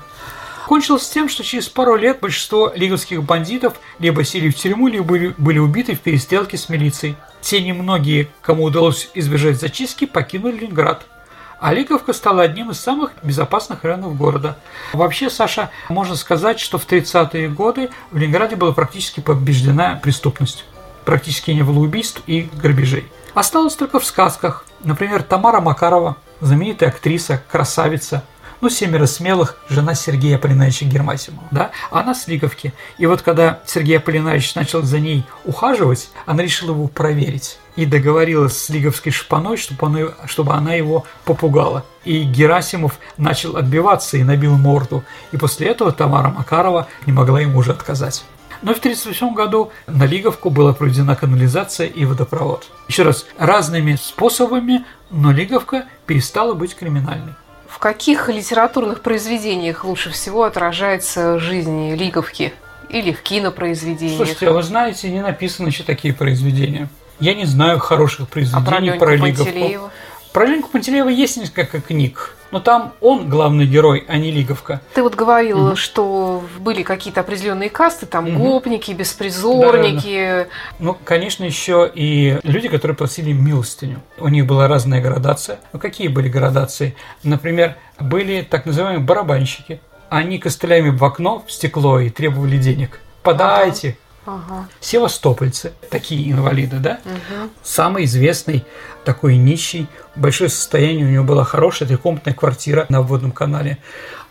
Кончилось 0.68 1.10
тем, 1.10 1.28
что 1.28 1.44
через 1.44 1.68
пару 1.68 1.96
лет 1.96 2.20
большинство 2.20 2.72
лиговских 2.76 3.24
бандитов 3.24 3.80
либо 3.98 4.24
сели 4.24 4.52
в 4.52 4.56
тюрьму, 4.56 4.90
либо 4.90 5.34
были 5.40 5.58
убиты 5.58 5.96
в 5.96 6.02
перестрелке 6.02 6.60
с 6.60 6.70
милицией. 6.70 7.16
Те 7.42 7.64
немногие, 7.64 8.30
кому 8.42 8.66
удалось 8.66 9.10
избежать 9.16 9.60
зачистки, 9.60 10.06
покинули 10.06 10.58
Ленинград– 10.58 11.08
а 11.60 11.74
стала 12.14 12.44
одним 12.44 12.72
из 12.72 12.80
самых 12.80 13.12
безопасных 13.24 13.84
районов 13.84 14.18
города. 14.18 14.58
Вообще, 14.94 15.30
Саша, 15.30 15.72
можно 15.90 16.16
сказать, 16.16 16.60
что 16.60 16.78
в 16.78 16.88
30-е 16.88 17.50
годы 17.50 17.90
в 18.12 18.18
Ленинграде 18.18 18.56
была 18.56 18.74
практически 18.74 19.20
побеждена 19.20 20.00
преступность. 20.02 20.66
Практически 21.06 21.52
не 21.52 21.64
было 21.64 21.80
убийств 21.80 22.22
и 22.28 22.50
грабежей. 22.54 23.08
Осталось 23.34 23.76
только 23.76 24.00
в 24.00 24.06
сказках. 24.06 24.66
Например, 24.84 25.24
Тамара 25.24 25.62
Макарова, 25.62 26.18
знаменитая 26.42 26.90
актриса, 26.90 27.42
красавица– 27.50 28.24
ну, 28.62 28.70
«Семеро 28.70 29.06
смелых», 29.06 29.58
жена 29.70 29.94
Сергея 29.94 30.38
Полинаевича 30.38 30.86
Гермасимова, 30.86 31.44
да, 31.52 31.72
она 31.92 32.16
с 32.16 32.28
Лиговки. 32.28 32.74
И 32.98 33.06
вот 33.06 33.22
когда 33.22 33.60
Сергей 33.66 34.00
Полинаевич 34.00 34.56
начал 34.56 34.82
за 34.82 35.00
ней 35.00 35.26
ухаживать, 35.46 36.10
она 36.26 36.44
решила 36.44 36.72
его 36.72 36.88
проверить 36.88 37.60
и 37.78 37.86
договорилась 37.86 38.58
с 38.58 38.70
Лиговской 38.70 39.12
шпаной, 39.14 39.56
чтобы 39.56 39.86
она, 39.86 40.00
чтобы 40.26 40.54
она 40.54 40.74
его 40.74 41.06
попугала. 41.24 41.86
И 42.04 42.24
Герасимов 42.24 43.00
начал 43.18 43.56
отбиваться 43.56 44.18
и 44.18 44.24
набил 44.24 44.58
морду. 44.58 45.04
И 45.32 45.38
после 45.38 45.68
этого 45.68 45.92
Тамара 45.92 46.30
Макарова 46.30 46.88
не 47.06 47.14
могла 47.14 47.40
ему 47.40 47.60
уже 47.60 47.72
отказать. 47.72 48.26
Но 48.64 48.74
в 48.74 48.80
1938 48.80 49.36
году 49.36 49.72
на 49.86 50.06
Лиговку 50.06 50.50
была 50.50 50.74
проведена 50.74 51.16
канализация 51.16 51.86
и 51.86 52.06
водопровод. 52.06 52.68
Еще 52.88 53.04
раз, 53.04 53.28
разными 53.38 53.96
способами, 53.96 54.84
но 55.12 55.32
Лиговка 55.32 55.86
перестала 56.08 56.54
быть 56.54 56.76
криминальной. 56.76 57.34
В 57.68 57.78
каких 57.78 58.28
литературных 58.28 59.02
произведениях 59.02 59.86
лучше 59.86 60.10
всего 60.10 60.46
отражается 60.46 61.38
жизнь 61.38 61.94
Лиговки? 61.94 62.54
Или 62.90 63.12
в 63.12 63.22
кинопроизведениях? 63.22 64.18
Слушайте, 64.18 64.48
а 64.48 64.54
вы 64.54 64.64
знаете, 64.64 65.12
не 65.12 65.22
написаны 65.22 65.68
еще 65.68 65.84
такие 65.84 66.14
произведения. 66.14 66.90
Я 67.20 67.34
не 67.34 67.46
знаю 67.46 67.80
хороших 67.80 68.30
произведений 68.30 68.90
а 68.90 68.98
про, 68.98 69.06
про 69.06 69.16
Лиговку. 69.16 69.46
Пантелеева? 69.46 69.92
Про 70.34 70.46
Леньку 70.46 70.70
Пантелеева 70.70 71.10
есть 71.10 71.38
несколько 71.38 71.82
книг, 71.82 72.36
но 72.52 72.60
там 72.60 72.94
он 73.02 73.28
главный 73.28 73.66
герой, 73.66 74.06
а 74.08 74.18
не 74.18 74.30
Лиговка. 74.30 74.82
Ты 74.94 75.02
вот 75.02 75.16
говорил, 75.16 75.70
угу. 75.70 75.76
что 75.76 76.44
были 76.60 76.84
какие-то 76.84 77.22
определенные 77.22 77.72
касты, 77.72 78.06
там 78.06 78.28
угу. 78.28 78.44
гопники, 78.44 78.92
беспризорники. 78.92 80.28
Да, 80.28 80.38
да, 80.38 80.44
да. 80.44 80.50
Ну, 80.78 80.98
конечно, 81.04 81.44
еще 81.44 81.92
и 81.92 82.38
люди, 82.44 82.68
которые 82.68 82.96
просили 82.96 83.32
милостыню. 83.32 84.02
У 84.20 84.28
них 84.28 84.46
была 84.46 84.68
разная 84.68 85.02
градация. 85.02 85.60
Ну, 85.74 85.80
какие 85.80 86.08
были 86.08 86.30
градации? 86.30 86.96
Например, 87.24 87.76
были 88.00 88.44
так 88.48 88.68
называемые 88.68 89.04
барабанщики. 89.04 89.82
Они 90.10 90.38
костылями 90.38 90.90
в 90.90 91.04
окно, 91.04 91.44
в 91.48 91.52
стекло 91.52 92.00
и 92.00 92.12
требовали 92.12 92.58
денег. 92.58 93.00
Подайте. 93.24 93.98
Ага. 94.28 94.68
Севастопольцы, 94.82 95.72
такие 95.90 96.30
инвалиды, 96.30 96.80
да? 96.80 97.00
Угу. 97.06 97.50
Самый 97.64 98.04
известный 98.04 98.66
такой 99.06 99.38
нищий, 99.38 99.88
большое 100.16 100.50
состояние 100.50 101.06
у 101.06 101.10
него 101.10 101.24
была 101.24 101.46
хорошая 101.46 101.88
трехкомнатная 101.88 102.34
квартира 102.34 102.86
на 102.90 103.02
водном 103.02 103.32
канале. 103.32 103.78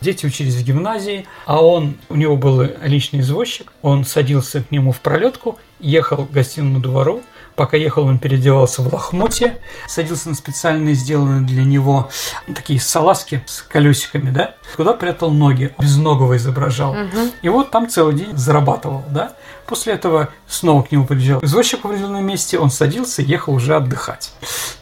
Дети 0.03 0.27
учились 0.27 0.55
в 0.55 0.63
гимназии, 0.63 1.27
а 1.47 1.65
он, 1.65 1.97
у 2.11 2.17
него 2.17 2.37
был 2.37 2.63
личный 2.83 3.21
извозчик, 3.21 3.73
он 3.81 4.05
садился 4.05 4.63
к 4.63 4.71
нему 4.71 4.93
в 4.93 5.01
пролетку, 5.01 5.59
ехал 5.81 6.27
к 6.27 6.31
гостиному 6.31 6.81
двору, 6.81 7.23
Пока 7.57 7.79
ехал, 7.79 8.05
он 8.05 8.19
переодевался 8.19 8.83
в 8.83 8.93
лохмотье, 8.93 9.59
садился 9.89 10.29
на 10.29 10.35
специальные 10.35 10.95
сделанные 10.95 11.41
для 11.41 11.65
него 11.65 12.11
такие 12.55 12.79
салазки 12.79 13.43
с 13.47 13.63
колесиками, 13.63 14.31
да, 14.31 14.55
куда 14.77 14.93
прятал 14.93 15.31
ноги, 15.31 15.75
безногого 15.79 16.37
изображал. 16.37 16.93
Угу. 16.93 17.31
И 17.41 17.49
вот 17.49 17.71
там 17.71 17.89
целый 17.89 18.15
день 18.15 18.37
зарабатывал, 18.37 19.03
да. 19.09 19.33
После 19.67 19.95
этого 19.95 20.29
снова 20.47 20.83
к 20.83 20.93
нему 20.93 21.07
приезжал 21.07 21.41
извозчик 21.43 21.83
в 21.83 21.87
определенном 21.87 22.25
месте, 22.25 22.59
он 22.59 22.71
садился 22.71 23.23
и 23.23 23.25
ехал 23.25 23.55
уже 23.55 23.75
отдыхать. 23.75 24.33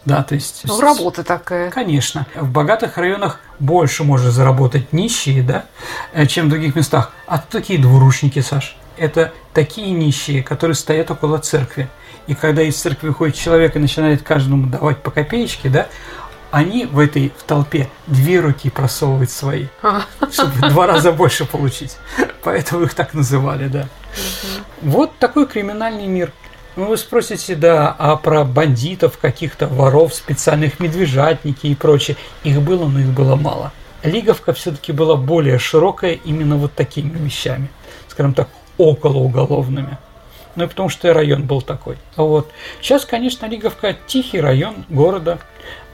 Да, 0.04 0.24
то 0.24 0.34
есть... 0.34 0.62
Ну, 0.64 0.80
работа 0.80 1.22
такая. 1.22 1.70
Конечно. 1.70 2.26
В 2.34 2.50
богатых 2.50 2.98
районах 2.98 3.40
больше 3.60 4.02
может 4.02 4.32
заработать 4.32 4.92
нищие, 4.92 5.42
да, 5.42 5.66
э, 6.12 6.26
чем 6.26 6.46
в 6.46 6.50
других 6.50 6.74
местах. 6.74 7.12
А 7.26 7.38
такие 7.38 7.78
двурушники, 7.78 8.40
Саш, 8.40 8.76
это 8.96 9.32
такие 9.54 9.90
нищие, 9.92 10.42
которые 10.42 10.74
стоят 10.74 11.10
около 11.10 11.38
церкви. 11.38 11.88
И 12.26 12.34
когда 12.34 12.62
из 12.62 12.76
церкви 12.76 13.08
выходит 13.08 13.36
человек 13.36 13.76
и 13.76 13.78
начинает 13.78 14.22
каждому 14.22 14.66
давать 14.66 15.02
по 15.02 15.10
копеечке, 15.10 15.68
да, 15.68 15.88
они 16.50 16.86
в 16.86 16.98
этой 17.00 17.32
в 17.36 17.42
толпе 17.42 17.88
две 18.06 18.40
руки 18.40 18.70
просовывают 18.70 19.30
свои, 19.30 19.66
чтобы 20.30 20.68
два 20.68 20.86
раза 20.86 21.12
больше 21.12 21.44
получить. 21.44 21.96
Поэтому 22.44 22.84
их 22.84 22.94
так 22.94 23.12
называли, 23.12 23.68
да. 23.68 23.88
Вот 24.80 25.18
такой 25.18 25.46
криминальный 25.46 26.06
мир. 26.06 26.32
Ну, 26.76 26.86
вы 26.86 26.96
спросите, 26.96 27.54
да, 27.54 27.94
а 27.98 28.16
про 28.16 28.44
бандитов, 28.44 29.18
каких-то 29.18 29.66
воров, 29.66 30.14
специальных 30.14 30.80
медвежатники 30.80 31.68
и 31.68 31.74
прочее. 31.74 32.16
Их 32.42 32.60
было, 32.62 32.88
но 32.88 33.00
их 33.00 33.08
было 33.08 33.36
мало. 33.36 33.72
Лиговка 34.02 34.52
все-таки 34.52 34.92
была 34.92 35.16
более 35.16 35.58
широкая 35.58 36.12
именно 36.12 36.56
вот 36.56 36.74
такими 36.74 37.16
вещами. 37.16 37.68
Скажем 38.08 38.34
так, 38.34 38.48
околоуголовными. 38.76 39.98
Ну 40.56 40.64
и 40.64 40.66
потому 40.66 40.88
что 40.88 41.08
и 41.08 41.10
район 41.10 41.44
был 41.44 41.62
такой. 41.62 41.96
Вот. 42.16 42.50
Сейчас, 42.80 43.04
конечно, 43.04 43.46
Лиговка 43.46 43.96
тихий 44.06 44.40
район 44.40 44.84
города, 44.88 45.38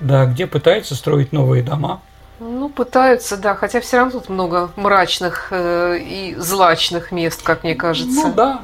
да, 0.01 0.27
где 0.27 0.47
пытаются 0.47 0.95
строить 0.95 1.33
новые 1.33 1.63
дома. 1.63 2.01
Ну, 2.41 2.71
пытаются, 2.71 3.37
да, 3.37 3.55
хотя 3.55 3.81
все 3.81 3.99
равно 3.99 4.19
тут 4.19 4.31
много 4.31 4.71
мрачных 4.77 5.49
э, 5.51 5.99
и 5.99 6.35
злачных 6.39 7.13
мест, 7.13 7.43
как 7.43 7.65
мне 7.65 7.75
кажется. 7.75 8.29
Ну 8.29 8.35
да, 8.35 8.63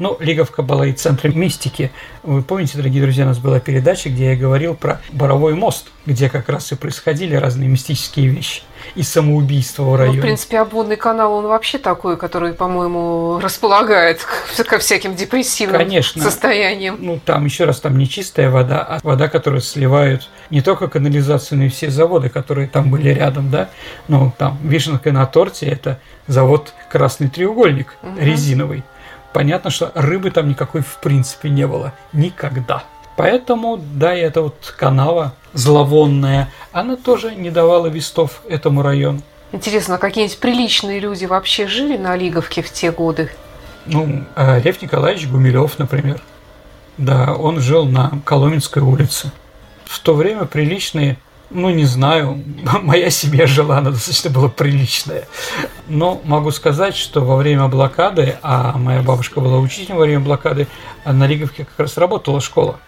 ну, 0.00 0.16
Лиговка 0.18 0.62
была 0.62 0.86
и 0.86 0.92
центром 0.94 1.38
мистики. 1.38 1.92
Вы 2.22 2.42
помните, 2.42 2.78
дорогие 2.78 3.02
друзья, 3.02 3.24
у 3.24 3.28
нас 3.28 3.38
была 3.38 3.60
передача, 3.60 4.08
где 4.08 4.30
я 4.30 4.36
говорил 4.36 4.74
про 4.74 5.02
Боровой 5.12 5.52
мост, 5.52 5.88
где 6.06 6.30
как 6.30 6.48
раз 6.48 6.72
и 6.72 6.74
происходили 6.74 7.34
разные 7.34 7.68
мистические 7.68 8.28
вещи 8.28 8.62
и 8.94 9.02
самоубийства 9.02 9.84
в 9.84 9.96
районе. 9.96 10.16
Ну, 10.16 10.22
в 10.22 10.24
принципе, 10.24 10.58
обводный 10.58 10.96
канал, 10.96 11.32
он 11.34 11.46
вообще 11.46 11.78
такой, 11.78 12.16
который, 12.16 12.52
по-моему, 12.52 13.38
располагает 13.40 14.24
ко 14.68 14.78
всяким 14.78 15.14
депрессивным 15.14 15.78
Конечно. 15.78 16.22
состояниям. 16.22 16.96
Ну, 17.00 17.20
там 17.24 17.44
еще 17.44 17.64
раз, 17.64 17.80
там 17.80 17.96
не 17.98 18.08
чистая 18.08 18.50
вода, 18.50 18.80
а 18.80 18.98
вода, 19.02 19.28
которую 19.28 19.60
сливают 19.60 20.28
не 20.50 20.62
только 20.62 20.88
канализацию, 20.88 21.58
но 21.58 21.64
и 21.64 21.68
все 21.68 21.90
заводы, 21.90 22.28
которые 22.28 22.68
там 22.68 22.90
были 22.90 23.10
рядом, 23.10 23.50
да. 23.50 23.70
Ну, 24.08 24.32
там 24.36 24.58
вишенка 24.62 25.12
на 25.12 25.26
торте– 25.26 25.66
это 25.68 25.98
завод 26.26 26.72
«Красный 26.90 27.28
треугольник» 27.28 27.94
угу. 28.02 28.18
резиновый 28.18 28.84
понятно, 29.32 29.70
что 29.70 29.92
рыбы 29.94 30.30
там 30.30 30.48
никакой 30.48 30.82
в 30.82 30.98
принципе 31.00 31.50
не 31.50 31.66
было. 31.66 31.92
Никогда. 32.12 32.84
Поэтому, 33.16 33.76
да, 33.76 34.16
и 34.16 34.20
эта 34.20 34.42
вот 34.42 34.74
канава 34.78 35.34
зловонная, 35.52 36.52
она 36.72 36.96
тоже 36.96 37.34
не 37.34 37.50
давала 37.50 37.86
вестов 37.86 38.42
этому 38.48 38.82
району. 38.82 39.20
Интересно, 39.52 39.96
а 39.96 39.98
какие-нибудь 39.98 40.38
приличные 40.38 41.00
люди 41.00 41.24
вообще 41.24 41.66
жили 41.66 41.96
на 41.96 42.16
Лиговке 42.16 42.62
в 42.62 42.72
те 42.72 42.92
годы? 42.92 43.30
Ну, 43.86 44.24
э, 44.36 44.60
Лев 44.60 44.80
Николаевич 44.80 45.26
Гумилев, 45.26 45.78
например. 45.78 46.22
Да, 46.98 47.34
он 47.34 47.60
жил 47.60 47.86
на 47.86 48.20
Коломенской 48.24 48.82
улице. 48.82 49.32
В 49.84 49.98
то 50.00 50.14
время 50.14 50.44
приличные 50.44 51.18
ну, 51.50 51.68
не 51.70 51.84
знаю, 51.84 52.42
моя 52.82 53.10
семья 53.10 53.46
жила, 53.46 53.78
она 53.78 53.90
достаточно 53.90 54.30
была 54.30 54.48
приличная. 54.48 55.26
Но 55.88 56.20
могу 56.24 56.52
сказать, 56.52 56.96
что 56.96 57.24
во 57.24 57.36
время 57.36 57.66
блокады, 57.68 58.38
а 58.42 58.78
моя 58.78 59.02
бабушка 59.02 59.40
была 59.40 59.58
учителем 59.58 59.96
во 59.96 60.04
время 60.04 60.20
блокады, 60.20 60.68
на 61.04 61.26
Лиговке 61.26 61.64
как 61.64 61.78
раз 61.78 61.96
работала 61.96 62.40
школа. 62.40 62.78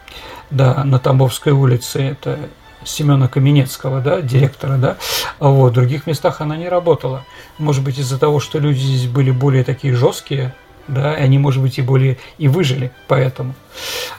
Да, 0.53 0.84
на 0.84 0.98
Тамбовской 0.98 1.53
улице, 1.53 2.03
это 2.03 2.38
Семена 2.84 3.26
Каменецкого, 3.26 4.00
да, 4.00 4.20
директора, 4.20 4.76
да, 4.76 4.96
а 5.38 5.48
вот, 5.48 5.70
в 5.70 5.74
других 5.74 6.07
местах 6.07 6.42
она 6.42 6.59
не 6.59 6.68
работала. 6.68 7.24
Может 7.57 7.82
быть, 7.82 7.98
из-за 7.98 8.18
того, 8.18 8.38
что 8.38 8.59
люди 8.59 8.80
здесь 8.80 9.07
были 9.07 9.30
более 9.30 9.64
такие 9.64 9.94
жесткие, 9.94 10.55
да, 10.88 11.14
и 11.14 11.22
они, 11.22 11.38
может 11.38 11.62
быть, 11.62 11.78
и 11.78 11.82
более 11.82 12.18
и 12.36 12.48
выжили 12.48 12.92
поэтому. 13.09 13.55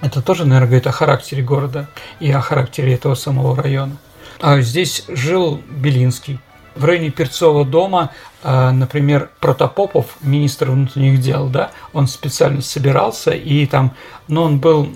Это 0.02 0.24
тоже, 0.24 0.46
наверное, 0.46 0.68
говорит 0.68 0.88
о 0.88 0.92
характере 0.92 1.44
города 1.44 1.88
и 2.20 2.32
о 2.32 2.42
характере 2.42 2.96
этого 2.96 3.14
самого 3.14 3.56
района. 3.56 3.96
А 4.42 4.60
здесь 4.62 5.06
жил 5.10 5.62
Белинский. 5.70 6.40
В 6.76 6.86
районе 6.86 7.12
Перцова 7.12 7.66
дома, 7.66 8.12
а, 8.42 8.72
например, 8.72 9.30
Протопопов, 9.40 10.18
министр 10.22 10.72
внутренних 10.72 11.20
дел, 11.20 11.48
да, 11.48 11.72
он 11.94 12.08
специально 12.08 12.62
собирался, 12.62 13.32
и 13.32 13.66
там, 13.66 13.94
но 14.28 14.44
он 14.44 14.60
был, 14.60 14.90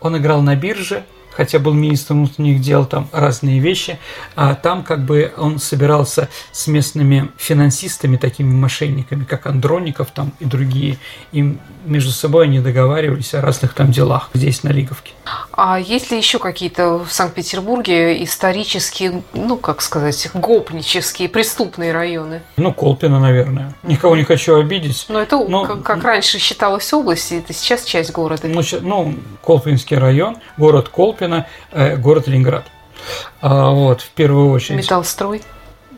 он 0.00 0.16
играл 0.16 0.42
на 0.42 0.56
бирже, 0.56 1.04
хотя 1.34 1.58
был 1.58 1.72
министром 1.72 2.24
внутренних 2.24 2.60
дел, 2.60 2.84
там 2.84 3.08
разные 3.12 3.58
вещи, 3.58 3.98
а 4.36 4.54
там 4.54 4.82
как 4.82 5.04
бы 5.04 5.32
он 5.36 5.58
собирался 5.58 6.28
с 6.52 6.66
местными 6.66 7.30
финансистами, 7.36 8.16
такими 8.16 8.52
мошенниками, 8.52 9.24
как 9.24 9.46
Андроников 9.46 10.10
там 10.10 10.32
и 10.40 10.44
другие, 10.44 10.98
и 11.32 11.58
между 11.84 12.10
собой 12.10 12.44
они 12.44 12.60
договаривались 12.60 13.34
о 13.34 13.40
разных 13.40 13.74
там 13.74 13.90
делах 13.90 14.30
здесь, 14.34 14.62
на 14.62 14.70
Лиговке. 14.70 15.12
А 15.52 15.78
есть 15.78 16.10
ли 16.10 16.16
еще 16.16 16.38
какие-то 16.38 16.98
в 16.98 17.12
Санкт-Петербурге 17.12 18.22
исторические, 18.24 19.22
ну, 19.34 19.56
как 19.56 19.82
сказать, 19.82 20.28
гопнические, 20.34 21.28
преступные 21.28 21.92
районы? 21.92 22.42
Ну, 22.56 22.72
Колпино, 22.72 23.20
наверное. 23.20 23.74
Никого 23.82 24.16
не 24.16 24.24
хочу 24.24 24.58
обидеть. 24.58 25.06
Но 25.08 25.20
это, 25.20 25.38
но, 25.38 25.64
как, 25.64 25.82
как 25.82 26.04
раньше 26.04 26.38
считалось 26.38 26.92
область, 26.92 27.32
это 27.32 27.52
сейчас 27.52 27.84
часть 27.84 28.12
города. 28.12 28.48
Ну, 28.48 28.62
ну 28.80 29.14
Колпинский 29.44 29.96
район, 29.96 30.36
город 30.56 30.88
Колпино, 31.22 31.46
э, 31.70 31.96
город 31.96 32.26
Ленинград. 32.26 32.64
А, 33.40 33.70
вот, 33.70 34.00
в 34.00 34.10
первую 34.10 34.50
очередь. 34.50 34.78
Металлстрой? 34.78 35.42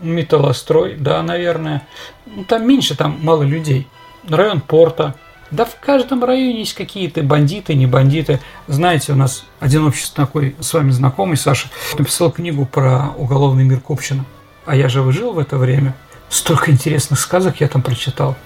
Металлострой, 0.03 0.97
да, 0.97 1.23
наверное. 1.23 1.87
Ну, 2.27 2.45
там 2.45 2.67
меньше, 2.67 2.97
там 2.97 3.19
мало 3.23 3.43
людей. 3.43 3.89
Район 4.29 4.61
порта, 4.61 5.15
да 5.51 5.65
в 5.65 5.79
каждом 5.81 6.25
районе 6.25 6.61
есть 6.61 6.75
какие-то 6.75 7.23
бандиты, 7.23 7.75
не 7.75 7.87
бандиты. 7.87 8.41
Знаете, 8.67 9.13
у 9.13 9.17
нас 9.17 9.45
один 9.61 9.87
общество 9.87 10.27
такой 10.27 10.57
с 10.61 10.73
вами 10.75 10.91
знакомый, 10.91 11.37
Саша, 11.37 11.69
написал 11.99 12.31
книгу 12.31 12.67
про 12.67 13.11
уголовный 13.17 13.65
мир 13.65 13.81
Купчина. 13.81 14.25
А 14.67 14.77
я 14.77 14.89
же 14.89 15.11
жил 15.13 15.33
в 15.33 15.39
это 15.39 15.57
время. 15.57 15.95
Столько 16.29 16.71
интересных 16.71 17.21
сказок 17.21 17.61
я 17.61 17.69
там 17.69 17.83
прочитал. 17.83 18.37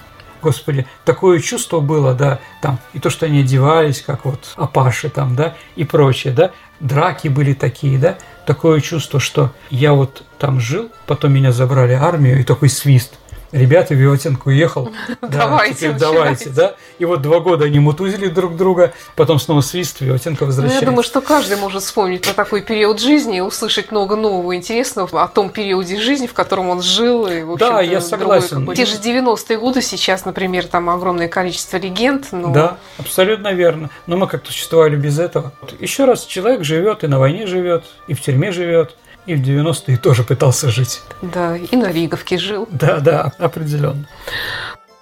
Господи, 0.41 0.85
такое 1.05 1.39
чувство 1.39 1.79
было, 1.79 2.13
да, 2.13 2.39
там, 2.61 2.79
и 2.93 2.99
то, 2.99 3.09
что 3.09 3.25
они 3.25 3.41
одевались, 3.41 4.01
как 4.01 4.25
вот 4.25 4.53
апаши 4.55 5.09
там, 5.09 5.35
да, 5.35 5.55
и 5.75 5.83
прочее, 5.83 6.33
да, 6.33 6.51
драки 6.79 7.27
были 7.27 7.53
такие, 7.53 7.97
да, 7.97 8.17
такое 8.45 8.81
чувство, 8.81 9.19
что 9.19 9.51
я 9.69 9.93
вот 9.93 10.23
там 10.37 10.59
жил, 10.59 10.91
потом 11.07 11.33
меня 11.33 11.51
забрали 11.51 11.93
армию, 11.93 12.39
и 12.39 12.43
такой 12.43 12.69
свист– 12.69 13.15
ребята, 13.51 13.93
Виватенко 13.93 14.47
уехал, 14.47 14.91
давайте, 15.21 15.91
давайте, 15.93 16.49
да. 16.49 16.75
И 16.99 17.05
вот 17.05 17.21
два 17.21 17.39
года 17.39 17.65
они 17.65 17.79
мутузили 17.79 18.27
друг 18.27 18.55
друга, 18.55 18.93
потом 19.15 19.39
снова 19.39 19.61
свист, 19.61 20.01
Виватенко 20.01 20.45
возвращается. 20.45 20.85
Ну, 20.85 20.85
я 20.85 20.91
думаю, 20.91 21.03
что 21.03 21.21
каждый 21.21 21.57
может 21.57 21.83
вспомнить 21.83 22.23
про 22.23 22.33
такой 22.33 22.61
период 22.61 22.99
жизни 22.99 23.37
и 23.37 23.41
услышать 23.41 23.91
много 23.91 24.15
нового 24.15 24.55
интересного 24.55 25.23
о 25.23 25.27
том 25.27 25.49
периоде 25.49 25.99
жизни, 25.99 26.27
в 26.27 26.33
котором 26.33 26.69
он 26.69 26.81
жил. 26.81 27.27
И, 27.27 27.41
в 27.41 27.57
да, 27.57 27.81
я 27.81 28.01
согласен. 28.01 28.71
Те 28.73 28.85
же 28.85 28.97
90-е 28.97 29.57
годы 29.57 29.81
сейчас, 29.81 30.25
например, 30.25 30.67
там 30.67 30.89
огромное 30.89 31.27
количество 31.27 31.77
легенд. 31.77 32.27
Но... 32.31 32.51
Да, 32.51 32.77
абсолютно 32.97 33.53
верно. 33.53 33.89
Но 34.07 34.17
мы 34.17 34.27
как-то 34.27 34.51
существовали 34.51 34.95
без 34.95 35.19
этого. 35.19 35.53
Еще 35.79 36.05
раз, 36.05 36.25
человек 36.25 36.63
живет 36.63 37.03
и 37.03 37.07
на 37.07 37.19
войне 37.19 37.47
живет, 37.47 37.85
и 38.07 38.13
в 38.13 38.21
тюрьме 38.21 38.51
живет 38.51 38.95
и 39.29 39.35
в 39.35 39.41
90-е 39.41 39.97
тоже 39.97 40.23
пытался 40.23 40.71
жить. 40.71 41.01
Да, 41.21 41.55
и 41.55 41.75
на 41.75 41.91
Риговке 41.91 42.39
жил. 42.39 42.67
Да, 42.71 42.99
да, 42.99 43.31
определенно. 43.37 44.07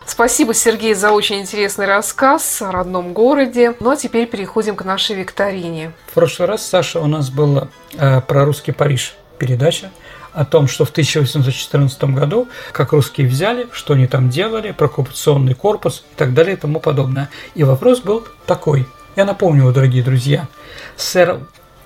Спасибо, 0.05 0.53
Сергей, 0.53 0.93
за 0.93 1.11
очень 1.11 1.39
интересный 1.39 1.85
рассказ 1.85 2.61
о 2.61 2.71
родном 2.71 3.13
городе. 3.13 3.73
Ну 3.79 3.91
а 3.91 3.95
теперь 3.95 4.27
переходим 4.27 4.75
к 4.75 4.83
нашей 4.83 5.15
викторине. 5.15 5.93
В 6.07 6.13
прошлый 6.13 6.49
раз, 6.49 6.65
Саша, 6.65 6.99
у 6.99 7.07
нас 7.07 7.29
была 7.29 7.69
э, 7.93 8.19
про 8.19 8.43
русский 8.43 8.73
Париж 8.73 9.15
передача 9.39 9.91
о 10.33 10.43
том, 10.43 10.67
что 10.67 10.83
в 10.83 10.89
1814 10.89 12.03
году, 12.05 12.49
как 12.73 12.91
русские 12.91 13.27
взяли, 13.27 13.67
что 13.71 13.93
они 13.93 14.07
там 14.07 14.29
делали, 14.29 14.71
про 14.71 14.87
оккупационный 14.87 15.53
корпус 15.53 16.03
и 16.11 16.17
так 16.17 16.33
далее 16.33 16.57
и 16.57 16.59
тому 16.59 16.81
подобное. 16.81 17.29
И 17.55 17.63
вопрос 17.63 18.01
был 18.01 18.27
такой. 18.45 18.87
Я 19.15 19.23
напомню, 19.23 19.71
дорогие 19.71 20.03
друзья, 20.03 20.47
сэр 20.97 21.39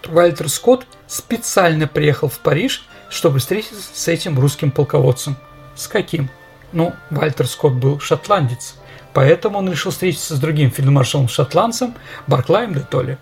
Вальтер 0.08 0.50
Скотт 0.50 0.86
специально 1.08 1.88
приехал 1.88 2.30
в 2.30 2.40
Париж, 2.40 2.86
чтобы 3.10 3.40
встретиться 3.40 3.82
с 3.94 4.08
этим 4.08 4.40
русским 4.40 4.72
полководцем. 4.72 5.38
С 5.76 5.88
каким? 5.88 6.30
Ну, 6.72 6.94
Вальтер 7.10 7.48
Скотт 7.48 7.74
был 7.74 8.00
шотландец, 8.00 8.76
поэтому 9.14 9.58
он 9.58 9.70
решил 9.70 9.92
встретиться 9.92 10.36
с 10.36 10.40
другим 10.40 10.70
фельдмаршалом-шотландцем 10.70 11.96
Барклаем 12.28 12.74
де 12.74 12.80
Толли. 12.82 13.18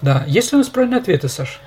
Да, 0.00 0.24
есть 0.28 0.52
ли 0.52 0.56
у 0.56 0.58
нас 0.58 0.68
правильные 0.68 1.00
ответы, 1.00 1.28
Саш? 1.28 1.60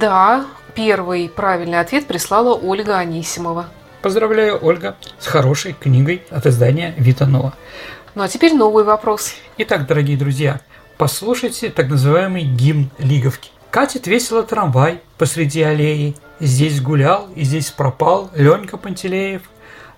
Да, 0.00 0.46
первый 0.74 1.28
правильный 1.28 1.78
ответ 1.78 2.06
прислала 2.06 2.54
Ольга 2.54 2.98
Анисимова. 2.98 3.66
Поздравляю, 4.02 4.58
Ольга, 4.60 4.96
с 5.18 5.26
хорошей 5.26 5.72
книгой 5.72 6.22
от 6.30 6.46
издания 6.46 6.94
Витанова. 6.96 7.54
Ну 8.14 8.22
а 8.22 8.28
теперь 8.28 8.54
новый 8.54 8.82
вопрос. 8.84 9.34
Итак, 9.58 9.86
дорогие 9.86 10.16
друзья, 10.16 10.60
послушайте 10.96 11.70
так 11.70 11.88
называемый 11.88 12.42
гимн 12.42 12.90
Лиговки. 12.98 13.50
Катит 13.76 14.06
весело 14.06 14.42
трамвай 14.42 15.02
посреди 15.18 15.60
аллеи. 15.60 16.16
Здесь 16.40 16.80
гулял 16.80 17.28
и 17.36 17.42
здесь 17.42 17.70
пропал 17.70 18.30
Ленька 18.34 18.78
Пантелеев. 18.78 19.42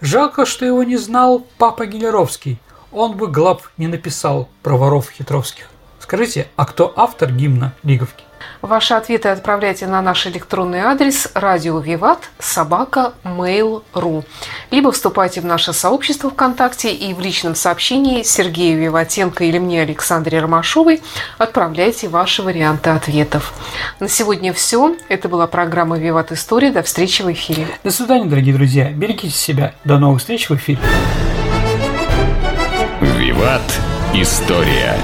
Жалко, 0.00 0.46
что 0.46 0.66
его 0.66 0.82
не 0.82 0.96
знал 0.96 1.46
папа 1.58 1.86
Гелеровский. 1.86 2.58
Он 2.90 3.16
бы 3.16 3.28
глав 3.28 3.70
не 3.76 3.86
написал 3.86 4.48
про 4.64 4.76
воров 4.76 5.10
хитровских. 5.10 5.68
Скажите, 6.00 6.48
а 6.56 6.66
кто 6.66 6.92
автор 6.96 7.30
гимна 7.30 7.72
Лиговки? 7.84 8.24
Ваши 8.62 8.94
ответы 8.94 9.28
отправляйте 9.28 9.86
на 9.86 10.02
наш 10.02 10.26
электронный 10.26 10.80
адрес 10.80 11.30
радио 11.34 11.78
Виват 11.78 12.30
собака 12.38 13.12
mail.ru 13.24 14.24
либо 14.70 14.92
вступайте 14.92 15.40
в 15.40 15.44
наше 15.44 15.72
сообщество 15.72 16.30
ВКонтакте 16.30 16.92
и 16.92 17.14
в 17.14 17.20
личном 17.20 17.54
сообщении 17.54 18.22
Сергею 18.22 18.80
Виватенко 18.80 19.44
или 19.44 19.58
мне 19.58 19.82
Александре 19.82 20.40
Ромашовой 20.40 21.02
отправляйте 21.38 22.08
ваши 22.08 22.42
варианты 22.42 22.90
ответов. 22.90 23.52
На 24.00 24.08
сегодня 24.08 24.52
все. 24.52 24.96
Это 25.08 25.28
была 25.28 25.46
программа 25.46 25.98
Виват 25.98 26.32
История. 26.32 26.70
До 26.70 26.82
встречи 26.82 27.22
в 27.22 27.32
эфире. 27.32 27.66
До 27.84 27.90
свидания, 27.90 28.26
дорогие 28.26 28.54
друзья. 28.54 28.90
Берегите 28.90 29.30
себя. 29.30 29.74
До 29.84 29.98
новых 29.98 30.20
встреч 30.20 30.48
в 30.48 30.54
эфире. 30.56 30.78
Виват 33.00 33.62
История. 34.14 34.96